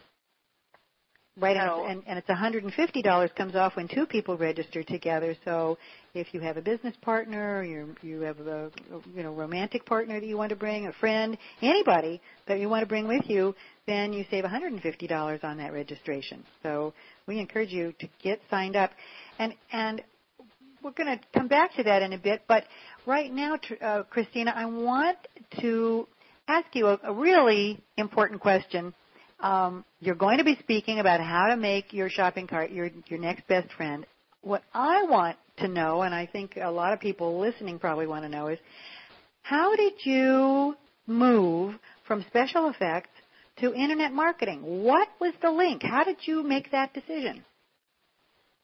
Right, 1.38 1.56
so, 1.56 1.86
and, 1.86 2.04
and, 2.08 2.20
it's 2.20 2.28
$150 2.28 3.36
comes 3.36 3.56
off 3.56 3.78
when 3.78 3.88
two 3.88 4.06
people 4.06 4.38
register 4.38 4.84
together. 4.84 5.34
So 5.46 5.78
if 6.14 6.34
you 6.34 6.42
have 6.42 6.58
a 6.58 6.62
business 6.62 6.94
partner, 7.02 7.64
you 7.64 7.96
you 8.02 8.20
have 8.22 8.38
a 8.42 8.70
you 9.16 9.24
know 9.24 9.34
romantic 9.34 9.86
partner 9.86 10.20
that 10.20 10.28
you 10.28 10.36
want 10.36 10.50
to 10.50 10.58
bring, 10.58 10.88
a 10.88 10.94
friend, 10.94 11.38
anybody 11.62 12.20
that 12.50 12.60
you 12.60 12.68
want 12.68 12.82
to 12.82 12.86
bring 12.86 13.08
with 13.08 13.24
you, 13.28 13.56
then 13.88 14.12
you 14.12 14.26
save 14.30 14.44
$150 14.44 15.44
on 15.46 15.58
that 15.58 15.72
registration. 15.72 16.44
So 16.64 16.94
we 17.28 17.40
encourage 17.40 17.72
you 17.72 17.94
to 18.02 18.10
get 18.22 18.42
signed 18.50 18.76
up, 18.76 18.92
and 19.40 19.54
and 19.72 20.02
we're 20.84 20.92
going 20.92 21.18
to 21.18 21.24
come 21.34 21.48
back 21.48 21.74
to 21.76 21.84
that 21.84 22.02
in 22.02 22.12
a 22.12 22.18
bit. 22.18 22.42
But 22.48 22.66
right 23.06 23.32
now, 23.32 23.58
uh, 23.82 24.04
Christina, 24.04 24.52
I 24.54 24.66
want 24.66 25.18
to 25.62 26.08
ask 26.58 26.68
you 26.74 26.88
a, 26.88 27.00
a 27.04 27.14
really 27.14 27.82
important 27.98 28.42
question. 28.42 28.94
Um, 29.40 29.86
you're 30.00 30.16
going 30.16 30.38
to 30.38 30.44
be 30.44 30.58
speaking 30.60 31.00
about 31.00 31.20
how 31.20 31.48
to 31.48 31.58
make 31.58 31.94
your 31.94 32.10
shopping 32.10 32.48
cart 32.48 32.72
your 32.72 32.90
your 33.08 33.20
next 33.20 33.48
best 33.48 33.72
friend. 33.74 34.06
What 34.42 34.64
I 34.74 35.04
want 35.04 35.38
to 35.58 35.68
know, 35.68 36.02
and 36.02 36.14
I 36.14 36.26
think 36.26 36.58
a 36.62 36.72
lot 36.72 36.94
of 36.94 37.00
people 37.00 37.40
listening 37.40 37.80
probably 37.80 38.08
want 38.08 38.24
to 38.24 38.30
know, 38.30 38.48
is 38.48 38.60
how 39.42 39.76
did 39.76 39.94
you 40.04 40.76
move 41.08 41.76
from 42.08 42.24
special 42.28 42.70
effects 42.70 43.10
to 43.58 43.74
internet 43.74 44.12
marketing? 44.12 44.62
What 44.84 45.08
was 45.20 45.34
the 45.42 45.52
link? 45.52 45.84
How 45.84 46.04
did 46.04 46.18
you 46.22 46.44
make 46.44 46.72
that 46.72 46.94
decision? 46.94 47.44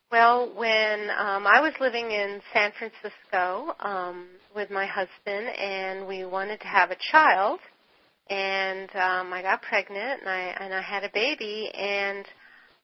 Well, 0.09 0.53
when 0.55 1.09
um, 1.09 1.45
I 1.45 1.59
was 1.59 1.73
living 1.81 2.11
in 2.11 2.39
San 2.53 2.71
Francisco 2.79 3.75
um, 3.79 4.27
with 4.55 4.71
my 4.71 4.85
husband, 4.85 5.49
and 5.49 6.07
we 6.07 6.23
wanted 6.23 6.61
to 6.61 6.67
have 6.67 6.91
a 6.91 6.97
child, 7.11 7.59
and 8.29 8.89
um, 8.95 9.33
I 9.33 9.41
got 9.41 9.61
pregnant, 9.61 10.21
and 10.21 10.29
I 10.29 10.55
and 10.59 10.73
I 10.73 10.81
had 10.81 11.03
a 11.03 11.09
baby, 11.13 11.71
and 11.73 12.25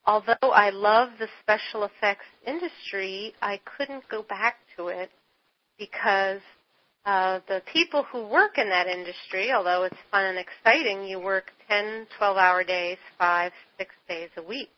although 0.06 0.52
I 0.52 0.70
love 0.70 1.10
the 1.20 1.28
special 1.42 1.84
effects 1.84 2.26
industry, 2.46 3.34
I 3.42 3.60
couldn't 3.78 4.08
go 4.10 4.24
back 4.24 4.56
to 4.78 4.88
it 4.88 5.10
because 5.78 6.42
uh, 7.06 7.40
the 7.48 7.62
people 7.72 8.04
who 8.04 8.28
work 8.28 8.58
in 8.58 8.70
that 8.70 8.88
industry, 8.88 9.52
although 9.52 9.84
it's 9.84 9.98
fun 10.12 10.26
and 10.26 10.38
exciting, 10.38 11.04
you 11.04 11.20
work 11.20 11.52
10, 11.70 12.08
12 12.18 12.38
hour 12.38 12.64
days, 12.64 12.98
five, 13.18 13.52
six 13.78 13.94
days 14.08 14.30
a 14.38 14.42
week. 14.44 14.70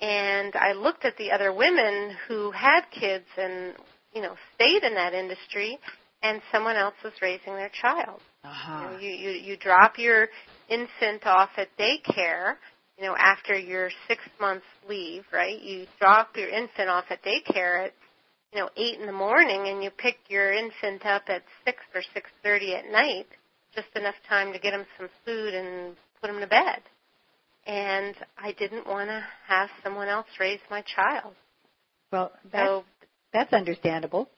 And 0.00 0.54
I 0.54 0.72
looked 0.72 1.04
at 1.04 1.16
the 1.16 1.32
other 1.32 1.52
women 1.52 2.16
who 2.28 2.52
had 2.52 2.82
kids 2.92 3.24
and, 3.36 3.74
you 4.14 4.22
know, 4.22 4.36
stayed 4.54 4.84
in 4.84 4.94
that 4.94 5.12
industry 5.12 5.78
and 6.22 6.40
someone 6.52 6.76
else 6.76 6.94
was 7.02 7.12
raising 7.20 7.54
their 7.54 7.70
child. 7.80 8.20
Uh-huh. 8.44 8.80
You, 8.80 8.90
know, 8.90 8.98
you, 8.98 9.10
you, 9.10 9.30
you 9.30 9.56
drop 9.56 9.98
your 9.98 10.28
infant 10.68 11.26
off 11.26 11.50
at 11.56 11.68
daycare, 11.78 12.54
you 12.98 13.04
know, 13.04 13.16
after 13.16 13.58
your 13.58 13.90
six 14.06 14.20
months 14.40 14.66
leave, 14.88 15.24
right? 15.32 15.60
You 15.60 15.86
drop 15.98 16.36
your 16.36 16.48
infant 16.48 16.88
off 16.88 17.04
at 17.10 17.22
daycare 17.22 17.86
at, 17.86 17.92
you 18.52 18.60
know, 18.60 18.70
eight 18.76 18.98
in 18.98 19.06
the 19.06 19.12
morning 19.12 19.68
and 19.68 19.82
you 19.82 19.90
pick 19.90 20.16
your 20.28 20.52
infant 20.52 21.04
up 21.04 21.22
at 21.28 21.42
six 21.64 21.78
or 21.94 22.02
six 22.14 22.30
thirty 22.42 22.74
at 22.74 22.90
night, 22.90 23.26
just 23.74 23.88
enough 23.94 24.14
time 24.28 24.52
to 24.52 24.58
get 24.58 24.72
him 24.72 24.86
some 24.96 25.08
food 25.24 25.54
and 25.54 25.96
put 26.20 26.30
him 26.30 26.40
to 26.40 26.46
bed. 26.46 26.80
And 27.66 28.14
I 28.38 28.52
didn't 28.52 28.86
want 28.86 29.10
to 29.10 29.22
have 29.46 29.68
someone 29.84 30.08
else 30.08 30.26
raise 30.40 30.60
my 30.70 30.82
child. 30.96 31.34
Well, 32.10 32.32
that's, 32.50 32.66
so, 32.66 32.84
that's 33.32 33.52
understandable. 33.52 34.30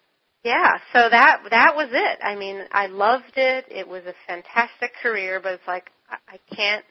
Yeah, 0.43 0.79
so 0.95 1.09
that 1.11 1.43
that 1.51 1.77
was 1.77 1.89
it. 1.93 2.19
I 2.23 2.35
mean, 2.35 2.63
I 2.73 2.87
loved 2.87 3.37
it. 3.37 3.67
It 3.71 3.87
was 3.87 4.03
a 4.07 4.15
fantastic 4.27 4.93
career, 5.03 5.39
but 5.43 5.53
it's 5.53 5.69
like 5.69 5.91
I, 6.09 6.39
can't 6.55 6.85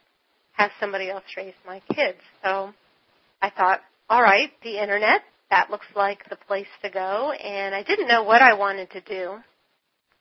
have 0.53 0.71
somebody 0.79 1.09
else 1.09 1.23
raise 1.35 1.55
my 1.65 1.81
kids. 1.93 2.19
So 2.43 2.71
I 3.41 3.49
thought, 3.49 3.81
all 4.09 4.21
right, 4.21 4.51
the 4.63 4.81
internet, 4.81 5.21
that 5.49 5.71
looks 5.71 5.87
like 5.95 6.29
the 6.29 6.35
place 6.47 6.67
to 6.83 6.89
go. 6.91 7.31
And 7.31 7.73
I 7.73 7.81
didn't 7.83 8.07
know 8.07 8.23
what 8.23 8.41
I 8.41 8.53
wanted 8.53 8.91
to 8.91 9.01
do. 9.01 9.37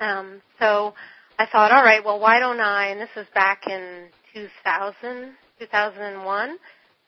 Um, 0.01 0.41
so 0.59 0.95
I 1.39 1.47
thought, 1.51 1.73
all 1.73 1.85
right, 1.85 2.05
well, 2.05 2.21
why 2.21 2.39
don't 2.39 2.61
I, 2.61 2.89
and 2.89 3.01
this 3.01 3.11
was 3.17 3.27
back 3.35 3.63
in 3.69 4.07
2000, 4.35 5.33
2001. 5.59 6.49
So 6.51 6.57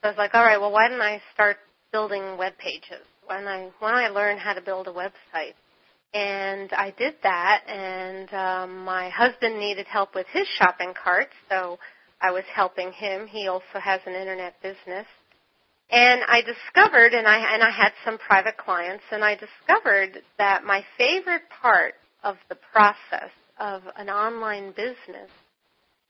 I 0.02 0.08
was 0.08 0.18
like, 0.18 0.34
all 0.34 0.44
right, 0.44 0.60
well, 0.60 0.72
why 0.72 0.88
don't 0.88 1.00
I 1.00 1.20
start 1.32 1.56
building 1.92 2.36
web 2.36 2.52
pages? 2.58 3.06
Why 3.24 3.38
don't 3.38 3.48
I, 3.48 3.70
why 3.78 3.90
don't 3.92 4.00
I 4.00 4.08
learn 4.08 4.38
how 4.38 4.52
to 4.52 4.60
build 4.60 4.88
a 4.88 4.92
website? 4.92 5.54
And 6.12 6.72
I 6.72 6.92
did 6.98 7.14
that, 7.22 7.62
and 7.68 8.34
um, 8.34 8.84
my 8.84 9.10
husband 9.10 9.60
needed 9.60 9.86
help 9.86 10.14
with 10.14 10.26
his 10.32 10.46
shopping 10.58 10.92
cart, 11.02 11.28
so 11.48 11.78
I 12.20 12.32
was 12.32 12.42
helping 12.52 12.90
him. 12.92 13.28
He 13.28 13.46
also 13.46 13.78
has 13.80 14.00
an 14.06 14.14
internet 14.14 14.60
business. 14.60 15.06
And 15.92 16.22
I 16.28 16.42
discovered, 16.42 17.14
and 17.14 17.26
I, 17.26 17.54
and 17.54 17.62
I 17.62 17.70
had 17.70 17.92
some 18.04 18.18
private 18.18 18.56
clients, 18.56 19.04
and 19.10 19.24
I 19.24 19.36
discovered 19.36 20.22
that 20.38 20.64
my 20.64 20.84
favorite 20.98 21.42
part 21.62 21.94
of 22.24 22.36
the 22.48 22.56
process 22.72 23.30
of 23.58 23.82
an 23.96 24.08
online 24.08 24.70
business 24.70 25.30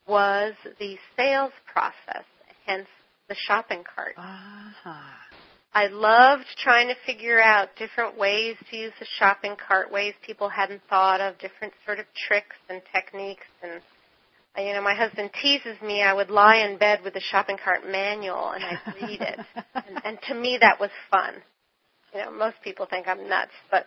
was 0.06 0.54
the 0.78 0.96
sales 1.16 1.52
process, 1.70 2.24
hence 2.66 2.88
the 3.28 3.36
shopping 3.46 3.84
cart. 3.94 4.14
Uh-huh. 4.16 4.90
I 5.72 5.86
loved 5.86 6.46
trying 6.62 6.88
to 6.88 6.94
figure 7.06 7.40
out 7.40 7.68
different 7.78 8.18
ways 8.18 8.56
to 8.70 8.76
use 8.76 8.92
the 8.98 9.06
shopping 9.18 9.54
cart, 9.56 9.92
ways 9.92 10.14
people 10.26 10.48
hadn't 10.48 10.82
thought 10.90 11.20
of, 11.20 11.38
different 11.38 11.72
sort 11.86 12.00
of 12.00 12.06
tricks 12.26 12.56
and 12.68 12.82
techniques. 12.92 13.46
And 13.62 13.80
you 14.58 14.74
know, 14.74 14.82
my 14.82 14.94
husband 14.94 15.30
teases 15.40 15.80
me. 15.80 16.02
I 16.02 16.12
would 16.12 16.28
lie 16.28 16.56
in 16.56 16.76
bed 16.76 17.00
with 17.04 17.14
the 17.14 17.20
shopping 17.20 17.56
cart 17.62 17.82
manual 17.88 18.50
and 18.50 18.64
I'd 18.64 18.94
read 19.00 19.20
it, 19.20 19.38
and, 19.74 20.00
and 20.04 20.18
to 20.28 20.34
me 20.34 20.58
that 20.60 20.80
was 20.80 20.90
fun. 21.10 21.34
You 22.12 22.22
know, 22.22 22.32
most 22.32 22.56
people 22.64 22.86
think 22.90 23.06
I'm 23.06 23.28
nuts, 23.28 23.52
but 23.70 23.86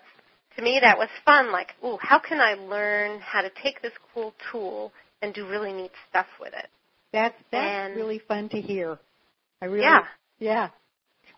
to 0.55 0.63
me 0.63 0.79
that 0.81 0.97
was 0.97 1.09
fun. 1.25 1.51
Like, 1.51 1.71
ooh, 1.83 1.97
how 1.99 2.17
can 2.17 2.39
I 2.39 2.53
learn 2.53 3.19
how 3.19 3.41
to 3.41 3.51
take 3.61 3.81
this 3.81 3.91
cool 4.13 4.33
tool 4.51 4.93
and 5.21 5.33
do 5.33 5.47
really 5.49 5.73
neat 5.73 5.91
stuff 6.09 6.27
with 6.39 6.53
it? 6.53 6.67
That's 7.11 7.35
that's 7.51 7.91
and, 7.91 7.95
really 7.97 8.19
fun 8.19 8.47
to 8.49 8.61
hear. 8.61 8.97
I 9.61 9.65
really, 9.65 9.81
yeah, 9.81 10.03
yeah. 10.39 10.69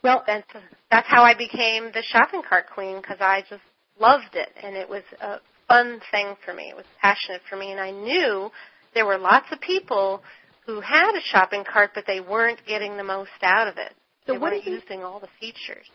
Well, 0.04 0.24
that's 0.28 0.48
that's 0.92 1.08
how 1.08 1.24
I 1.24 1.34
became 1.34 1.92
the 1.94 2.04
shopping 2.04 2.42
cart 2.48 2.66
queen 2.74 2.98
because 2.98 3.18
I 3.20 3.44
just 3.50 3.64
loved 4.00 4.34
it 4.34 4.50
and 4.62 4.76
it 4.76 4.88
was 4.88 5.04
a 5.22 5.38
fun 5.68 6.00
thing 6.12 6.36
for 6.46 6.54
me. 6.54 6.70
It 6.70 6.76
was 6.76 6.86
passionate 7.02 7.42
for 7.50 7.56
me, 7.56 7.72
and 7.72 7.80
I 7.80 7.92
knew 7.92 8.52
there 8.94 9.06
were 9.06 9.18
lots 9.18 9.48
of 9.52 9.60
people 9.62 10.22
who 10.66 10.82
had 10.82 11.16
a 11.16 11.22
shopping 11.24 11.64
cart, 11.64 11.92
but 11.94 12.06
they 12.08 12.20
weren't 12.20 12.60
getting 12.68 12.98
the 12.98 13.04
most 13.04 13.30
out 13.44 13.68
of 13.68 13.78
it. 13.78 13.94
So 14.26 14.34
they 14.34 14.40
what 14.40 14.54
weren't 14.54 14.66
you, 14.66 14.74
using 14.74 15.04
all 15.04 15.20
the 15.20 15.28
features. 15.40 15.86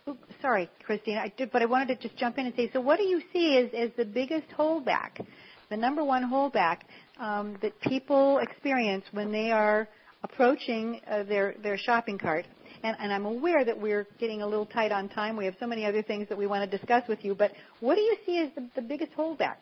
Sorry, 0.40 0.70
Christine, 0.84 1.16
I 1.18 1.32
did, 1.36 1.50
but 1.50 1.62
I 1.62 1.66
wanted 1.66 2.00
to 2.00 2.08
just 2.08 2.18
jump 2.18 2.38
in 2.38 2.46
and 2.46 2.54
say, 2.54 2.70
so 2.72 2.80
what 2.80 2.98
do 2.98 3.04
you 3.04 3.20
see 3.32 3.58
as, 3.58 3.70
as 3.76 3.90
the 3.96 4.04
biggest 4.04 4.46
holdback, 4.56 5.26
the 5.68 5.76
number 5.76 6.04
one 6.04 6.22
holdback 6.30 6.78
um, 7.18 7.56
that 7.62 7.78
people 7.80 8.38
experience 8.38 9.04
when 9.10 9.32
they 9.32 9.50
are 9.50 9.88
approaching 10.22 11.00
uh, 11.10 11.24
their 11.24 11.54
their 11.62 11.76
shopping 11.76 12.18
cart? 12.18 12.46
And, 12.82 12.96
and 12.98 13.12
I'm 13.12 13.26
aware 13.26 13.64
that 13.64 13.78
we're 13.78 14.06
getting 14.18 14.42
a 14.42 14.46
little 14.46 14.66
tight 14.66 14.92
on 14.92 15.08
time. 15.08 15.36
We 15.36 15.44
have 15.44 15.56
so 15.60 15.66
many 15.66 15.84
other 15.84 16.02
things 16.02 16.28
that 16.28 16.38
we 16.38 16.46
want 16.46 16.70
to 16.70 16.78
discuss 16.78 17.06
with 17.08 17.24
you, 17.24 17.34
but 17.34 17.52
what 17.80 17.94
do 17.96 18.00
you 18.00 18.16
see 18.26 18.38
as 18.38 18.50
the, 18.54 18.68
the 18.76 18.82
biggest 18.82 19.12
holdback? 19.12 19.56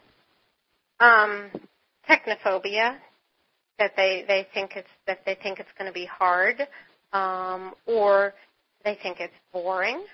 um, 1.00 1.50
technophobia 2.08 2.96
that 3.78 3.92
they 3.96 4.24
they 4.26 4.46
think 4.52 4.72
it's 4.76 4.88
that 5.06 5.20
they 5.24 5.36
think 5.40 5.60
it's 5.60 5.68
going 5.78 5.88
to 5.88 5.94
be 5.94 6.06
hard, 6.06 6.66
um, 7.12 7.74
or 7.86 8.34
they 8.84 8.98
think 9.02 9.18
it's 9.20 9.34
boring, 9.52 10.04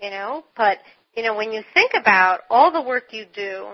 you 0.00 0.10
know. 0.10 0.44
But 0.56 0.78
you 1.14 1.22
know, 1.22 1.34
when 1.34 1.52
you 1.52 1.62
think 1.72 1.92
about 1.94 2.40
all 2.50 2.72
the 2.72 2.82
work 2.82 3.12
you 3.12 3.24
do, 3.34 3.68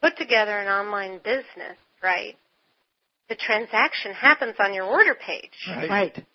put 0.00 0.16
together 0.16 0.56
an 0.58 0.68
online 0.68 1.18
business, 1.18 1.76
right? 2.02 2.36
The 3.28 3.36
transaction 3.36 4.12
happens 4.12 4.54
on 4.60 4.74
your 4.74 4.84
order 4.84 5.14
page. 5.14 5.50
Right. 5.68 5.90
Right. 5.90 6.26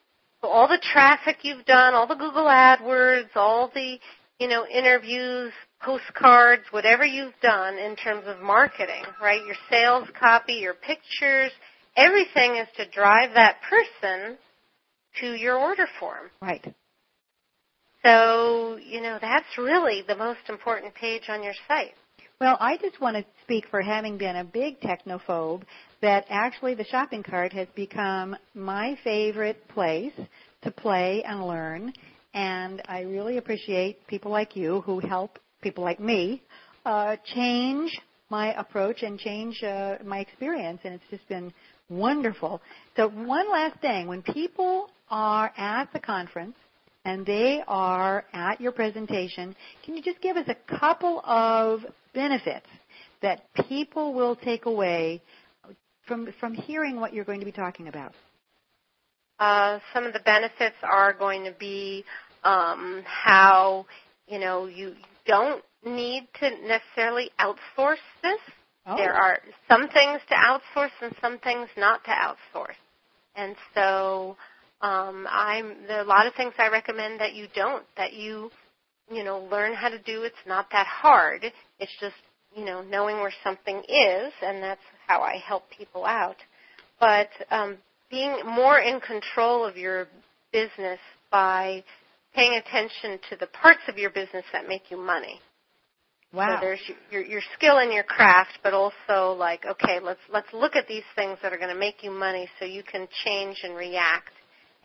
So 0.41 0.47
all 0.47 0.67
the 0.67 0.81
traffic 0.93 1.37
you've 1.43 1.65
done, 1.65 1.93
all 1.93 2.07
the 2.07 2.15
Google 2.15 2.45
AdWords, 2.45 3.35
all 3.35 3.69
the, 3.73 3.99
you 4.39 4.47
know, 4.47 4.65
interviews, 4.67 5.51
postcards, 5.81 6.63
whatever 6.71 7.05
you've 7.05 7.33
done 7.41 7.77
in 7.77 7.95
terms 7.95 8.23
of 8.25 8.41
marketing, 8.41 9.03
right? 9.21 9.45
Your 9.45 9.55
sales 9.69 10.07
copy, 10.17 10.53
your 10.53 10.75
pictures, 10.75 11.51
everything 11.95 12.55
is 12.55 12.67
to 12.77 12.89
drive 12.89 13.33
that 13.35 13.57
person 13.69 14.37
to 15.19 15.33
your 15.33 15.57
order 15.57 15.87
form. 15.99 16.29
Right. 16.41 16.63
So, 18.05 18.77
you 18.77 19.01
know, 19.01 19.17
that's 19.21 19.57
really 19.57 20.03
the 20.07 20.15
most 20.15 20.39
important 20.47 20.93
page 20.95 21.23
on 21.27 21.43
your 21.43 21.53
site. 21.67 21.95
Well, 22.41 22.55
I 22.61 22.77
just 22.77 23.01
want 23.01 23.17
to 23.17 23.25
speak 23.43 23.65
for 23.69 23.81
having 23.81 24.17
been 24.17 24.37
a 24.37 24.45
big 24.45 24.79
technophobe 24.79 25.63
that 26.01 26.23
actually 26.29 26.73
the 26.73 26.85
shopping 26.85 27.21
cart 27.21 27.51
has 27.51 27.67
become 27.75 28.33
my 28.53 28.97
favorite 29.03 29.67
place 29.67 30.13
to 30.61 30.71
play 30.71 31.21
and 31.23 31.45
learn. 31.45 31.91
And 32.33 32.81
I 32.85 33.01
really 33.01 33.39
appreciate 33.39 34.07
people 34.07 34.31
like 34.31 34.55
you 34.55 34.79
who 34.85 35.01
help 35.01 35.37
people 35.61 35.83
like 35.83 35.99
me 35.99 36.41
uh, 36.85 37.17
change 37.35 37.99
my 38.29 38.53
approach 38.53 39.03
and 39.03 39.19
change 39.19 39.61
uh, 39.61 39.95
my 40.05 40.19
experience. 40.19 40.79
And 40.85 40.93
it's 40.93 41.03
just 41.09 41.27
been 41.27 41.51
wonderful. 41.89 42.61
So 42.95 43.09
one 43.09 43.51
last 43.51 43.81
thing, 43.81 44.07
when 44.07 44.21
people 44.21 44.89
are 45.09 45.51
at 45.57 45.91
the 45.91 45.99
conference 45.99 46.55
and 47.03 47.25
they 47.25 47.61
are 47.67 48.23
at 48.31 48.61
your 48.61 48.71
presentation, 48.71 49.53
can 49.83 49.97
you 49.97 50.01
just 50.01 50.21
give 50.21 50.37
us 50.37 50.47
a 50.47 50.79
couple 50.79 51.19
of 51.25 51.81
benefits 52.13 52.67
that 53.21 53.43
people 53.67 54.13
will 54.13 54.35
take 54.35 54.65
away 54.65 55.21
from 56.07 56.27
from 56.39 56.53
hearing 56.53 56.99
what 56.99 57.13
you're 57.13 57.25
going 57.25 57.39
to 57.39 57.45
be 57.45 57.51
talking 57.51 57.87
about? 57.87 58.13
Uh, 59.39 59.79
some 59.93 60.05
of 60.05 60.13
the 60.13 60.19
benefits 60.19 60.75
are 60.83 61.13
going 61.13 61.45
to 61.45 61.53
be 61.59 62.03
um, 62.43 63.03
how 63.05 63.85
you 64.27 64.39
know 64.39 64.65
you 64.65 64.93
don't 65.25 65.63
need 65.85 66.27
to 66.39 66.49
necessarily 66.67 67.31
outsource 67.39 68.03
this. 68.21 68.39
Oh. 68.85 68.95
There 68.97 69.13
are 69.13 69.39
some 69.69 69.87
things 69.89 70.19
to 70.29 70.35
outsource 70.35 70.91
and 71.01 71.13
some 71.21 71.37
things 71.39 71.69
not 71.77 72.03
to 72.05 72.11
outsource. 72.11 72.79
And 73.35 73.55
so 73.75 74.35
um, 74.81 75.27
I'm 75.29 75.75
there 75.87 75.99
are 75.99 76.05
a 76.05 76.07
lot 76.07 76.27
of 76.27 76.33
things 76.33 76.53
I 76.57 76.69
recommend 76.69 77.19
that 77.19 77.33
you 77.33 77.47
don't 77.55 77.85
that 77.97 78.13
you 78.13 78.49
you 79.11 79.23
know 79.23 79.47
learn 79.51 79.73
how 79.73 79.89
to 79.89 79.99
do. 79.99 80.23
It's 80.23 80.35
not 80.47 80.67
that 80.71 80.87
hard. 80.87 81.43
It's 81.79 81.91
just 81.99 82.15
you 82.55 82.65
know 82.65 82.81
knowing 82.81 83.17
where 83.17 83.33
something 83.43 83.77
is, 83.77 84.33
and 84.41 84.61
that's 84.61 84.81
how 85.07 85.21
I 85.21 85.37
help 85.45 85.63
people 85.75 86.05
out. 86.05 86.37
But 86.99 87.29
um, 87.49 87.77
being 88.09 88.39
more 88.45 88.79
in 88.79 88.99
control 88.99 89.65
of 89.65 89.77
your 89.77 90.07
business 90.51 90.99
by 91.31 91.83
paying 92.35 92.53
attention 92.53 93.19
to 93.29 93.35
the 93.39 93.47
parts 93.47 93.81
of 93.87 93.97
your 93.97 94.09
business 94.09 94.45
that 94.53 94.67
make 94.67 94.91
you 94.91 94.97
money. 94.97 95.39
Wow. 96.31 96.55
So 96.55 96.65
there's 96.65 96.79
your, 96.87 97.21
your, 97.21 97.31
your 97.31 97.41
skill 97.57 97.79
and 97.79 97.91
your 97.91 98.03
craft, 98.03 98.59
but 98.63 98.73
also 98.73 99.35
like, 99.37 99.65
okay, 99.65 99.99
let's 100.01 100.19
let's 100.31 100.47
look 100.53 100.75
at 100.75 100.87
these 100.87 101.03
things 101.15 101.37
that 101.41 101.51
are 101.53 101.57
going 101.57 101.73
to 101.73 101.79
make 101.79 102.03
you 102.03 102.11
money, 102.11 102.47
so 102.59 102.65
you 102.65 102.83
can 102.83 103.07
change 103.25 103.57
and 103.63 103.75
react, 103.75 104.29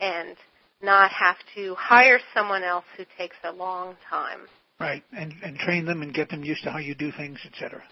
and 0.01 0.37
not 0.85 1.11
have 1.11 1.37
to 1.55 1.75
hire 1.77 2.21
someone 2.35 2.63
else 2.63 2.85
who 2.97 3.05
takes 3.19 3.37
a 3.45 3.53
long 3.53 3.97
time. 4.09 4.41
Right. 4.79 5.03
And 5.17 5.33
and 5.43 5.57
train 5.57 5.87
them 5.87 6.03
and 6.03 6.13
get 6.13 6.29
them 6.29 6.45
used 6.45 6.63
to 6.65 6.71
how 6.71 6.79
you 6.79 6.95
do 6.95 7.13
things, 7.13 7.39
etc. 7.45 7.83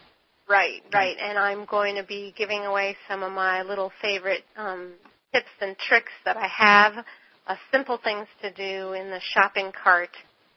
Right, 0.49 0.83
right. 0.93 1.17
And 1.21 1.39
I'm 1.39 1.65
going 1.65 1.97
to 1.97 2.03
be 2.03 2.35
giving 2.37 2.67
away 2.67 2.97
some 3.09 3.23
of 3.23 3.33
my 3.33 3.63
little 3.63 3.93
favorite 4.03 4.45
um, 4.57 4.93
tips 5.33 5.47
and 5.61 5.77
tricks 5.79 6.13
that 6.25 6.37
I 6.37 6.47
have, 6.49 7.05
uh, 7.47 7.57
simple 7.73 7.99
things 8.03 8.27
to 8.43 8.53
do 8.53 8.93
in 8.93 9.09
the 9.09 9.21
shopping 9.33 9.73
cart 9.73 10.11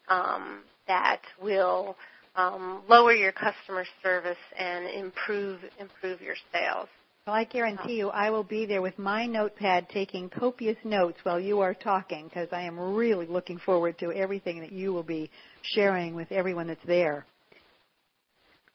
um, 0.09 0.63
that 0.87 1.21
will 1.41 1.95
um, 2.35 2.81
lower 2.89 3.13
your 3.13 3.31
customer 3.31 3.85
service 4.03 4.37
and 4.57 4.87
improve 4.89 5.61
improve 5.79 6.21
your 6.21 6.35
sales. 6.51 6.89
Well, 7.25 7.35
I 7.35 7.43
guarantee 7.43 7.95
you, 7.95 8.09
I 8.09 8.29
will 8.29 8.43
be 8.43 8.67
there 8.67 8.83
with 8.83 8.99
my 8.99 9.25
notepad 9.25 9.89
taking 9.89 10.29
copious 10.29 10.77
notes 10.83 11.17
while 11.23 11.39
you 11.39 11.59
are 11.59 11.73
talking 11.73 12.25
because 12.27 12.49
I 12.51 12.61
am 12.61 12.79
really 12.79 13.25
looking 13.25 13.57
forward 13.57 13.97
to 13.97 14.11
everything 14.11 14.59
that 14.59 14.71
you 14.71 14.93
will 14.93 15.01
be 15.01 15.31
sharing 15.63 16.13
with 16.13 16.31
everyone 16.31 16.67
that's 16.67 16.85
there. 16.85 17.25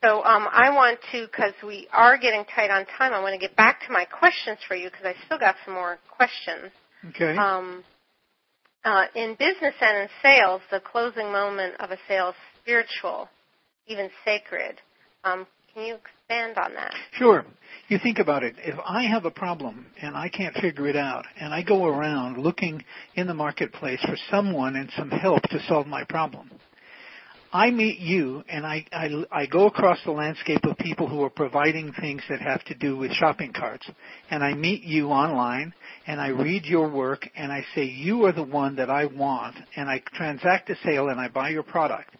So 0.03 0.25
um, 0.25 0.49
I 0.51 0.71
want 0.71 0.99
to, 1.13 1.27
because 1.27 1.53
we 1.65 1.87
are 1.93 2.19
getting 2.19 2.45
tight 2.57 2.71
on 2.71 2.87
time, 2.99 3.13
I 3.13 3.21
want 3.21 3.35
to 3.35 3.39
get 3.39 3.55
back 3.55 3.87
to 3.87 3.93
my 3.93 4.05
questions 4.05 4.59
for 4.67 4.75
you 4.75 4.91
because 4.91 5.07
I 5.07 5.15
still 5.27 5.39
got 5.39 5.55
some 5.65 5.75
more 5.75 6.01
questions. 6.11 6.73
Okay. 7.11 7.37
Um, 7.37 7.85
uh, 8.85 9.05
in 9.15 9.37
business 9.39 9.75
and 9.81 9.97
in 10.03 10.09
sales, 10.25 10.61
the 10.73 10.81
closing 10.81 11.31
moment 11.31 11.75
of 11.79 11.93
a 11.93 11.99
sale 12.09 12.31
is 12.31 12.35
spiritual, 12.61 13.29
even 13.87 14.11
sacred. 14.25 14.81
Um, 15.23 15.47
can 15.73 15.85
you 15.85 15.99
expand 16.31 16.59
on 16.59 16.75
that? 16.75 16.95
Sure. 17.13 17.45
You 17.89 17.99
think 17.99 18.19
about 18.19 18.45
it. 18.45 18.55
If 18.59 18.79
I 18.87 19.03
have 19.05 19.25
a 19.25 19.31
problem 19.31 19.87
and 20.01 20.17
I 20.17 20.29
can't 20.29 20.55
figure 20.57 20.87
it 20.87 20.97
out, 20.97 21.25
and 21.41 21.53
I 21.53 21.63
go 21.63 21.87
around 21.87 22.39
looking 22.39 22.85
in 23.17 23.27
the 23.27 23.35
marketplace 23.35 24.01
for 24.03 24.17
someone 24.31 24.77
and 24.77 24.91
some 24.97 25.11
help 25.11 25.43
to 25.43 25.59
solve 25.67 25.87
my 25.87 26.05
problem, 26.05 26.51
I 27.53 27.73
meet 27.73 27.99
you 27.99 28.45
and 28.49 28.65
I, 28.65 28.87
I, 28.93 29.25
I 29.33 29.47
go 29.47 29.67
across 29.67 29.99
the 30.05 30.13
landscape 30.13 30.63
of 30.63 30.79
people 30.79 31.09
who 31.09 31.25
are 31.25 31.31
providing 31.31 31.93
things 32.01 32.23
that 32.29 32.41
have 32.41 32.63
to 32.67 32.77
do 32.77 32.97
with 32.97 33.11
shopping 33.11 33.53
carts. 33.53 33.91
And 34.31 34.45
I 34.45 34.55
meet 34.55 34.85
you 34.85 35.09
online 35.09 35.75
and 36.07 36.21
I 36.21 36.29
read 36.29 36.65
your 36.65 36.89
work 36.89 37.29
and 37.35 37.51
I 37.51 37.65
say, 37.75 37.87
you 37.87 38.25
are 38.27 38.33
the 38.33 38.45
one 38.45 38.77
that 38.77 38.89
I 38.89 39.07
want. 39.07 39.57
And 39.75 39.91
I 39.91 40.01
transact 40.15 40.71
a 40.71 40.77
sale 40.85 41.09
and 41.09 41.19
I 41.19 41.27
buy 41.27 41.49
your 41.49 41.65
product. 41.65 42.15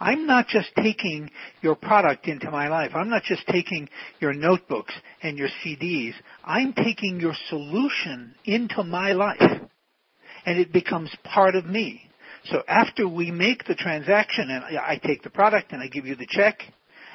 I'm 0.00 0.26
not 0.26 0.48
just 0.48 0.70
taking 0.76 1.30
your 1.60 1.74
product 1.74 2.26
into 2.26 2.50
my 2.50 2.68
life. 2.68 2.92
I'm 2.94 3.10
not 3.10 3.22
just 3.22 3.46
taking 3.48 3.88
your 4.18 4.32
notebooks 4.32 4.94
and 5.22 5.36
your 5.36 5.48
CDs. 5.62 6.14
I'm 6.42 6.72
taking 6.72 7.20
your 7.20 7.34
solution 7.50 8.34
into 8.46 8.82
my 8.82 9.12
life. 9.12 9.60
And 10.46 10.58
it 10.58 10.72
becomes 10.72 11.14
part 11.22 11.54
of 11.54 11.66
me. 11.66 12.00
So 12.44 12.62
after 12.66 13.06
we 13.06 13.30
make 13.30 13.66
the 13.66 13.74
transaction 13.74 14.48
and 14.48 14.78
I 14.78 14.98
take 15.04 15.22
the 15.22 15.30
product 15.30 15.72
and 15.72 15.82
I 15.82 15.88
give 15.88 16.06
you 16.06 16.16
the 16.16 16.26
check 16.26 16.60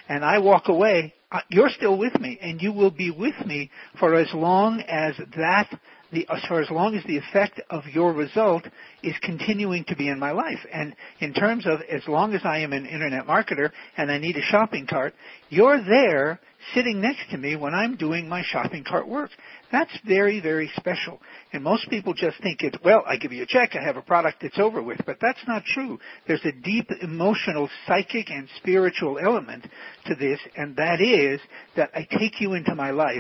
and 0.08 0.24
I 0.24 0.38
walk 0.38 0.68
away, 0.68 1.16
uh, 1.32 1.40
you're 1.50 1.70
still 1.70 1.98
with 1.98 2.20
me 2.20 2.38
and 2.40 2.62
you 2.62 2.72
will 2.72 2.92
be 2.92 3.10
with 3.10 3.34
me 3.48 3.72
for 4.00 4.14
as 4.14 4.32
long 4.34 4.82
as 4.82 5.16
that 5.36 5.68
the, 6.16 6.28
for 6.48 6.62
as 6.62 6.70
long 6.72 6.96
as 6.96 7.04
the 7.06 7.18
effect 7.18 7.62
of 7.70 7.84
your 7.94 8.14
result 8.14 8.64
is 9.04 9.14
continuing 9.22 9.84
to 9.86 9.96
be 9.96 10.10
in 10.10 10.20
my 10.20 10.32
life. 10.32 10.60
And 10.74 10.96
in 11.20 11.34
terms 11.34 11.66
of 11.68 11.82
as 11.92 12.02
long 12.08 12.34
as 12.34 12.42
I 12.44 12.60
am 12.60 12.74
an 12.74 12.86
internet 12.86 13.28
marketer 13.28 13.72
and 13.98 14.12
I 14.12 14.18
need 14.18 14.38
a 14.38 14.42
shopping 14.42 14.88
cart, 14.88 15.14
you're 15.50 15.84
there 15.84 16.40
sitting 16.74 17.02
next 17.02 17.30
to 17.32 17.38
me 17.38 17.56
when 17.56 17.74
I'm 17.74 17.96
doing 17.96 18.28
my 18.28 18.44
shopping 18.44 18.84
cart 18.84 19.08
work. 19.08 19.30
That's 19.76 20.00
very, 20.08 20.40
very 20.40 20.72
special. 20.78 21.20
And 21.52 21.62
most 21.62 21.90
people 21.90 22.14
just 22.14 22.42
think 22.42 22.62
it's, 22.62 22.78
well, 22.82 23.04
I 23.06 23.18
give 23.18 23.34
you 23.34 23.44
a 23.44 23.46
check, 23.46 23.72
I 23.76 23.84
have 23.84 23.98
a 23.98 24.02
product, 24.02 24.42
it's 24.42 24.58
over 24.58 24.82
with. 24.82 25.02
But 25.06 25.18
that's 25.20 25.46
not 25.50 25.66
true. 25.66 26.00
There's 26.30 26.46
a 26.46 26.54
deep 26.54 26.90
emotional, 27.02 27.70
psychic, 27.86 28.30
and 28.30 28.48
spiritual 28.56 29.20
element 29.20 29.68
to 30.06 30.16
this, 30.16 30.40
and 30.56 30.78
that 30.78 31.02
is 31.02 31.42
that 31.76 31.90
I 31.94 32.08
take 32.18 32.40
you 32.40 32.54
into 32.54 32.74
my 32.74 32.92
life, 32.92 33.20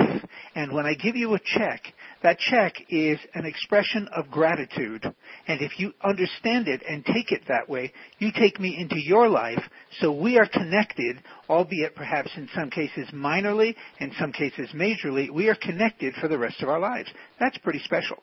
and 0.56 0.72
when 0.72 0.86
I 0.86 0.94
give 0.94 1.18
you 1.18 1.34
a 1.34 1.40
check, 1.44 1.82
that 2.24 2.40
check 2.40 2.74
is 2.90 3.20
an 3.34 3.46
expression 3.46 4.08
of 4.16 4.32
gratitude. 4.32 5.04
And 5.48 5.62
if 5.62 5.78
you 5.78 5.92
understand 6.04 6.70
it 6.70 6.84
and 6.88 7.06
take 7.06 7.34
it 7.34 7.42
that 7.50 7.68
way, 7.68 7.92
you 8.20 8.32
take 8.32 8.62
me 8.62 8.78
into 8.80 8.98
your 8.98 9.28
life, 9.28 9.62
so 10.00 10.12
we 10.12 10.38
are 10.38 10.48
connected, 10.48 11.18
albeit 11.50 11.96
perhaps 11.96 12.32
in 12.38 12.48
some 12.56 12.70
cases 12.70 13.10
minorly, 13.14 13.76
in 14.00 14.14
some 14.18 14.32
cases 14.32 14.70
majorly, 14.74 15.30
we 15.30 15.50
are 15.50 15.56
connected 15.56 16.14
for 16.22 16.30
the 16.30 16.38
rest 16.38 16.45
of 16.60 16.70
our 16.70 16.80
lives. 16.80 17.10
That's 17.40 17.58
pretty 17.60 17.80
special. 17.80 18.18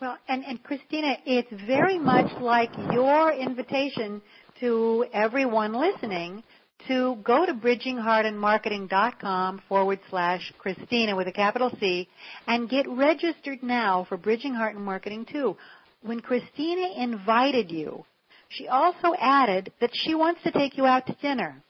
Well, 0.00 0.18
and, 0.28 0.44
and 0.44 0.62
Christina, 0.62 1.16
it's 1.24 1.50
very 1.66 1.98
much 1.98 2.30
like 2.40 2.70
your 2.92 3.32
invitation 3.32 4.20
to 4.60 5.06
everyone 5.12 5.72
listening 5.72 6.44
to 6.88 7.16
go 7.24 7.46
to 7.46 7.54
bridgingheartandmarketing.com 7.54 9.62
forward 9.68 10.00
slash 10.10 10.52
Christina 10.58 11.14
with 11.16 11.28
a 11.28 11.32
capital 11.32 11.70
C 11.80 12.06
and 12.46 12.68
get 12.68 12.86
registered 12.88 13.62
now 13.62 14.04
for 14.08 14.18
Bridging 14.18 14.54
Heart 14.54 14.76
and 14.76 14.84
Marketing 14.84 15.24
too. 15.30 15.56
When 16.02 16.20
Christina 16.20 17.02
invited 17.02 17.70
you, 17.70 18.04
she 18.50 18.68
also 18.68 19.14
added 19.18 19.72
that 19.80 19.88
she 19.92 20.14
wants 20.14 20.42
to 20.44 20.50
take 20.50 20.76
you 20.76 20.84
out 20.84 21.06
to 21.06 21.16
dinner. 21.22 21.62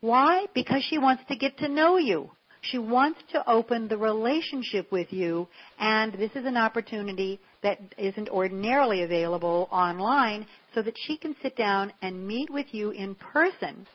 Why? 0.00 0.46
Because 0.54 0.82
she 0.88 0.96
wants 0.98 1.22
to 1.28 1.36
get 1.36 1.58
to 1.58 1.68
know 1.68 1.98
you. 1.98 2.30
She 2.70 2.78
wants 2.78 3.20
to 3.32 3.48
open 3.48 3.88
the 3.88 3.96
relationship 3.98 4.90
with 4.90 5.12
you, 5.12 5.48
and 5.78 6.12
this 6.14 6.30
is 6.34 6.46
an 6.46 6.56
opportunity 6.56 7.38
that 7.62 7.78
isn't 7.98 8.30
ordinarily 8.30 9.02
available 9.02 9.68
online 9.70 10.46
so 10.74 10.80
that 10.82 10.94
she 11.06 11.16
can 11.16 11.36
sit 11.42 11.56
down 11.56 11.92
and 12.00 12.26
meet 12.26 12.50
with 12.50 12.66
you 12.72 12.90
in 12.90 13.14
person. 13.16 13.86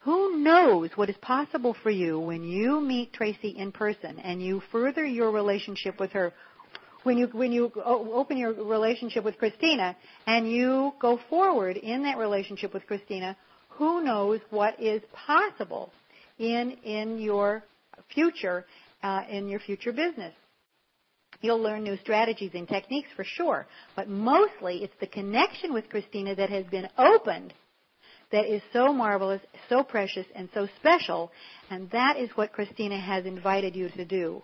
Who 0.00 0.38
knows 0.38 0.90
what 0.96 1.10
is 1.10 1.16
possible 1.20 1.76
for 1.82 1.90
you 1.90 2.18
when 2.18 2.42
you 2.42 2.80
meet 2.80 3.12
Tracy 3.12 3.50
in 3.50 3.72
person 3.72 4.18
and 4.18 4.42
you 4.42 4.62
further 4.72 5.04
your 5.04 5.30
relationship 5.30 6.00
with 6.00 6.12
her 6.12 6.32
when 7.04 7.18
you 7.18 7.26
when 7.32 7.52
you 7.52 7.70
open 7.84 8.36
your 8.36 8.52
relationship 8.52 9.24
with 9.24 9.36
Christina 9.36 9.96
and 10.26 10.50
you 10.50 10.92
go 11.00 11.18
forward 11.28 11.76
in 11.76 12.04
that 12.04 12.16
relationship 12.16 12.72
with 12.72 12.86
Christina, 12.86 13.36
who 13.70 14.04
knows 14.04 14.40
what 14.50 14.80
is 14.80 15.02
possible 15.12 15.92
in 16.38 16.72
in 16.84 17.18
your 17.18 17.64
future 18.14 18.66
uh, 19.02 19.22
in 19.28 19.48
your 19.48 19.60
future 19.60 19.92
business. 19.92 20.34
You'll 21.40 21.60
learn 21.60 21.82
new 21.82 21.96
strategies 21.98 22.52
and 22.54 22.68
techniques 22.68 23.08
for 23.16 23.24
sure, 23.24 23.66
but 23.96 24.08
mostly 24.08 24.84
it's 24.84 24.94
the 25.00 25.06
connection 25.06 25.72
with 25.72 25.88
Christina 25.88 26.34
that 26.36 26.50
has 26.50 26.64
been 26.66 26.88
opened 26.98 27.52
that 28.30 28.46
is 28.46 28.62
so 28.72 28.92
marvelous, 28.92 29.40
so 29.68 29.82
precious, 29.82 30.26
and 30.34 30.48
so 30.54 30.66
special, 30.78 31.30
and 31.70 31.90
that 31.90 32.16
is 32.16 32.30
what 32.34 32.52
Christina 32.52 32.98
has 32.98 33.26
invited 33.26 33.76
you 33.76 33.90
to 33.90 34.04
do. 34.04 34.42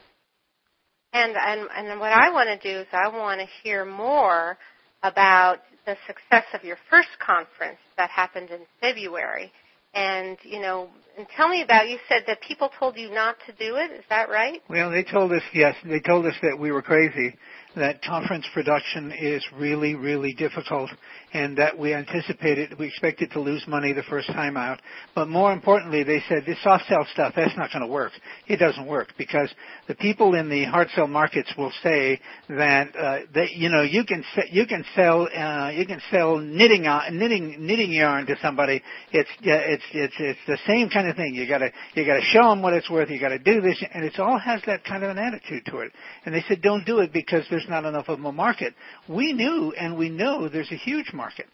And 1.13 1.35
and 1.37 1.69
and 1.75 2.01
what 2.01 2.13
I 2.13 2.31
want 2.31 2.49
to 2.49 2.73
do 2.73 2.81
is 2.81 2.87
I 2.93 3.09
want 3.09 3.41
to 3.41 3.47
hear 3.63 3.85
more 3.87 4.59
about 5.03 5.61
the 5.87 5.97
success 6.07 6.45
of 6.53 6.65
your 6.65 6.77
first 6.91 7.09
conference 7.19 7.79
that 7.97 8.11
happened 8.11 8.51
in 8.51 8.61
February. 8.81 9.51
And 9.95 10.37
you 10.43 10.61
know, 10.61 10.89
and 11.17 11.27
tell 11.37 11.49
me 11.49 11.63
about. 11.63 11.89
You 11.89 11.99
said 12.09 12.25
that 12.27 12.41
people 12.43 12.71
told 12.79 12.97
you 12.97 13.11
not 13.11 13.37
to 13.47 13.53
do 13.53 13.77
it. 13.77 13.91
Is 13.91 14.05
that 14.11 14.29
right? 14.29 14.63
Well, 14.69 14.91
they 14.91 15.03
told 15.03 15.33
us 15.33 15.43
yes. 15.53 15.75
They 15.85 16.01
told 16.01 16.27
us 16.27 16.35
that 16.43 16.59
we 16.59 16.71
were 16.71 16.83
crazy. 16.83 17.37
That 17.77 18.03
conference 18.03 18.47
production 18.55 19.13
is 19.13 19.45
really, 19.57 19.95
really 19.95 20.33
difficult, 20.33 20.91
and 21.35 21.59
that 21.59 21.79
we 21.79 21.93
anticipated, 21.93 22.79
we 22.79 22.87
expected 22.87 23.31
to 23.33 23.41
lose 23.41 23.63
money 23.69 23.93
the 23.93 24.03
first 24.05 24.27
time 24.29 24.57
out. 24.57 24.81
But 25.15 25.29
more 25.29 25.53
importantly, 25.53 26.03
they 26.03 26.23
said 26.29 26.45
this 26.47 26.57
soft 26.63 26.85
sell 26.89 27.07
stuff, 27.13 27.35
that's 27.37 27.57
not 27.59 27.71
going 27.71 27.83
to 27.83 27.93
work. 27.93 28.13
It 28.47 28.57
doesn't 28.57 28.87
work 28.87 29.09
because 29.19 29.53
the 29.87 29.95
people 29.95 30.35
in 30.35 30.49
the 30.49 30.65
hard 30.65 30.89
sell 30.95 31.07
markets 31.07 31.53
will 31.59 31.71
say 31.83 32.21
that, 32.49 32.97
uh, 32.97 33.19
that 33.35 33.51
you 33.53 33.69
know, 33.69 33.83
you 33.83 34.05
can, 34.05 34.25
you 34.51 34.67
can 34.67 34.83
sell, 34.97 35.29
uh, 35.29 35.71
you 35.71 35.87
can 35.87 36.01
sell 36.11 36.39
knitting, 36.39 36.87
uh, 36.87 37.11
knitting, 37.13 37.57
knitting 37.67 37.93
yarn 37.93 38.27
to 38.27 38.37
somebody. 38.41 38.83
It's, 39.13 39.31
it's, 39.43 39.85
it's, 39.93 40.15
it's 40.19 40.41
the 40.47 40.59
same 40.67 40.89
kind 40.89 41.07
of 41.07 41.17
thing. 41.17 41.35
You 41.35 41.47
gotta, 41.47 41.71
you 41.95 42.07
gotta 42.07 42.23
show 42.23 42.49
them 42.49 42.63
what 42.63 42.73
it's 42.73 42.91
worth. 42.91 43.11
You 43.11 43.21
gotta 43.21 43.39
do 43.39 43.61
this, 43.61 43.85
and 43.93 44.05
it 44.05 44.19
all 44.19 44.39
has 44.39 44.63
that 44.67 44.85
kind 44.85 45.05
of 45.05 45.11
an 45.11 45.19
attitude 45.19 45.67
to 45.67 45.81
it. 45.81 45.93
And 46.25 46.35
they 46.35 46.43
said, 46.49 46.63
don't 46.63 46.87
do 46.87 47.01
it 47.01 47.13
because 47.13 47.45
not 47.69 47.85
enough 47.85 48.09
of 48.09 48.23
a 48.23 48.33
market. 48.33 48.75
We 49.09 49.33
knew 49.33 49.73
and 49.73 49.97
we 49.97 50.11
know 50.11 50.49
there's 50.49 50.71
a 50.71 50.77
huge 50.77 51.13
market. 51.13 51.47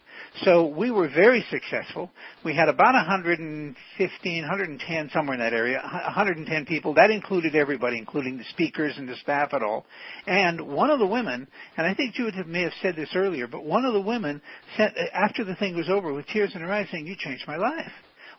So 0.43 0.67
we 0.67 0.91
were 0.91 1.07
very 1.07 1.45
successful. 1.49 2.11
We 2.43 2.55
had 2.55 2.67
about 2.67 2.93
115, 2.93 4.41
110, 4.41 5.09
somewhere 5.13 5.35
in 5.35 5.39
that 5.39 5.53
area, 5.53 5.79
110 5.81 6.65
people. 6.65 6.93
That 6.93 7.11
included 7.11 7.55
everybody, 7.55 7.97
including 7.97 8.37
the 8.37 8.43
speakers 8.51 8.93
and 8.97 9.07
the 9.07 9.15
staff 9.15 9.53
at 9.53 9.63
all. 9.63 9.85
And 10.27 10.67
one 10.67 10.89
of 10.89 10.99
the 10.99 11.07
women, 11.07 11.47
and 11.77 11.87
I 11.87 11.93
think 11.93 12.15
Judith 12.15 12.47
may 12.47 12.61
have 12.61 12.73
said 12.81 12.95
this 12.95 13.15
earlier, 13.15 13.47
but 13.47 13.63
one 13.63 13.85
of 13.85 13.93
the 13.93 14.01
women 14.01 14.41
said, 14.77 14.93
uh, 14.97 15.03
after 15.13 15.43
the 15.43 15.55
thing 15.55 15.75
was 15.75 15.89
over 15.89 16.13
with 16.13 16.27
tears 16.27 16.51
in 16.55 16.61
her 16.61 16.71
eyes 16.71 16.87
saying, 16.91 17.07
you 17.07 17.15
changed 17.17 17.45
my 17.47 17.57
life. 17.57 17.91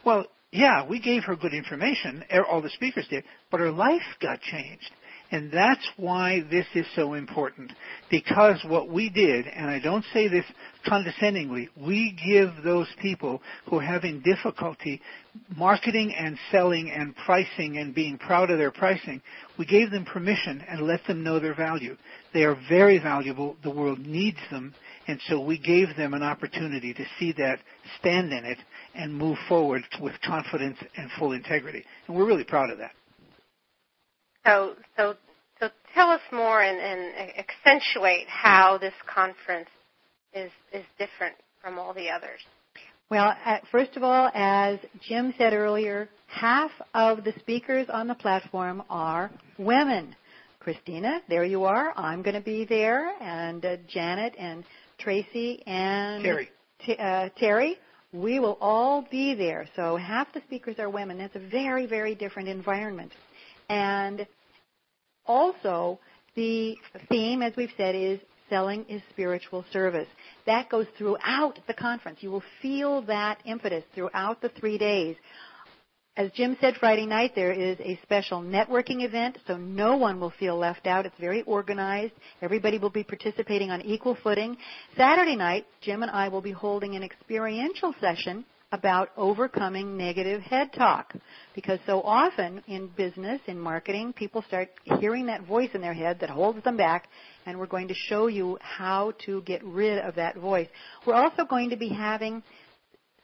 Well, 0.04 0.26
yeah, 0.52 0.86
we 0.86 1.00
gave 1.00 1.24
her 1.24 1.36
good 1.36 1.52
information, 1.52 2.24
er, 2.32 2.44
all 2.44 2.62
the 2.62 2.70
speakers 2.70 3.06
did, 3.08 3.24
but 3.50 3.60
her 3.60 3.72
life 3.72 4.02
got 4.20 4.40
changed. 4.40 4.90
And 5.30 5.50
that's 5.50 5.86
why 5.96 6.42
this 6.50 6.66
is 6.74 6.86
so 6.94 7.14
important. 7.14 7.72
Because 8.10 8.62
what 8.66 8.88
we 8.88 9.08
did, 9.08 9.46
and 9.46 9.68
I 9.68 9.80
don't 9.80 10.04
say 10.12 10.28
this 10.28 10.44
condescendingly, 10.88 11.68
we 11.76 12.16
give 12.24 12.62
those 12.62 12.86
people 13.02 13.42
who 13.68 13.78
are 13.78 13.84
having 13.84 14.22
difficulty 14.22 15.02
marketing 15.56 16.14
and 16.14 16.38
selling 16.50 16.90
and 16.90 17.14
pricing 17.24 17.78
and 17.78 17.94
being 17.94 18.18
proud 18.18 18.50
of 18.50 18.58
their 18.58 18.70
pricing, 18.70 19.20
we 19.58 19.66
gave 19.66 19.90
them 19.90 20.04
permission 20.04 20.64
and 20.68 20.82
let 20.82 21.04
them 21.06 21.22
know 21.22 21.40
their 21.40 21.54
value. 21.54 21.96
They 22.32 22.44
are 22.44 22.56
very 22.68 22.98
valuable. 22.98 23.56
The 23.62 23.70
world 23.70 23.98
needs 23.98 24.38
them. 24.50 24.74
And 25.08 25.20
so 25.28 25.40
we 25.40 25.58
gave 25.58 25.96
them 25.96 26.14
an 26.14 26.22
opportunity 26.22 26.94
to 26.94 27.04
see 27.18 27.32
that, 27.32 27.58
stand 28.00 28.32
in 28.32 28.44
it, 28.44 28.58
and 28.94 29.14
move 29.14 29.38
forward 29.48 29.82
with 30.00 30.14
confidence 30.24 30.78
and 30.96 31.10
full 31.18 31.32
integrity. 31.32 31.84
And 32.06 32.16
we're 32.16 32.26
really 32.26 32.44
proud 32.44 32.70
of 32.70 32.78
that. 32.78 32.92
So, 34.46 34.74
so, 34.96 35.14
so 35.60 35.68
tell 35.94 36.10
us 36.10 36.20
more 36.32 36.62
and, 36.62 36.78
and 36.78 37.32
accentuate 37.38 38.28
how 38.28 38.78
this 38.78 38.94
conference 39.12 39.68
is 40.34 40.50
is 40.72 40.84
different 40.98 41.34
from 41.62 41.78
all 41.78 41.92
the 41.94 42.08
others. 42.10 42.40
Well, 43.08 43.34
first 43.70 43.96
of 43.96 44.02
all, 44.02 44.30
as 44.34 44.78
Jim 45.00 45.32
said 45.38 45.52
earlier, 45.52 46.08
half 46.26 46.72
of 46.92 47.22
the 47.22 47.32
speakers 47.38 47.86
on 47.92 48.08
the 48.08 48.14
platform 48.14 48.82
are 48.90 49.30
women. 49.58 50.14
Christina, 50.58 51.20
there 51.28 51.44
you 51.44 51.64
are. 51.64 51.96
I'm 51.96 52.22
going 52.22 52.34
to 52.34 52.40
be 52.40 52.64
there, 52.64 53.12
and 53.22 53.64
uh, 53.64 53.76
Janet 53.88 54.34
and 54.36 54.64
Tracy 54.98 55.62
and 55.64 56.24
Terry. 56.24 56.48
T- 56.84 56.96
uh, 56.96 57.28
Terry. 57.38 57.76
We 58.12 58.40
will 58.40 58.58
all 58.60 59.06
be 59.08 59.34
there. 59.34 59.68
So 59.76 59.96
half 59.96 60.32
the 60.32 60.40
speakers 60.40 60.76
are 60.80 60.90
women. 60.90 61.18
That's 61.18 61.36
a 61.36 61.48
very, 61.50 61.86
very 61.86 62.16
different 62.16 62.48
environment. 62.48 63.12
And 63.68 64.26
also, 65.26 65.98
the 66.34 66.76
theme, 67.08 67.42
as 67.42 67.52
we've 67.56 67.72
said, 67.76 67.94
is 67.94 68.20
selling 68.48 68.84
is 68.88 69.02
spiritual 69.10 69.64
service. 69.72 70.08
That 70.46 70.68
goes 70.68 70.86
throughout 70.96 71.58
the 71.66 71.74
conference. 71.74 72.18
You 72.20 72.30
will 72.30 72.44
feel 72.62 73.02
that 73.02 73.38
impetus 73.44 73.84
throughout 73.94 74.40
the 74.40 74.50
three 74.50 74.78
days. 74.78 75.16
As 76.18 76.30
Jim 76.32 76.56
said 76.62 76.76
Friday 76.80 77.04
night, 77.04 77.32
there 77.34 77.52
is 77.52 77.76
a 77.80 77.98
special 78.02 78.40
networking 78.40 79.04
event, 79.04 79.36
so 79.46 79.58
no 79.58 79.98
one 79.98 80.18
will 80.18 80.32
feel 80.38 80.56
left 80.56 80.86
out. 80.86 81.04
It's 81.04 81.18
very 81.20 81.42
organized. 81.42 82.14
Everybody 82.40 82.78
will 82.78 82.90
be 82.90 83.04
participating 83.04 83.70
on 83.70 83.82
equal 83.82 84.16
footing. 84.22 84.56
Saturday 84.96 85.36
night, 85.36 85.66
Jim 85.82 86.02
and 86.02 86.10
I 86.10 86.28
will 86.28 86.40
be 86.40 86.52
holding 86.52 86.96
an 86.96 87.02
experiential 87.02 87.94
session 88.00 88.46
about 88.72 89.10
overcoming 89.16 89.96
negative 89.96 90.42
head 90.42 90.72
talk. 90.72 91.14
Because 91.54 91.78
so 91.86 92.02
often 92.02 92.62
in 92.66 92.88
business, 92.96 93.40
in 93.46 93.58
marketing, 93.58 94.12
people 94.12 94.42
start 94.46 94.70
hearing 95.00 95.26
that 95.26 95.46
voice 95.46 95.70
in 95.74 95.80
their 95.80 95.94
head 95.94 96.18
that 96.20 96.30
holds 96.30 96.62
them 96.64 96.76
back, 96.76 97.08
and 97.46 97.58
we're 97.58 97.66
going 97.66 97.88
to 97.88 97.94
show 97.94 98.26
you 98.26 98.58
how 98.60 99.12
to 99.24 99.42
get 99.42 99.64
rid 99.64 99.98
of 99.98 100.16
that 100.16 100.36
voice. 100.36 100.68
We're 101.06 101.14
also 101.14 101.44
going 101.44 101.70
to 101.70 101.76
be 101.76 101.88
having 101.88 102.42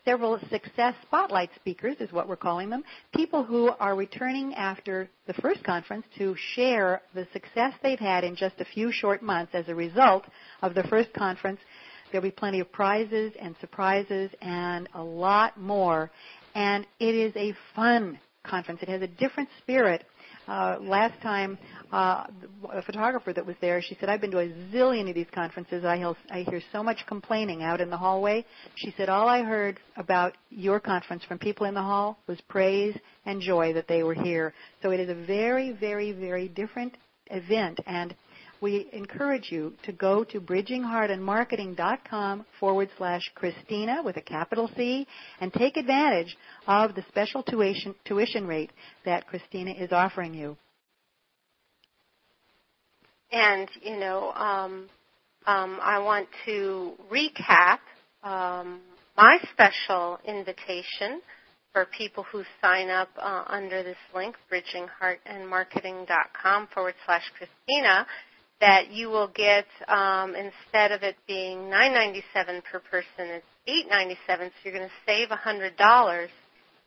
several 0.05 0.39
success 0.51 0.95
spotlight 1.03 1.51
speakers 1.57 1.97
is 2.01 2.13
what 2.13 2.29
we're 2.29 2.37
calling 2.37 2.71
them, 2.71 2.83
people 3.15 3.45
who 3.45 3.71
are 3.79 3.95
returning 3.95 4.55
after 4.55 5.09
the 5.27 5.35
first 5.35 5.63
conference 5.63 6.05
to 6.19 6.35
share 6.55 7.03
the 7.15 7.27
success 7.33 7.73
they've 7.83 7.99
had 7.99 8.25
in 8.25 8.35
just 8.35 8.61
a 8.61 8.65
few 8.65 8.91
short 8.91 9.23
months 9.23 9.55
as 9.55 9.69
a 9.69 9.75
result 9.75 10.25
of 10.61 10.75
the 10.75 10.83
first 10.85 11.13
conference 11.13 11.61
There'll 12.13 12.23
be 12.23 12.31
plenty 12.31 12.61
of 12.61 12.71
prizes 12.71 13.33
and 13.41 13.57
surprises 13.61 14.31
and 14.41 14.89
a 14.95 15.03
lot 15.03 15.59
more. 15.59 16.11
And 16.55 16.87
it 17.01 17.15
is 17.15 17.33
a 17.35 17.55
fun 17.75 18.21
conference. 18.45 18.81
It 18.83 18.89
has 18.89 19.03
a 19.03 19.07
different 19.07 19.49
spirit. 19.63 20.05
Uh, 20.49 20.77
last 20.81 21.21
time, 21.23 21.57
uh, 21.93 22.25
a 22.73 22.83
photographer 22.83 23.33
that 23.33 23.47
was 23.47 23.55
there, 23.61 23.81
she 23.81 23.97
said, 24.01 24.09
I've 24.09 24.21
been 24.21 24.33
to 24.33 24.41
a 24.41 24.49
zillion 24.75 25.09
of 25.09 25.15
these 25.15 25.29
conferences. 25.33 25.85
I 25.85 25.97
hear, 25.97 26.15
I 26.31 26.41
hear 26.43 26.61
so 26.73 26.83
much 26.83 26.99
complaining 27.07 27.63
out 27.63 27.81
in 27.81 27.91
the 27.91 27.97
hallway. 27.97 28.45
She 28.75 28.93
said, 28.97 29.09
all 29.09 29.29
I 29.29 29.43
heard 29.43 29.79
about 29.97 30.37
your 30.51 30.81
conference 30.81 31.23
from 31.25 31.39
people 31.39 31.67
in 31.67 31.75
the 31.75 31.83
hall 31.83 32.19
was 32.27 32.41
praise 32.49 32.97
and 33.25 33.41
joy 33.41 33.73
that 33.75 33.87
they 33.87 34.03
were 34.03 34.15
here. 34.15 34.53
So 34.83 34.91
it 34.91 34.99
is 34.99 35.09
a 35.09 35.27
very, 35.27 35.73
very, 35.73 36.11
very 36.13 36.49
different 36.49 36.97
event. 37.31 37.79
And 37.87 38.15
we 38.63 38.89
encourage 38.93 39.51
you 39.51 39.75
to 39.83 39.93
go 39.93 40.25
to 40.25 40.41
bridgingheartandmarketing.com 40.41 42.47
forward 42.61 42.89
slash 42.97 43.29
Christina 43.35 44.03
with 44.05 44.17
a 44.17 44.23
capital 44.23 44.71
C 44.77 45.09
and 45.41 45.53
take 45.53 45.77
advantage 45.77 46.37
of 46.69 46.95
the 46.95 47.05
special 47.09 47.43
tuition, 47.43 47.97
tuition 48.05 48.47
rate 48.47 48.71
that 49.05 49.27
Christina 49.27 49.73
is 49.73 49.91
offering 49.91 50.33
you. 50.33 50.57
And, 53.33 53.69
you 53.83 53.99
know, 53.99 54.31
um, 54.33 54.89
um, 55.47 55.81
I 55.83 55.99
want 55.99 56.29
to 56.47 56.93
recap 57.11 57.81
um, 58.23 58.81
my 59.17 59.39
special 59.53 60.21
invitation 60.25 61.21
for 61.73 61.89
people 61.97 62.25
who 62.31 62.45
sign 62.63 62.91
up 62.91 63.09
uh, 63.19 63.43
under 63.49 63.83
this 63.83 63.97
link, 64.15 64.37
bridgingheartandmarketing.com 64.53 66.69
forward 66.75 66.95
slash 67.07 67.25
Christina 67.37 68.07
that 68.63 68.93
you 68.93 69.11
will 69.11 69.29
get 69.35 69.67
um, 69.89 70.37
instead 70.37 70.93
of 70.93 71.03
it 71.03 71.17
being 71.27 71.59
$9.97 71.69 72.63
per 72.71 72.79
person, 72.79 73.05
it's 73.19 73.45
$8.97. 73.93 74.17
So 74.39 74.51
you're 74.65 74.73
going 74.73 74.89
to 74.89 74.95
save 75.05 75.29
$100, 75.29 76.29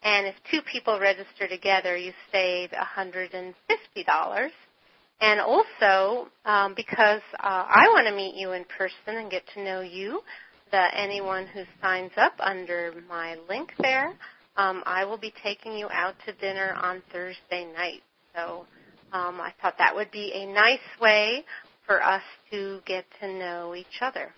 And 0.01 0.25
if 0.25 0.35
two 0.49 0.61
people 0.71 0.99
register 0.99 1.49
together, 1.49 1.97
you 1.97 2.13
save 2.31 2.69
$150. 2.71 3.53
And 5.21 5.39
also, 5.41 6.29
um, 6.45 6.73
because 6.75 7.21
uh, 7.39 7.65
I 7.67 7.87
want 7.89 8.07
to 8.07 8.15
meet 8.15 8.35
you 8.35 8.53
in 8.53 8.63
person 8.77 9.17
and 9.17 9.29
get 9.29 9.43
to 9.55 9.63
know 9.63 9.81
you, 9.81 10.21
that 10.71 10.93
anyone 10.95 11.45
who 11.47 11.63
signs 11.81 12.11
up 12.17 12.33
under 12.39 12.93
my 13.09 13.35
link 13.49 13.71
there, 13.81 14.13
um, 14.55 14.81
I 14.85 15.03
will 15.03 15.17
be 15.17 15.33
taking 15.43 15.77
you 15.77 15.89
out 15.91 16.15
to 16.25 16.33
dinner 16.33 16.73
on 16.81 17.01
Thursday 17.11 17.65
night. 17.75 18.01
So 18.33 18.65
um, 19.13 19.39
I 19.39 19.53
thought 19.61 19.75
that 19.77 19.95
would 19.95 20.11
be 20.11 20.31
a 20.33 20.45
nice 20.45 20.79
way 20.99 21.45
for 21.85 22.03
us 22.03 22.23
to 22.51 22.79
get 22.85 23.05
to 23.21 23.27
know 23.27 23.75
each 23.75 24.01
other 24.01 24.33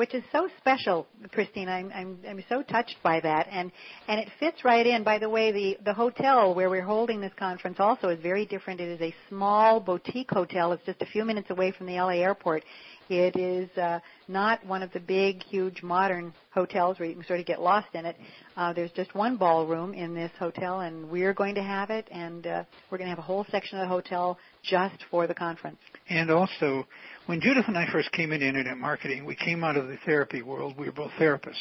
which 0.00 0.14
is 0.14 0.22
so 0.32 0.48
special, 0.58 1.06
Christine. 1.32 1.68
I'm, 1.68 1.92
I'm 1.94 2.18
I'm 2.26 2.44
so 2.48 2.62
touched 2.62 2.96
by 3.02 3.20
that, 3.20 3.48
and 3.50 3.70
and 4.08 4.20
it 4.20 4.28
fits 4.38 4.64
right 4.64 4.86
in. 4.86 5.02
By 5.02 5.18
the 5.18 5.28
way, 5.28 5.52
the 5.52 5.76
the 5.84 5.92
hotel 5.92 6.54
where 6.54 6.70
we're 6.70 6.84
holding 6.84 7.20
this 7.20 7.32
conference 7.38 7.76
also 7.78 8.08
is 8.08 8.18
very 8.22 8.46
different. 8.46 8.80
It 8.80 8.88
is 8.88 9.00
a 9.00 9.14
small 9.28 9.80
boutique 9.80 10.30
hotel. 10.30 10.72
It's 10.72 10.86
just 10.86 11.02
a 11.02 11.06
few 11.06 11.24
minutes 11.24 11.50
away 11.50 11.72
from 11.72 11.86
the 11.86 11.94
LA 11.94 12.22
airport. 12.22 12.64
It 13.10 13.34
is 13.34 13.68
uh, 13.76 13.98
not 14.28 14.64
one 14.64 14.84
of 14.84 14.92
the 14.92 15.00
big, 15.00 15.42
huge, 15.42 15.82
modern 15.82 16.32
hotels 16.50 17.00
where 17.00 17.08
you 17.08 17.16
can 17.16 17.24
sort 17.24 17.40
of 17.40 17.46
get 17.46 17.60
lost 17.60 17.88
in 17.94 18.06
it. 18.06 18.16
Uh, 18.56 18.72
there's 18.72 18.92
just 18.92 19.16
one 19.16 19.36
ballroom 19.36 19.94
in 19.94 20.14
this 20.14 20.30
hotel, 20.38 20.80
and 20.80 21.10
we're 21.10 21.34
going 21.34 21.56
to 21.56 21.62
have 21.62 21.90
it, 21.90 22.06
and 22.12 22.46
uh, 22.46 22.62
we're 22.88 22.98
going 22.98 23.06
to 23.06 23.10
have 23.10 23.18
a 23.18 23.22
whole 23.22 23.44
section 23.50 23.78
of 23.80 23.82
the 23.82 23.88
hotel 23.88 24.38
just 24.62 24.94
for 25.10 25.26
the 25.26 25.34
conference. 25.34 25.78
And 26.08 26.30
also, 26.30 26.86
when 27.26 27.40
Judith 27.40 27.64
and 27.66 27.76
I 27.76 27.90
first 27.90 28.12
came 28.12 28.30
into 28.30 28.46
internet 28.46 28.78
marketing, 28.78 29.24
we 29.24 29.34
came 29.34 29.64
out 29.64 29.76
of 29.76 29.88
the 29.88 29.96
therapy 30.06 30.42
world. 30.42 30.76
We 30.78 30.86
were 30.86 30.92
both 30.92 31.10
therapists, 31.18 31.56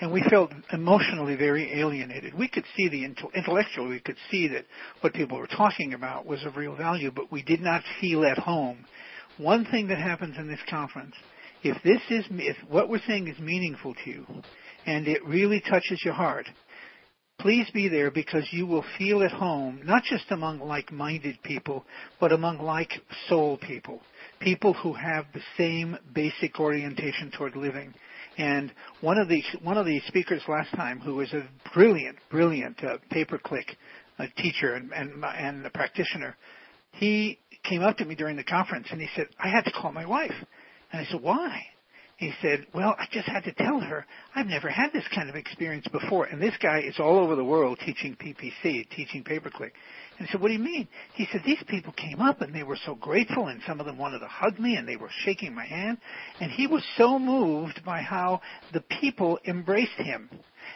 and 0.00 0.10
we 0.10 0.24
felt 0.30 0.50
emotionally 0.72 1.36
very 1.36 1.78
alienated. 1.78 2.32
We 2.32 2.48
could 2.48 2.64
see 2.74 2.88
the 2.88 3.04
intellectually, 3.04 3.90
we 3.90 4.00
could 4.00 4.16
see 4.30 4.48
that 4.48 4.64
what 5.02 5.12
people 5.12 5.36
were 5.36 5.46
talking 5.46 5.92
about 5.92 6.24
was 6.24 6.42
of 6.46 6.56
real 6.56 6.74
value, 6.74 7.10
but 7.10 7.30
we 7.30 7.42
did 7.42 7.60
not 7.60 7.82
feel 8.00 8.24
at 8.24 8.38
home 8.38 8.86
one 9.38 9.64
thing 9.66 9.88
that 9.88 9.98
happens 9.98 10.36
in 10.38 10.48
this 10.48 10.60
conference, 10.68 11.14
if 11.62 11.82
this 11.82 12.00
is, 12.10 12.24
if 12.30 12.56
what 12.68 12.88
we're 12.88 13.00
saying 13.06 13.28
is 13.28 13.38
meaningful 13.38 13.94
to 14.04 14.10
you, 14.10 14.26
and 14.86 15.08
it 15.08 15.24
really 15.26 15.60
touches 15.60 16.02
your 16.04 16.14
heart, 16.14 16.46
please 17.38 17.68
be 17.74 17.88
there 17.88 18.10
because 18.10 18.46
you 18.50 18.66
will 18.66 18.84
feel 18.98 19.22
at 19.22 19.32
home, 19.32 19.80
not 19.84 20.02
just 20.04 20.24
among 20.30 20.60
like-minded 20.60 21.42
people, 21.42 21.84
but 22.20 22.32
among 22.32 22.58
like-soul 22.58 23.58
people. 23.58 24.00
People 24.40 24.72
who 24.74 24.92
have 24.92 25.26
the 25.34 25.40
same 25.56 25.96
basic 26.14 26.58
orientation 26.60 27.30
toward 27.36 27.56
living. 27.56 27.92
And 28.38 28.72
one 29.00 29.18
of 29.18 29.28
the 29.28 29.42
one 29.62 29.78
of 29.78 29.86
the 29.86 30.00
speakers 30.08 30.42
last 30.46 30.70
time, 30.74 31.00
who 31.00 31.14
was 31.14 31.32
a 31.32 31.48
brilliant, 31.72 32.18
brilliant 32.30 32.82
uh, 32.84 32.98
pay-per-click 33.10 33.76
uh, 34.18 34.26
teacher 34.36 34.74
and 34.74 34.92
and, 34.92 35.24
and 35.24 35.64
a 35.64 35.70
practitioner, 35.70 36.36
he 36.92 37.38
came 37.68 37.82
up 37.82 37.96
to 37.98 38.04
me 38.04 38.14
during 38.14 38.36
the 38.36 38.44
conference 38.44 38.88
and 38.90 39.00
he 39.00 39.08
said, 39.14 39.26
I 39.38 39.48
had 39.48 39.64
to 39.64 39.72
call 39.72 39.92
my 39.92 40.06
wife. 40.06 40.34
And 40.92 41.00
I 41.00 41.10
said, 41.10 41.22
why? 41.22 41.62
He 42.16 42.32
said, 42.40 42.66
well, 42.74 42.94
I 42.98 43.06
just 43.12 43.28
had 43.28 43.44
to 43.44 43.52
tell 43.52 43.78
her 43.78 44.06
I've 44.34 44.46
never 44.46 44.70
had 44.70 44.90
this 44.94 45.04
kind 45.14 45.28
of 45.28 45.36
experience 45.36 45.86
before. 45.88 46.24
And 46.24 46.40
this 46.40 46.54
guy 46.62 46.80
is 46.80 46.94
all 46.98 47.18
over 47.18 47.36
the 47.36 47.44
world 47.44 47.78
teaching 47.84 48.16
PPC, 48.16 48.88
teaching 48.88 49.22
pay-per-click. 49.22 49.74
And 50.18 50.26
I 50.26 50.32
said, 50.32 50.40
what 50.40 50.48
do 50.48 50.54
you 50.54 50.60
mean? 50.60 50.88
He 51.14 51.28
said, 51.30 51.42
these 51.44 51.62
people 51.68 51.92
came 51.92 52.22
up 52.22 52.40
and 52.40 52.54
they 52.54 52.62
were 52.62 52.78
so 52.86 52.94
grateful 52.94 53.48
and 53.48 53.60
some 53.66 53.80
of 53.80 53.86
them 53.86 53.98
wanted 53.98 54.20
to 54.20 54.28
hug 54.28 54.58
me 54.58 54.76
and 54.76 54.88
they 54.88 54.96
were 54.96 55.10
shaking 55.24 55.54
my 55.54 55.66
hand. 55.66 55.98
And 56.40 56.50
he 56.50 56.66
was 56.66 56.82
so 56.96 57.18
moved 57.18 57.82
by 57.84 58.00
how 58.00 58.40
the 58.72 58.80
people 58.80 59.38
embraced 59.46 59.98
him. 59.98 60.30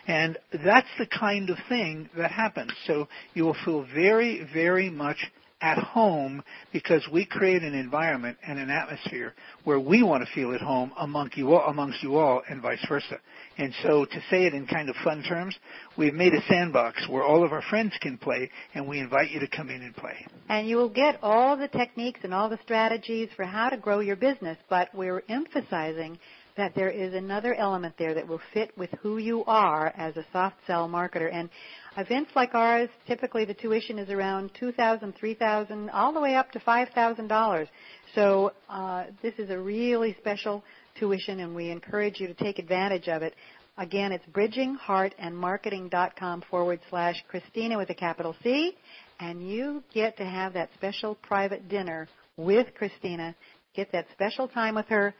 And 0.07 0.39
that's 0.65 0.89
the 0.99 1.07
kind 1.07 1.49
of 1.49 1.57
thing 1.71 2.11
that 2.19 2.31
happens. 2.31 2.73
So 2.87 3.09
you 3.33 3.45
will 3.45 3.57
feel 3.65 3.87
very, 3.95 4.47
very 4.53 4.91
much 4.91 5.17
at 5.61 5.79
home 5.79 6.43
because 6.73 7.07
we 7.13 7.25
create 7.25 7.63
an 7.63 7.75
environment 7.75 8.37
and 8.47 8.59
an 8.59 8.71
atmosphere 8.71 9.35
where 9.65 9.81
we 9.81 10.03
want 10.03 10.25
to 10.25 10.35
feel 10.35 10.55
at 10.55 10.61
home 10.61 10.93
among 10.99 11.31
you 11.35 11.55
all, 11.55 11.69
amongst 11.71 12.03
you 12.03 12.17
all 12.17 12.43
and 12.49 12.63
vice 12.63 12.85
versa. 12.89 13.19
And 13.59 13.75
so 13.83 14.05
to 14.05 14.21
say 14.31 14.47
it 14.47 14.55
in 14.55 14.67
kind 14.67 14.89
of 14.89 14.97
fun 15.05 15.23
terms, 15.23 15.55
we've 15.97 16.15
made 16.15 16.33
a 16.35 16.43
sandbox 16.49 17.07
where 17.09 17.25
all 17.25 17.45
of 17.45 17.53
our 17.53 17.63
friends 17.69 17.93
can 18.01 18.17
play 18.17 18.51
and 18.75 18.89
we 18.89 19.01
invite 19.01 19.31
you 19.31 19.41
to 19.41 19.49
come 19.49 19.69
in 19.71 19.83
and 19.83 19.95
play. 19.95 20.27
And 20.49 20.69
you 20.69 20.77
will 20.77 20.89
get 20.89 21.19
all 21.23 21.57
the 21.57 21.69
techniques 21.69 22.21
and 22.23 22.33
all 22.33 22.49
the 22.49 22.59
strategies 22.63 23.29
for 23.37 23.45
how 23.45 23.69
to 23.69 23.77
grow 23.77 24.01
your 24.01 24.17
business, 24.17 24.57
but 24.69 24.89
we're 24.95 25.23
emphasizing 25.29 26.19
that 26.61 26.75
there 26.75 26.91
is 26.91 27.15
another 27.15 27.55
element 27.55 27.95
there 27.99 28.15
that 28.15 28.29
will 28.29 28.41
fit 28.53 28.77
with 28.77 28.91
who 29.03 29.17
you 29.19 29.45
are 29.47 29.95
as 29.97 30.17
a 30.17 30.25
soft 30.33 30.57
sell 30.67 30.89
marketer. 30.89 31.33
And 31.33 31.49
events 31.97 32.33
like 32.37 32.55
ours, 32.55 32.91
typically 33.07 33.47
the 33.47 33.55
tuition 33.55 33.99
is 33.99 34.11
around 34.11 34.51
two 34.61 34.71
thousand, 34.73 35.15
three 35.19 35.33
thousand, 35.35 35.89
all 35.91 36.13
the 36.13 36.21
way 36.21 36.35
up 36.35 36.53
to 36.53 36.61
five 36.61 36.91
thousand 36.91 37.29
dollars. 37.29 37.69
So 38.15 38.53
uh, 38.69 39.05
this 39.23 39.33
is 39.39 39.49
a 39.51 39.59
really 39.59 40.15
special 40.21 40.63
tuition, 40.99 41.41
and 41.41 41.55
we 41.55 41.71
encourage 41.71 42.21
you 42.21 42.27
to 42.27 42.35
take 42.35 42.59
advantage 42.59 43.09
of 43.09 43.23
it. 43.23 43.35
Again, 43.79 44.13
it's 44.13 44.27
bridgingheartandmarketing.com 44.27 46.43
forward 46.51 46.81
slash 46.91 47.25
Christina 47.29 47.79
with 47.79 47.89
a 47.89 47.95
capital 47.95 48.37
C, 48.43 48.77
and 49.19 49.49
you 49.49 49.83
get 49.95 50.19
to 50.19 50.27
have 50.27 50.53
that 50.53 50.69
special 50.75 51.15
private 51.15 51.71
dinner 51.71 52.07
with 52.37 52.67
Christina. 52.75 53.35
Get 53.75 53.91
that 53.93 54.09
special 54.13 54.49
time 54.49 54.75
with 54.75 54.89
her 54.89 55.15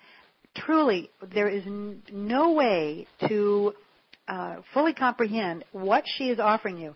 truly, 0.57 1.11
there 1.35 1.49
is 1.49 1.63
n- 1.67 2.03
no 2.13 2.53
way 2.53 3.07
to 3.29 3.73
uh, 4.29 4.57
fully 4.73 4.93
comprehend 4.93 5.65
what 5.73 6.05
she 6.17 6.29
is 6.29 6.39
offering 6.39 6.79
you. 6.79 6.95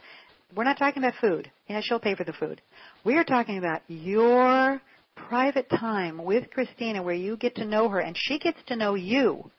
We're 0.55 0.65
not 0.65 0.79
talking 0.79 1.03
about 1.03 1.15
food. 1.21 1.51
Yeah, 1.69 1.81
she'll 1.83 1.99
pay 1.99 2.15
for 2.15 2.25
the 2.25 2.33
food. 2.33 2.61
We 3.05 3.17
are 3.17 3.25
talking 3.25 3.59
about 3.59 3.83
your 3.89 4.81
private 5.17 5.69
time 5.71 6.23
with 6.23 6.51
Christina 6.51 7.03
where 7.03 7.15
you 7.15 7.37
get 7.37 7.57
to 7.57 7.65
know 7.65 7.89
her 7.89 8.01
and 8.01 8.17
she 8.19 8.39
gets 8.39 8.59
to 8.67 8.77
know 8.77 8.95
you. 8.95 9.51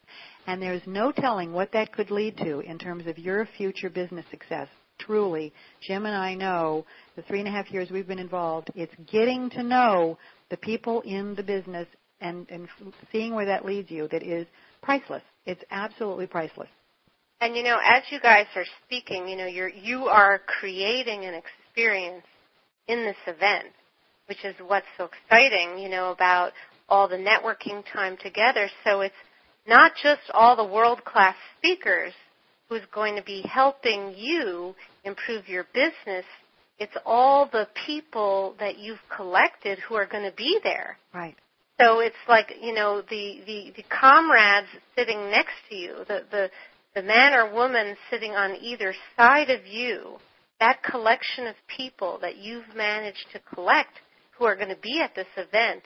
And 0.48 0.62
there's 0.62 0.82
no 0.86 1.12
telling 1.12 1.52
what 1.52 1.72
that 1.74 1.92
could 1.92 2.12
lead 2.12 2.38
to 2.38 2.60
in 2.60 2.78
terms 2.78 3.08
of 3.08 3.18
your 3.18 3.48
future 3.58 3.90
business 3.90 4.26
success. 4.30 4.68
Truly, 5.00 5.52
Jim 5.82 6.06
and 6.06 6.16
I 6.16 6.36
know 6.36 6.86
the 7.16 7.22
three 7.24 7.40
and 7.40 7.48
a 7.48 7.52
half 7.52 7.70
years 7.72 7.90
we've 7.90 8.08
been 8.08 8.20
involved, 8.20 8.70
it's 8.76 8.94
getting 9.12 9.50
to 9.52 9.64
know 9.64 10.18
the 10.50 10.58
people 10.58 11.02
in 11.02 11.36
the 11.36 11.44
business 11.44 11.88
and, 12.22 12.50
and 12.50 12.68
seeing 13.12 13.34
where 13.34 13.46
that 13.46 13.66
leads 13.66 13.92
you 13.92 14.08
that 14.10 14.24
is 14.24 14.48
priceless. 14.82 15.24
It's 15.46 15.64
absolutely 15.72 16.28
priceless. 16.28 16.70
And 17.42 17.56
you 17.56 17.64
know, 17.64 17.78
as 17.84 18.04
you 18.10 18.20
guys 18.20 18.48
are 18.56 18.66
speaking, 18.86 19.28
you 19.28 19.36
know, 19.36 19.46
you're 19.46 19.70
you 19.70 20.06
are 20.06 20.40
creating 20.60 21.26
an 21.26 21.34
experience 21.34 22.24
in 22.88 23.04
this 23.04 23.18
event, 23.28 23.68
which 24.28 24.44
is 24.44 24.56
what's 24.66 24.86
so 24.98 25.10
exciting, 25.10 25.80
you 25.80 25.90
know, 25.90 26.12
about 26.12 26.54
all 26.88 27.08
the 27.08 27.18
networking 27.18 27.84
time 27.92 28.18
together. 28.24 28.70
So 28.84 29.02
it's 29.02 29.14
not 29.68 29.92
just 30.02 30.22
all 30.34 30.56
the 30.56 30.64
world 30.64 31.04
class 31.04 31.36
speakers 31.58 32.14
who's 32.70 32.82
going 32.94 33.16
to 33.16 33.24
be 33.24 33.42
helping 33.42 34.14
you 34.16 34.74
improve 35.04 35.48
your 35.48 35.66
business. 35.74 36.26
It's 36.80 36.96
all 37.06 37.48
the 37.52 37.68
people 37.86 38.56
that 38.60 38.78
you've 38.78 39.00
collected 39.16 39.80
who 39.80 39.96
are 39.96 40.06
going 40.06 40.30
to 40.30 40.36
be 40.36 40.60
there. 40.64 40.98
Right. 41.14 41.36
So 41.80 42.00
it's 42.00 42.16
like 42.28 42.54
you 42.62 42.74
know 42.74 43.02
the 43.02 43.42
the, 43.46 43.74
the 43.76 43.84
comrades 43.90 44.68
sitting 44.96 45.30
next 45.30 45.54
to 45.70 45.76
you, 45.76 45.96
the 46.08 46.24
the 46.32 46.50
the 46.96 47.04
man 47.04 47.34
or 47.34 47.54
woman 47.54 47.98
sitting 48.10 48.32
on 48.32 48.56
either 48.62 48.94
side 49.18 49.50
of 49.50 49.66
you, 49.68 50.16
that 50.62 50.82
collection 50.84 51.48
of 51.48 51.56
people 51.68 52.18
that 52.22 52.38
you've 52.38 52.74
managed 52.76 53.26
to 53.34 53.40
collect 53.54 53.92
who 54.38 54.46
are 54.46 54.56
going 54.56 54.70
to 54.70 54.78
be 54.82 55.02
at 55.02 55.14
this 55.14 55.28
event, 55.36 55.84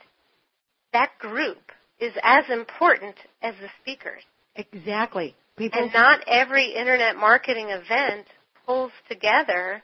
that 0.93 1.09
group 1.19 1.71
is 1.99 2.13
as 2.21 2.45
important 2.51 3.15
as 3.41 3.55
the 3.59 3.67
speakers. 3.81 4.21
Exactly. 4.55 5.35
People 5.57 5.81
and 5.81 5.93
not 5.93 6.21
every 6.27 6.75
internet 6.75 7.15
marketing 7.15 7.69
event 7.69 8.27
pulls 8.65 8.91
together 9.09 9.81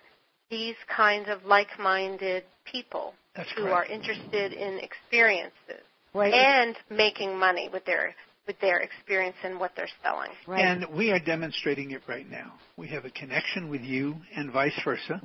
these 0.52 0.76
kinds 0.96 1.28
of 1.30 1.44
like-minded 1.44 2.44
people 2.72 3.14
That's 3.36 3.50
who 3.56 3.64
correct. 3.64 3.76
are 3.76 3.86
interested 3.94 4.54
in 4.54 4.80
experiences 4.80 5.84
right. 6.16 6.34
and 6.34 6.76
making 6.90 7.38
money 7.38 7.70
with 7.72 7.86
their 7.86 8.16
with 8.48 8.60
their 8.60 8.80
experience 8.80 9.36
and 9.44 9.60
what 9.60 9.72
they're 9.76 9.90
selling. 10.04 10.30
Right. 10.48 10.64
And 10.64 10.86
we 10.96 11.12
are 11.12 11.20
demonstrating 11.20 11.92
it 11.92 12.02
right 12.08 12.30
now. 12.30 12.54
We 12.78 12.88
have 12.90 13.04
a 13.04 13.10
connection 13.10 13.70
with 13.70 13.82
you 13.82 14.16
and 14.36 14.52
vice 14.52 14.80
versa. 14.84 15.20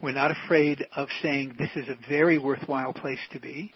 We're 0.00 0.12
not 0.12 0.30
afraid 0.30 0.86
of 0.94 1.08
saying 1.22 1.56
this 1.58 1.70
is 1.74 1.88
a 1.88 1.96
very 2.08 2.38
worthwhile 2.38 2.92
place 2.92 3.18
to 3.32 3.40
be. 3.40 3.72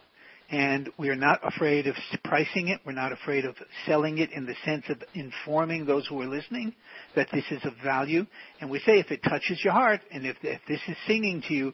And 0.53 0.91
we're 0.99 1.17
not 1.17 1.39
afraid 1.45 1.87
of 1.87 1.95
pricing 2.25 2.69
it. 2.69 2.81
We're 2.85 2.91
not 2.91 3.13
afraid 3.13 3.45
of 3.45 3.55
selling 3.87 4.19
it 4.19 4.33
in 4.33 4.47
the 4.47 4.57
sense 4.65 4.85
of 4.89 5.01
informing 5.15 5.87
those 5.87 6.09
who 6.09 6.21
are 6.21 6.27
listening 6.27 6.75
that 7.15 7.29
this 7.33 7.45
is 7.53 7.65
of 7.65 7.73
value. 7.85 8.27
And 8.61 8.69
we 8.69 8.81
say 8.81 8.99
if 8.99 9.13
it 9.13 9.23
touches 9.23 9.61
your 9.63 9.73
heart 9.73 10.01
and 10.11 10.27
if, 10.27 10.37
if 10.43 10.61
this 10.67 10.81
is 10.89 10.97
singing 11.07 11.41
to 11.47 11.55
you, 11.55 11.73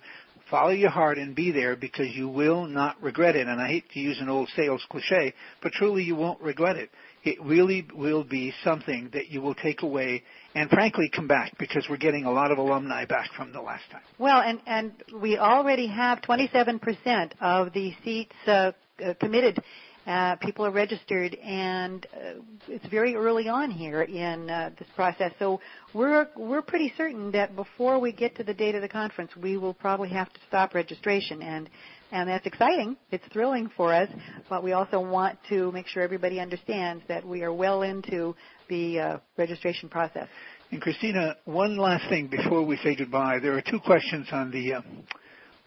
Follow 0.51 0.71
your 0.71 0.91
heart 0.91 1.19
and 1.19 1.35
be 1.35 1.51
there 1.51 1.75
because 1.75 2.15
you 2.15 2.29
will 2.29 2.67
not 2.67 3.03
regret 3.03 3.35
it. 3.35 3.49
And 3.49 3.61
I 3.61 3.69
hate 3.69 3.91
to 3.91 4.01
use 4.01 4.19
an 4.21 4.29
old 4.29 4.49
sales 4.55 4.85
cliche, 4.89 5.35
but 5.63 5.73
truly 5.73 6.05
you 6.05 6.15
won't 6.15 6.41
regret 6.41 6.77
it. 6.77 6.91
it 7.25 7.43
really 7.43 7.87
will 7.95 8.23
be 8.23 8.53
something 8.63 9.11
that 9.13 9.29
you 9.29 9.41
will 9.43 9.55
take 9.55 9.83
away 9.83 10.23
and 10.55 10.71
frankly 10.71 11.11
come 11.15 11.27
back 11.27 11.53
because 11.59 11.87
we're 11.91 11.97
getting 11.97 12.25
a 12.25 12.31
lot 12.31 12.53
of 12.53 12.59
alumni 12.59 13.05
back 13.05 13.29
from 13.37 13.53
the 13.53 13.61
last 13.61 13.83
time. 13.91 14.03
Well, 14.19 14.41
and, 14.41 14.61
and 14.67 14.93
we 15.21 15.37
already 15.37 15.89
have 15.89 16.21
27% 16.21 17.33
of 17.41 17.73
the 17.73 17.93
seats 18.05 18.33
uh, 18.47 18.73
uh, 19.05 19.15
committed. 19.21 19.59
Uh, 20.07 20.37
people 20.37 20.65
are 20.65 20.71
registered, 20.71 21.35
and 21.35 22.07
uh, 22.15 22.41
it's 22.69 22.87
very 22.87 23.17
early 23.17 23.49
on 23.49 23.73
here 23.73 24.03
in 24.03 24.49
uh, 24.49 24.71
this 24.79 24.87
process. 24.95 25.33
So 25.41 25.61
we're 25.95 26.29
we're 26.37 26.63
pretty 26.63 26.93
certain 26.97 27.33
that 27.33 27.57
before 27.57 27.99
we 27.99 28.13
get 28.13 28.37
to 28.37 28.45
the 28.45 28.55
date 28.55 28.77
of 28.77 28.83
the 28.83 28.89
conference, 28.89 29.33
we 29.37 29.57
will 29.57 29.75
probably 29.75 30.11
have 30.11 30.33
to 30.33 30.39
stop 30.47 30.75
registration, 30.75 31.43
and 31.43 31.69
and 32.13 32.29
that's 32.29 32.47
exciting. 32.47 32.97
It's 33.11 33.25
thrilling 33.33 33.69
for 33.77 33.93
us, 33.93 34.09
but 34.49 34.63
we 34.63 34.73
also 34.73 35.01
want 35.01 35.39
to 35.49 35.73
make 35.73 35.89
sure 35.89 36.05
everybody 36.05 36.39
understands 36.39 37.03
that 37.09 37.27
we 37.27 37.43
are 37.43 37.53
well 37.53 37.83
into 37.83 38.37
the 38.69 39.01
uh, 39.01 39.19
registration 39.37 39.89
process. 39.89 40.29
And 40.71 40.81
Christina, 40.81 41.37
one 41.47 41.77
last 41.77 42.09
thing 42.09 42.29
before 42.29 42.65
we 42.65 42.77
say 42.77 42.95
goodbye. 42.95 43.41
There 43.41 43.57
are 43.57 43.63
two 43.63 43.81
questions 43.81 44.29
on 44.31 44.53
the 44.53 44.75
uh, 44.75 44.81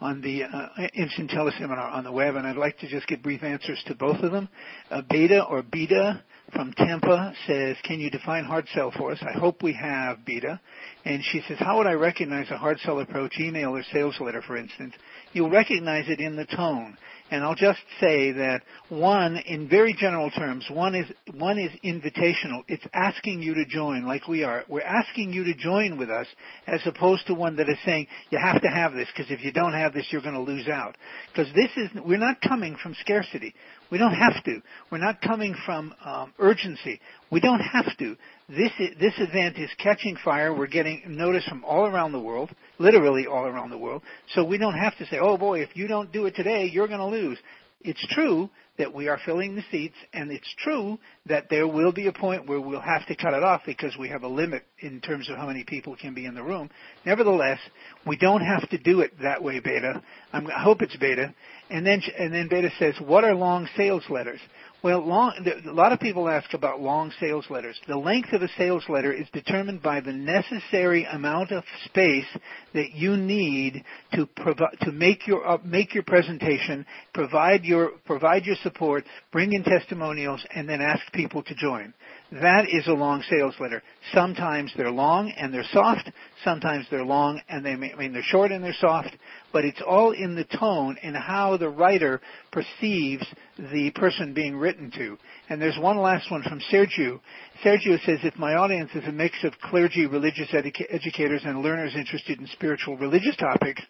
on 0.02 0.22
the 0.22 0.44
uh, 0.44 0.88
instant 0.94 1.30
teleseminar 1.30 1.92
on 1.92 2.04
the 2.04 2.12
web, 2.12 2.36
and 2.36 2.48
I'd 2.48 2.56
like 2.56 2.78
to 2.80 2.88
just 2.88 3.08
get 3.08 3.22
brief 3.22 3.44
answers 3.44 3.82
to 3.88 3.96
both 3.96 4.20
of 4.22 4.32
them. 4.32 4.48
Uh, 4.90 5.02
Beta 5.10 5.44
or 5.44 5.62
Beta 5.62 6.24
from 6.54 6.74
Tampa 6.74 7.34
says, 7.46 7.76
"Can 7.84 8.00
you 8.00 8.10
define 8.10 8.46
hard 8.46 8.68
sell 8.74 8.92
for 8.92 9.12
us?" 9.12 9.20
I 9.22 9.38
hope 9.38 9.62
we 9.62 9.74
have 9.74 10.26
Beta, 10.26 10.60
and 11.06 11.24
she 11.24 11.42
says, 11.48 11.58
"How 11.60 11.78
would 11.78 11.88
I 11.88 11.94
recognize 11.94 12.50
a 12.50 12.58
hard 12.58 12.80
sell 12.80 13.00
approach, 13.00 13.40
email 13.40 13.76
or 13.76 13.84
sales 13.92 14.20
letter, 14.20 14.42
for 14.42 14.56
instance?" 14.56 14.94
You'll 15.34 15.50
recognize 15.50 16.08
it 16.10 16.20
in 16.20 16.36
the 16.36 16.46
tone. 16.46 16.98
And 17.32 17.44
I'll 17.44 17.56
just 17.56 17.80
say 18.00 18.32
that 18.32 18.62
one, 18.90 19.38
in 19.38 19.70
very 19.70 19.94
general 19.94 20.32
terms, 20.32 20.66
one 20.72 20.96
is, 20.96 21.06
one 21.34 21.60
is 21.60 21.72
invitational. 21.84 22.64
It's 22.68 22.86
asking 22.94 23.44
you 23.44 23.54
to 23.56 23.66
join 23.66 24.06
like 24.06 24.28
we 24.28 24.44
are. 24.44 24.64
We're 24.68 24.82
asking 24.82 25.34
you 25.34 25.44
to 25.44 25.54
join 25.54 25.98
with 25.98 26.10
us 26.10 26.28
as 26.66 26.82
opposed 26.86 27.28
to 27.28 27.36
one 27.36 27.56
that 27.58 27.70
is 27.70 27.78
saying, 27.86 28.08
you 28.32 28.40
have 28.40 28.62
to 28.62 28.68
have 28.68 28.94
this 28.94 29.08
because 29.16 29.32
if 29.32 29.44
you 29.44 29.52
don't 29.52 29.74
have 29.74 29.94
this, 29.94 30.08
you're 30.12 30.22
going 30.22 30.34
to 30.34 30.42
lose 30.42 30.68
out. 30.68 30.96
Because 31.32 31.54
this 31.54 31.70
is, 31.78 31.90
we're 32.04 32.18
not 32.18 32.42
coming 32.42 32.76
from 32.82 32.96
scarcity. 33.00 33.54
We 33.92 33.98
don't 33.98 34.14
have 34.14 34.44
to. 34.46 34.62
We're 34.92 35.00
not 35.00 35.22
coming 35.22 35.56
from 35.66 35.94
um, 36.04 36.34
urgency. 36.40 37.00
We 37.32 37.40
don't 37.40 37.60
have 37.60 37.96
to. 37.98 38.16
This 38.50 38.72
this 39.00 39.14
event 39.18 39.58
is 39.60 39.70
catching 39.78 40.18
fire. 40.24 40.52
We're 40.52 40.66
getting 40.66 41.04
notice 41.06 41.46
from 41.46 41.64
all 41.64 41.86
around 41.86 42.14
the 42.14 42.20
world, 42.20 42.50
literally 42.80 43.28
all 43.28 43.46
around 43.46 43.70
the 43.70 43.78
world. 43.78 44.02
So 44.34 44.44
we 44.44 44.58
don't 44.58 44.74
have 44.74 44.98
to 44.98 45.06
say, 45.06 45.20
"Oh 45.22 45.38
boy, 45.38 45.62
if 45.62 45.76
you 45.76 45.88
don't 45.88 46.12
do 46.12 46.26
it 46.26 46.36
today, 46.36 46.66
you're 46.66 46.88
going 46.88 47.00
to 47.00 47.06
lose." 47.06 47.38
It's 47.82 48.06
true 48.08 48.50
that 48.78 48.94
we 48.94 49.08
are 49.08 49.20
filling 49.26 49.56
the 49.56 49.64
seats, 49.72 49.96
and 50.14 50.32
it's 50.32 50.54
true 50.58 50.98
that 51.28 51.50
there 51.50 51.68
will 51.68 51.94
be 51.94 52.08
a 52.08 52.14
point 52.14 52.48
where 52.48 52.60
we'll 52.60 52.82
have 52.82 53.06
to 53.08 53.16
cut 53.16 53.34
it 53.34 53.44
off 53.44 53.62
because 53.66 53.96
we 53.98 54.10
have 54.10 54.24
a 54.24 54.28
limit 54.28 54.64
in 54.80 55.00
terms 55.00 55.30
of 55.30 55.38
how 55.38 55.48
many 55.48 55.64
people 55.64 55.96
can 55.96 56.14
be 56.14 56.26
in 56.26 56.34
the 56.34 56.44
room. 56.44 56.70
Nevertheless, 57.06 57.60
we 58.06 58.18
don't 58.18 58.42
have 58.42 58.68
to 58.70 58.78
do 58.78 59.02
it 59.02 59.12
that 59.22 59.44
way, 59.44 59.60
Beta. 59.60 60.02
I'm, 60.34 60.48
I 60.48 60.62
hope 60.62 60.82
it's 60.82 60.96
Beta. 60.98 61.34
And 61.70 61.86
then, 61.86 62.02
and 62.18 62.34
then 62.34 62.48
Beta 62.50 62.70
says, 62.80 62.96
what 63.06 63.24
are 63.24 63.36
long 63.36 63.68
sales 63.78 64.04
letters? 64.10 64.40
Well, 64.82 65.06
long, 65.06 65.34
a 65.68 65.74
lot 65.74 65.92
of 65.92 66.00
people 66.00 66.30
ask 66.30 66.54
about 66.54 66.80
long 66.80 67.12
sales 67.20 67.46
letters. 67.50 67.78
The 67.90 67.98
length 67.98 68.32
of 68.32 68.42
a 68.42 68.48
sales 68.58 68.86
letter 68.88 69.12
is 69.12 69.28
determined 69.34 69.82
by 69.82 70.00
the 70.00 70.14
necessary 70.14 71.04
amount 71.04 71.52
of 71.52 71.66
space 71.84 72.26
that 72.74 72.94
you 72.94 73.18
need 73.18 73.84
to 74.14 74.26
provide, 74.26 74.78
to 74.84 74.94
make 74.94 75.28
your 75.28 75.46
uh, 75.46 75.58
make 75.66 75.94
your 75.94 76.04
presentation, 76.04 76.86
provide 77.14 77.66
your 77.66 77.92
provide 78.06 78.46
your 78.46 78.56
support, 78.64 79.04
bring 79.34 79.52
in 79.52 79.66
testimonials, 79.66 80.46
and 80.56 80.70
then 80.70 80.80
ask 80.80 81.02
people 81.12 81.44
to 81.44 81.56
join. 81.56 81.94
That 82.32 82.70
is 82.70 82.88
a 82.88 82.94
long 82.94 83.22
sales 83.30 83.56
letter. 83.60 83.84
Sometimes 84.14 84.72
they're 84.78 84.92
long 84.92 85.32
and 85.32 85.54
they're 85.54 85.66
soft. 85.74 86.10
Sometimes 86.44 86.86
they're 86.90 87.04
long 87.04 87.42
and 87.50 87.66
they 87.66 87.72
I 87.72 87.96
mean 87.96 88.14
they're 88.14 88.24
short 88.24 88.52
and 88.52 88.64
they're 88.64 88.76
soft. 88.80 89.16
But 89.52 89.66
it's 89.66 89.82
all 89.86 90.12
in 90.12 90.36
the 90.36 90.44
tone 90.44 90.98
and 91.02 91.16
how 91.16 91.58
the 91.58 91.70
writer 91.70 92.22
perceives 92.52 93.26
the 93.58 93.92
person 93.96 94.34
being 94.34 94.56
written 94.56 94.92
to. 94.92 95.18
And 95.50 95.60
there's 95.60 95.78
one 95.80 95.98
last 95.98 96.30
one 96.30 96.44
from 96.44 96.62
Sergio. 96.72 97.20
Sergio 97.64 98.00
says, 98.06 98.20
if 98.24 98.38
my 98.38 98.54
audience 98.54 98.92
is 98.94 99.04
a 99.06 99.12
mix 99.12 99.44
of 99.44 99.54
clergy, 99.64 100.06
religious 100.06 100.50
educa- 100.52 100.86
educators, 100.90 101.42
and 101.44 101.62
learners 101.62 101.94
interested 101.96 102.40
in 102.40 102.48
spiritual 102.48 102.96
religious 102.98 103.36
topics, 103.36 103.82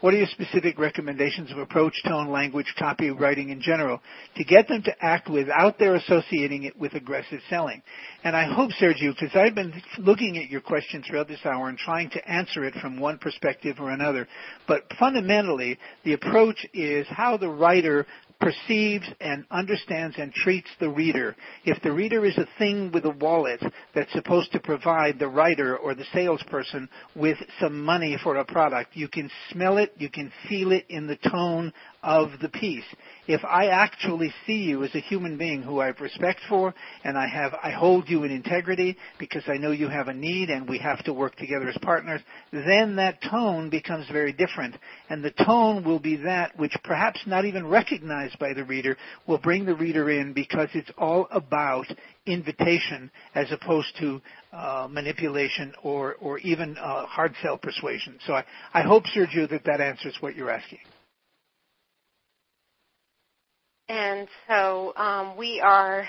what 0.00 0.14
are 0.14 0.18
your 0.18 0.28
specific 0.28 0.78
recommendations 0.78 1.50
of 1.50 1.58
approach, 1.58 1.92
tone, 2.06 2.30
language, 2.30 2.72
copywriting 2.80 3.50
in 3.50 3.60
general 3.60 4.00
to 4.36 4.44
get 4.44 4.68
them 4.68 4.82
to 4.84 4.94
act 5.00 5.28
without 5.28 5.78
their 5.78 5.96
associating 5.96 6.62
it 6.62 6.78
with 6.78 6.94
aggressive 6.94 7.40
selling? 7.50 7.82
And 8.22 8.36
I 8.36 8.44
hope, 8.44 8.70
Sergio, 8.80 9.12
because 9.12 9.34
I've 9.34 9.56
been 9.56 9.74
looking 9.98 10.38
at 10.38 10.48
your 10.48 10.60
question 10.60 11.02
throughout 11.02 11.26
this 11.26 11.44
hour 11.44 11.68
and 11.68 11.76
trying 11.76 11.97
to 12.10 12.30
answer 12.30 12.64
it 12.64 12.74
from 12.74 13.00
one 13.00 13.18
perspective 13.18 13.76
or 13.80 13.90
another, 13.90 14.28
but 14.66 14.84
fundamentally, 14.98 15.78
the 16.04 16.12
approach 16.12 16.66
is 16.72 17.06
how 17.08 17.36
the 17.36 17.48
writer 17.48 18.06
perceives 18.40 19.06
and 19.20 19.44
understands 19.50 20.16
and 20.18 20.32
treats 20.32 20.68
the 20.78 20.88
reader. 20.88 21.34
If 21.64 21.82
the 21.82 21.92
reader 21.92 22.24
is 22.24 22.38
a 22.38 22.48
thing 22.58 22.92
with 22.92 23.04
a 23.04 23.10
wallet 23.10 23.60
that's 23.94 24.12
supposed 24.12 24.52
to 24.52 24.60
provide 24.60 25.18
the 25.18 25.28
writer 25.28 25.76
or 25.76 25.94
the 25.94 26.04
salesperson 26.12 26.88
with 27.16 27.38
some 27.60 27.84
money 27.84 28.16
for 28.22 28.36
a 28.36 28.44
product, 28.44 28.94
you 28.94 29.08
can 29.08 29.30
smell 29.50 29.78
it, 29.78 29.92
you 29.98 30.08
can 30.08 30.32
feel 30.48 30.72
it 30.72 30.86
in 30.88 31.06
the 31.06 31.18
tone 31.30 31.72
of 32.02 32.30
the 32.40 32.48
piece. 32.48 32.84
If 33.26 33.44
I 33.44 33.66
actually 33.66 34.32
see 34.46 34.62
you 34.62 34.84
as 34.84 34.94
a 34.94 35.00
human 35.00 35.36
being 35.36 35.62
who 35.62 35.80
I 35.80 35.86
have 35.86 36.00
respect 36.00 36.40
for 36.48 36.74
and 37.04 37.18
I 37.18 37.26
have, 37.26 37.54
I 37.62 37.70
hold 37.70 38.08
you 38.08 38.24
in 38.24 38.30
integrity 38.30 38.96
because 39.18 39.42
I 39.48 39.58
know 39.58 39.72
you 39.72 39.88
have 39.88 40.08
a 40.08 40.14
need 40.14 40.48
and 40.48 40.68
we 40.68 40.78
have 40.78 41.04
to 41.04 41.12
work 41.12 41.36
together 41.36 41.68
as 41.68 41.76
partners, 41.82 42.22
then 42.52 42.96
that 42.96 43.20
tone 43.22 43.68
becomes 43.68 44.06
very 44.10 44.32
different. 44.32 44.76
And 45.10 45.22
the 45.22 45.32
tone 45.32 45.84
will 45.84 45.98
be 45.98 46.16
that 46.16 46.58
which 46.58 46.74
perhaps 46.84 47.20
not 47.26 47.44
even 47.44 47.66
recognized 47.66 48.38
by 48.38 48.54
the 48.54 48.64
reader 48.64 48.96
will 49.26 49.38
bring 49.38 49.66
the 49.66 49.74
reader 49.74 50.08
in 50.10 50.32
because 50.32 50.68
it's 50.74 50.90
all 50.96 51.28
about 51.30 51.86
invitation 52.26 53.10
as 53.34 53.50
opposed 53.50 53.88
to 53.98 54.20
uh, 54.52 54.86
manipulation 54.90 55.74
or, 55.82 56.14
or 56.20 56.38
even 56.38 56.76
uh, 56.78 57.06
hard 57.06 57.34
sell 57.42 57.58
persuasion. 57.58 58.18
So 58.26 58.34
I, 58.34 58.44
I 58.72 58.82
hope, 58.82 59.04
Sergio, 59.14 59.48
that 59.50 59.64
that 59.64 59.80
answers 59.80 60.16
what 60.20 60.36
you're 60.36 60.50
asking. 60.50 60.78
And 63.88 64.28
so 64.46 64.92
um, 64.96 65.36
we 65.36 65.60
are 65.64 66.06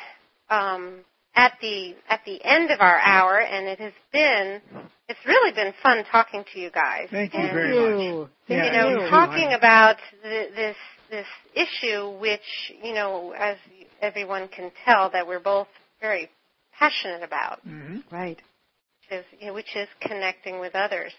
um, 0.49 1.05
at 1.35 1.53
the 1.61 1.95
at 2.09 2.21
the 2.25 2.43
end 2.43 2.71
of 2.71 2.81
our 2.81 2.99
hour, 2.99 3.39
and 3.39 3.67
it 3.67 3.79
has 3.79 3.93
been 4.11 4.61
it's 5.07 5.19
really 5.25 5.53
been 5.53 5.73
fun 5.81 6.03
talking 6.11 6.43
to 6.53 6.59
you 6.59 6.69
guys. 6.69 7.07
Thank 7.09 7.33
you 7.33 7.39
and, 7.39 7.51
very 7.51 8.17
much. 8.17 8.29
Yeah, 8.47 8.65
you 8.65 8.71
know, 8.71 9.03
you 9.03 9.09
talking 9.09 9.53
about 9.53 9.97
the, 10.21 10.47
this 10.55 10.75
this 11.09 11.27
issue, 11.55 12.17
which 12.19 12.73
you 12.83 12.93
know, 12.93 13.31
as 13.37 13.57
everyone 14.01 14.49
can 14.49 14.71
tell, 14.85 15.09
that 15.11 15.25
we're 15.27 15.39
both 15.39 15.67
very 16.01 16.29
passionate 16.77 17.23
about. 17.23 17.65
Mm-hmm. 17.65 18.13
Right. 18.13 18.37
Which 19.09 19.19
is 19.19 19.25
you 19.39 19.47
know, 19.47 19.53
which 19.53 19.75
is 19.75 19.87
connecting 20.01 20.59
with 20.59 20.75
others. 20.75 21.13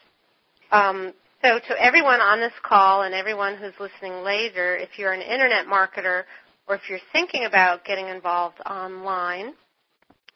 Um, 0.70 1.14
so 1.42 1.58
to 1.58 1.82
everyone 1.82 2.20
on 2.20 2.38
this 2.38 2.52
call 2.62 3.02
and 3.02 3.14
everyone 3.14 3.56
who's 3.56 3.72
listening 3.80 4.22
later, 4.22 4.76
if 4.76 4.90
you're 4.98 5.12
an 5.12 5.22
internet 5.22 5.66
marketer 5.66 6.24
or 6.70 6.76
if 6.76 6.82
you're 6.88 7.00
thinking 7.12 7.46
about 7.46 7.84
getting 7.84 8.06
involved 8.06 8.60
online, 8.64 9.54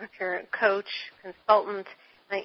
if 0.01 0.11
you're 0.19 0.39
a 0.39 0.47
coach, 0.47 0.89
consultant, 1.23 1.87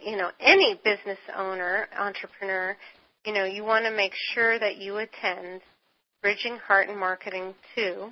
you 0.05 0.15
know, 0.15 0.29
any 0.39 0.79
business 0.83 1.17
owner, 1.35 1.87
entrepreneur, 1.97 2.77
you 3.25 3.33
know, 3.33 3.45
you 3.45 3.63
want 3.63 3.85
to 3.85 3.91
make 3.91 4.13
sure 4.35 4.59
that 4.59 4.77
you 4.77 4.97
attend 4.97 5.61
Bridging 6.21 6.57
Heart 6.57 6.89
and 6.89 6.99
Marketing 6.99 7.55
2. 7.73 8.09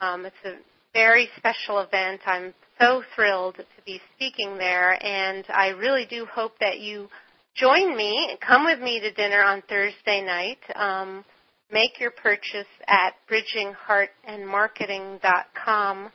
Um, 0.00 0.26
it's 0.26 0.34
a 0.44 0.54
very 0.92 1.28
special 1.36 1.78
event. 1.78 2.22
I'm 2.26 2.52
so 2.80 3.04
thrilled 3.14 3.54
to 3.54 3.82
be 3.86 4.00
speaking 4.16 4.58
there, 4.58 5.00
and 5.00 5.44
I 5.48 5.68
really 5.68 6.06
do 6.10 6.26
hope 6.26 6.58
that 6.58 6.80
you 6.80 7.06
join 7.54 7.96
me. 7.96 8.36
Come 8.44 8.64
with 8.64 8.80
me 8.80 8.98
to 8.98 9.12
dinner 9.12 9.42
on 9.42 9.62
Thursday 9.68 10.22
night. 10.22 10.58
Um, 10.74 11.24
make 11.72 12.00
your 12.00 12.10
purchase 12.10 12.66
at 12.86 13.14
bridgingheartandmarketing.com 13.30 16.10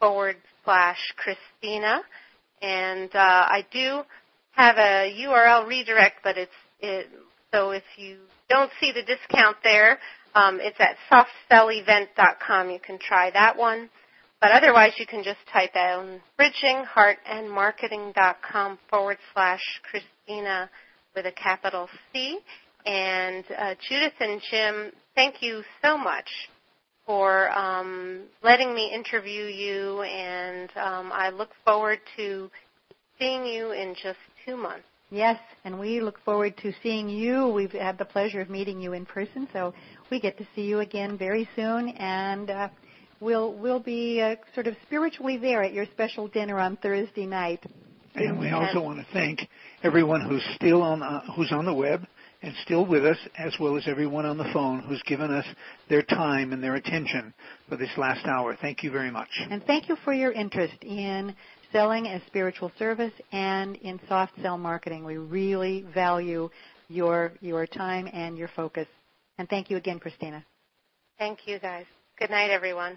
forward 0.00 0.36
slash 0.64 0.98
Christina. 1.16 2.02
And 2.60 3.14
uh, 3.14 3.46
I 3.48 3.64
do 3.72 4.02
have 4.52 4.76
a 4.76 5.14
URL 5.24 5.66
redirect, 5.66 6.20
but 6.24 6.36
it's 6.36 6.52
it, 6.80 7.06
so 7.52 7.70
if 7.70 7.84
you 7.96 8.18
don't 8.48 8.70
see 8.80 8.90
the 8.92 9.02
discount 9.02 9.58
there, 9.62 9.98
um, 10.34 10.58
it's 10.60 10.80
at 10.80 10.96
softspellevent.com. 11.10 12.70
You 12.70 12.80
can 12.84 12.98
try 12.98 13.30
that 13.30 13.56
one. 13.56 13.88
But 14.40 14.50
otherwise, 14.52 14.92
you 14.98 15.06
can 15.06 15.24
just 15.24 15.40
type 15.52 15.74
in 15.74 16.20
bridgingheartandmarketing.com 16.38 18.78
forward 18.88 19.18
slash 19.32 19.80
Christina 19.90 20.70
with 21.16 21.26
a 21.26 21.32
capital 21.32 21.88
C. 22.12 22.38
And 22.88 23.44
uh, 23.58 23.74
Judith 23.86 24.14
and 24.18 24.40
Jim, 24.50 24.92
thank 25.14 25.42
you 25.42 25.62
so 25.82 25.98
much 25.98 26.24
for 27.04 27.50
um, 27.50 28.22
letting 28.42 28.74
me 28.74 28.90
interview 28.90 29.44
you, 29.44 30.00
and 30.00 30.70
um, 30.74 31.10
I 31.12 31.28
look 31.28 31.50
forward 31.66 31.98
to 32.16 32.50
seeing 33.18 33.44
you 33.44 33.72
in 33.72 33.94
just 34.02 34.16
two 34.46 34.56
months. 34.56 34.86
Yes, 35.10 35.38
and 35.64 35.78
we 35.78 36.00
look 36.00 36.18
forward 36.24 36.56
to 36.62 36.72
seeing 36.82 37.10
you. 37.10 37.48
We've 37.48 37.72
had 37.72 37.98
the 37.98 38.06
pleasure 38.06 38.40
of 38.40 38.48
meeting 38.48 38.80
you 38.80 38.94
in 38.94 39.04
person, 39.04 39.48
so 39.52 39.74
we 40.10 40.18
get 40.18 40.38
to 40.38 40.46
see 40.56 40.62
you 40.62 40.80
again 40.80 41.18
very 41.18 41.46
soon, 41.56 41.90
and 41.90 42.48
uh, 42.48 42.68
we'll 43.20 43.52
we'll 43.52 43.80
be 43.80 44.22
uh, 44.22 44.36
sort 44.54 44.66
of 44.66 44.74
spiritually 44.86 45.36
there 45.36 45.62
at 45.62 45.74
your 45.74 45.84
special 45.92 46.26
dinner 46.26 46.58
on 46.58 46.78
Thursday 46.78 47.26
night. 47.26 47.62
And 48.14 48.38
we 48.38 48.48
also 48.48 48.80
want 48.80 48.98
to 48.98 49.06
thank 49.12 49.40
everyone 49.82 50.22
who's 50.22 50.42
still 50.54 50.80
on 50.80 51.02
uh, 51.02 51.20
who's 51.36 51.52
on 51.52 51.66
the 51.66 51.74
web 51.74 52.06
and 52.42 52.54
still 52.64 52.86
with 52.86 53.04
us, 53.04 53.18
as 53.36 53.54
well 53.58 53.76
as 53.76 53.84
everyone 53.86 54.24
on 54.24 54.38
the 54.38 54.48
phone 54.52 54.80
who's 54.80 55.02
given 55.06 55.32
us 55.32 55.44
their 55.88 56.02
time 56.02 56.52
and 56.52 56.62
their 56.62 56.76
attention 56.76 57.34
for 57.68 57.76
this 57.76 57.90
last 57.96 58.26
hour. 58.26 58.56
Thank 58.60 58.82
you 58.82 58.90
very 58.90 59.10
much. 59.10 59.28
And 59.50 59.62
thank 59.64 59.88
you 59.88 59.96
for 60.04 60.12
your 60.12 60.32
interest 60.32 60.76
in 60.82 61.34
selling 61.72 62.08
as 62.08 62.22
spiritual 62.26 62.70
service 62.78 63.12
and 63.32 63.76
in 63.76 64.00
soft 64.08 64.32
sell 64.42 64.58
marketing. 64.58 65.04
We 65.04 65.16
really 65.16 65.84
value 65.94 66.48
your 66.88 67.32
your 67.40 67.66
time 67.66 68.08
and 68.12 68.38
your 68.38 68.48
focus. 68.54 68.86
And 69.38 69.48
thank 69.48 69.70
you 69.70 69.76
again, 69.76 69.98
Christina. 69.98 70.44
Thank 71.18 71.40
you, 71.46 71.58
guys. 71.58 71.86
Good 72.18 72.30
night, 72.30 72.50
everyone. 72.50 72.96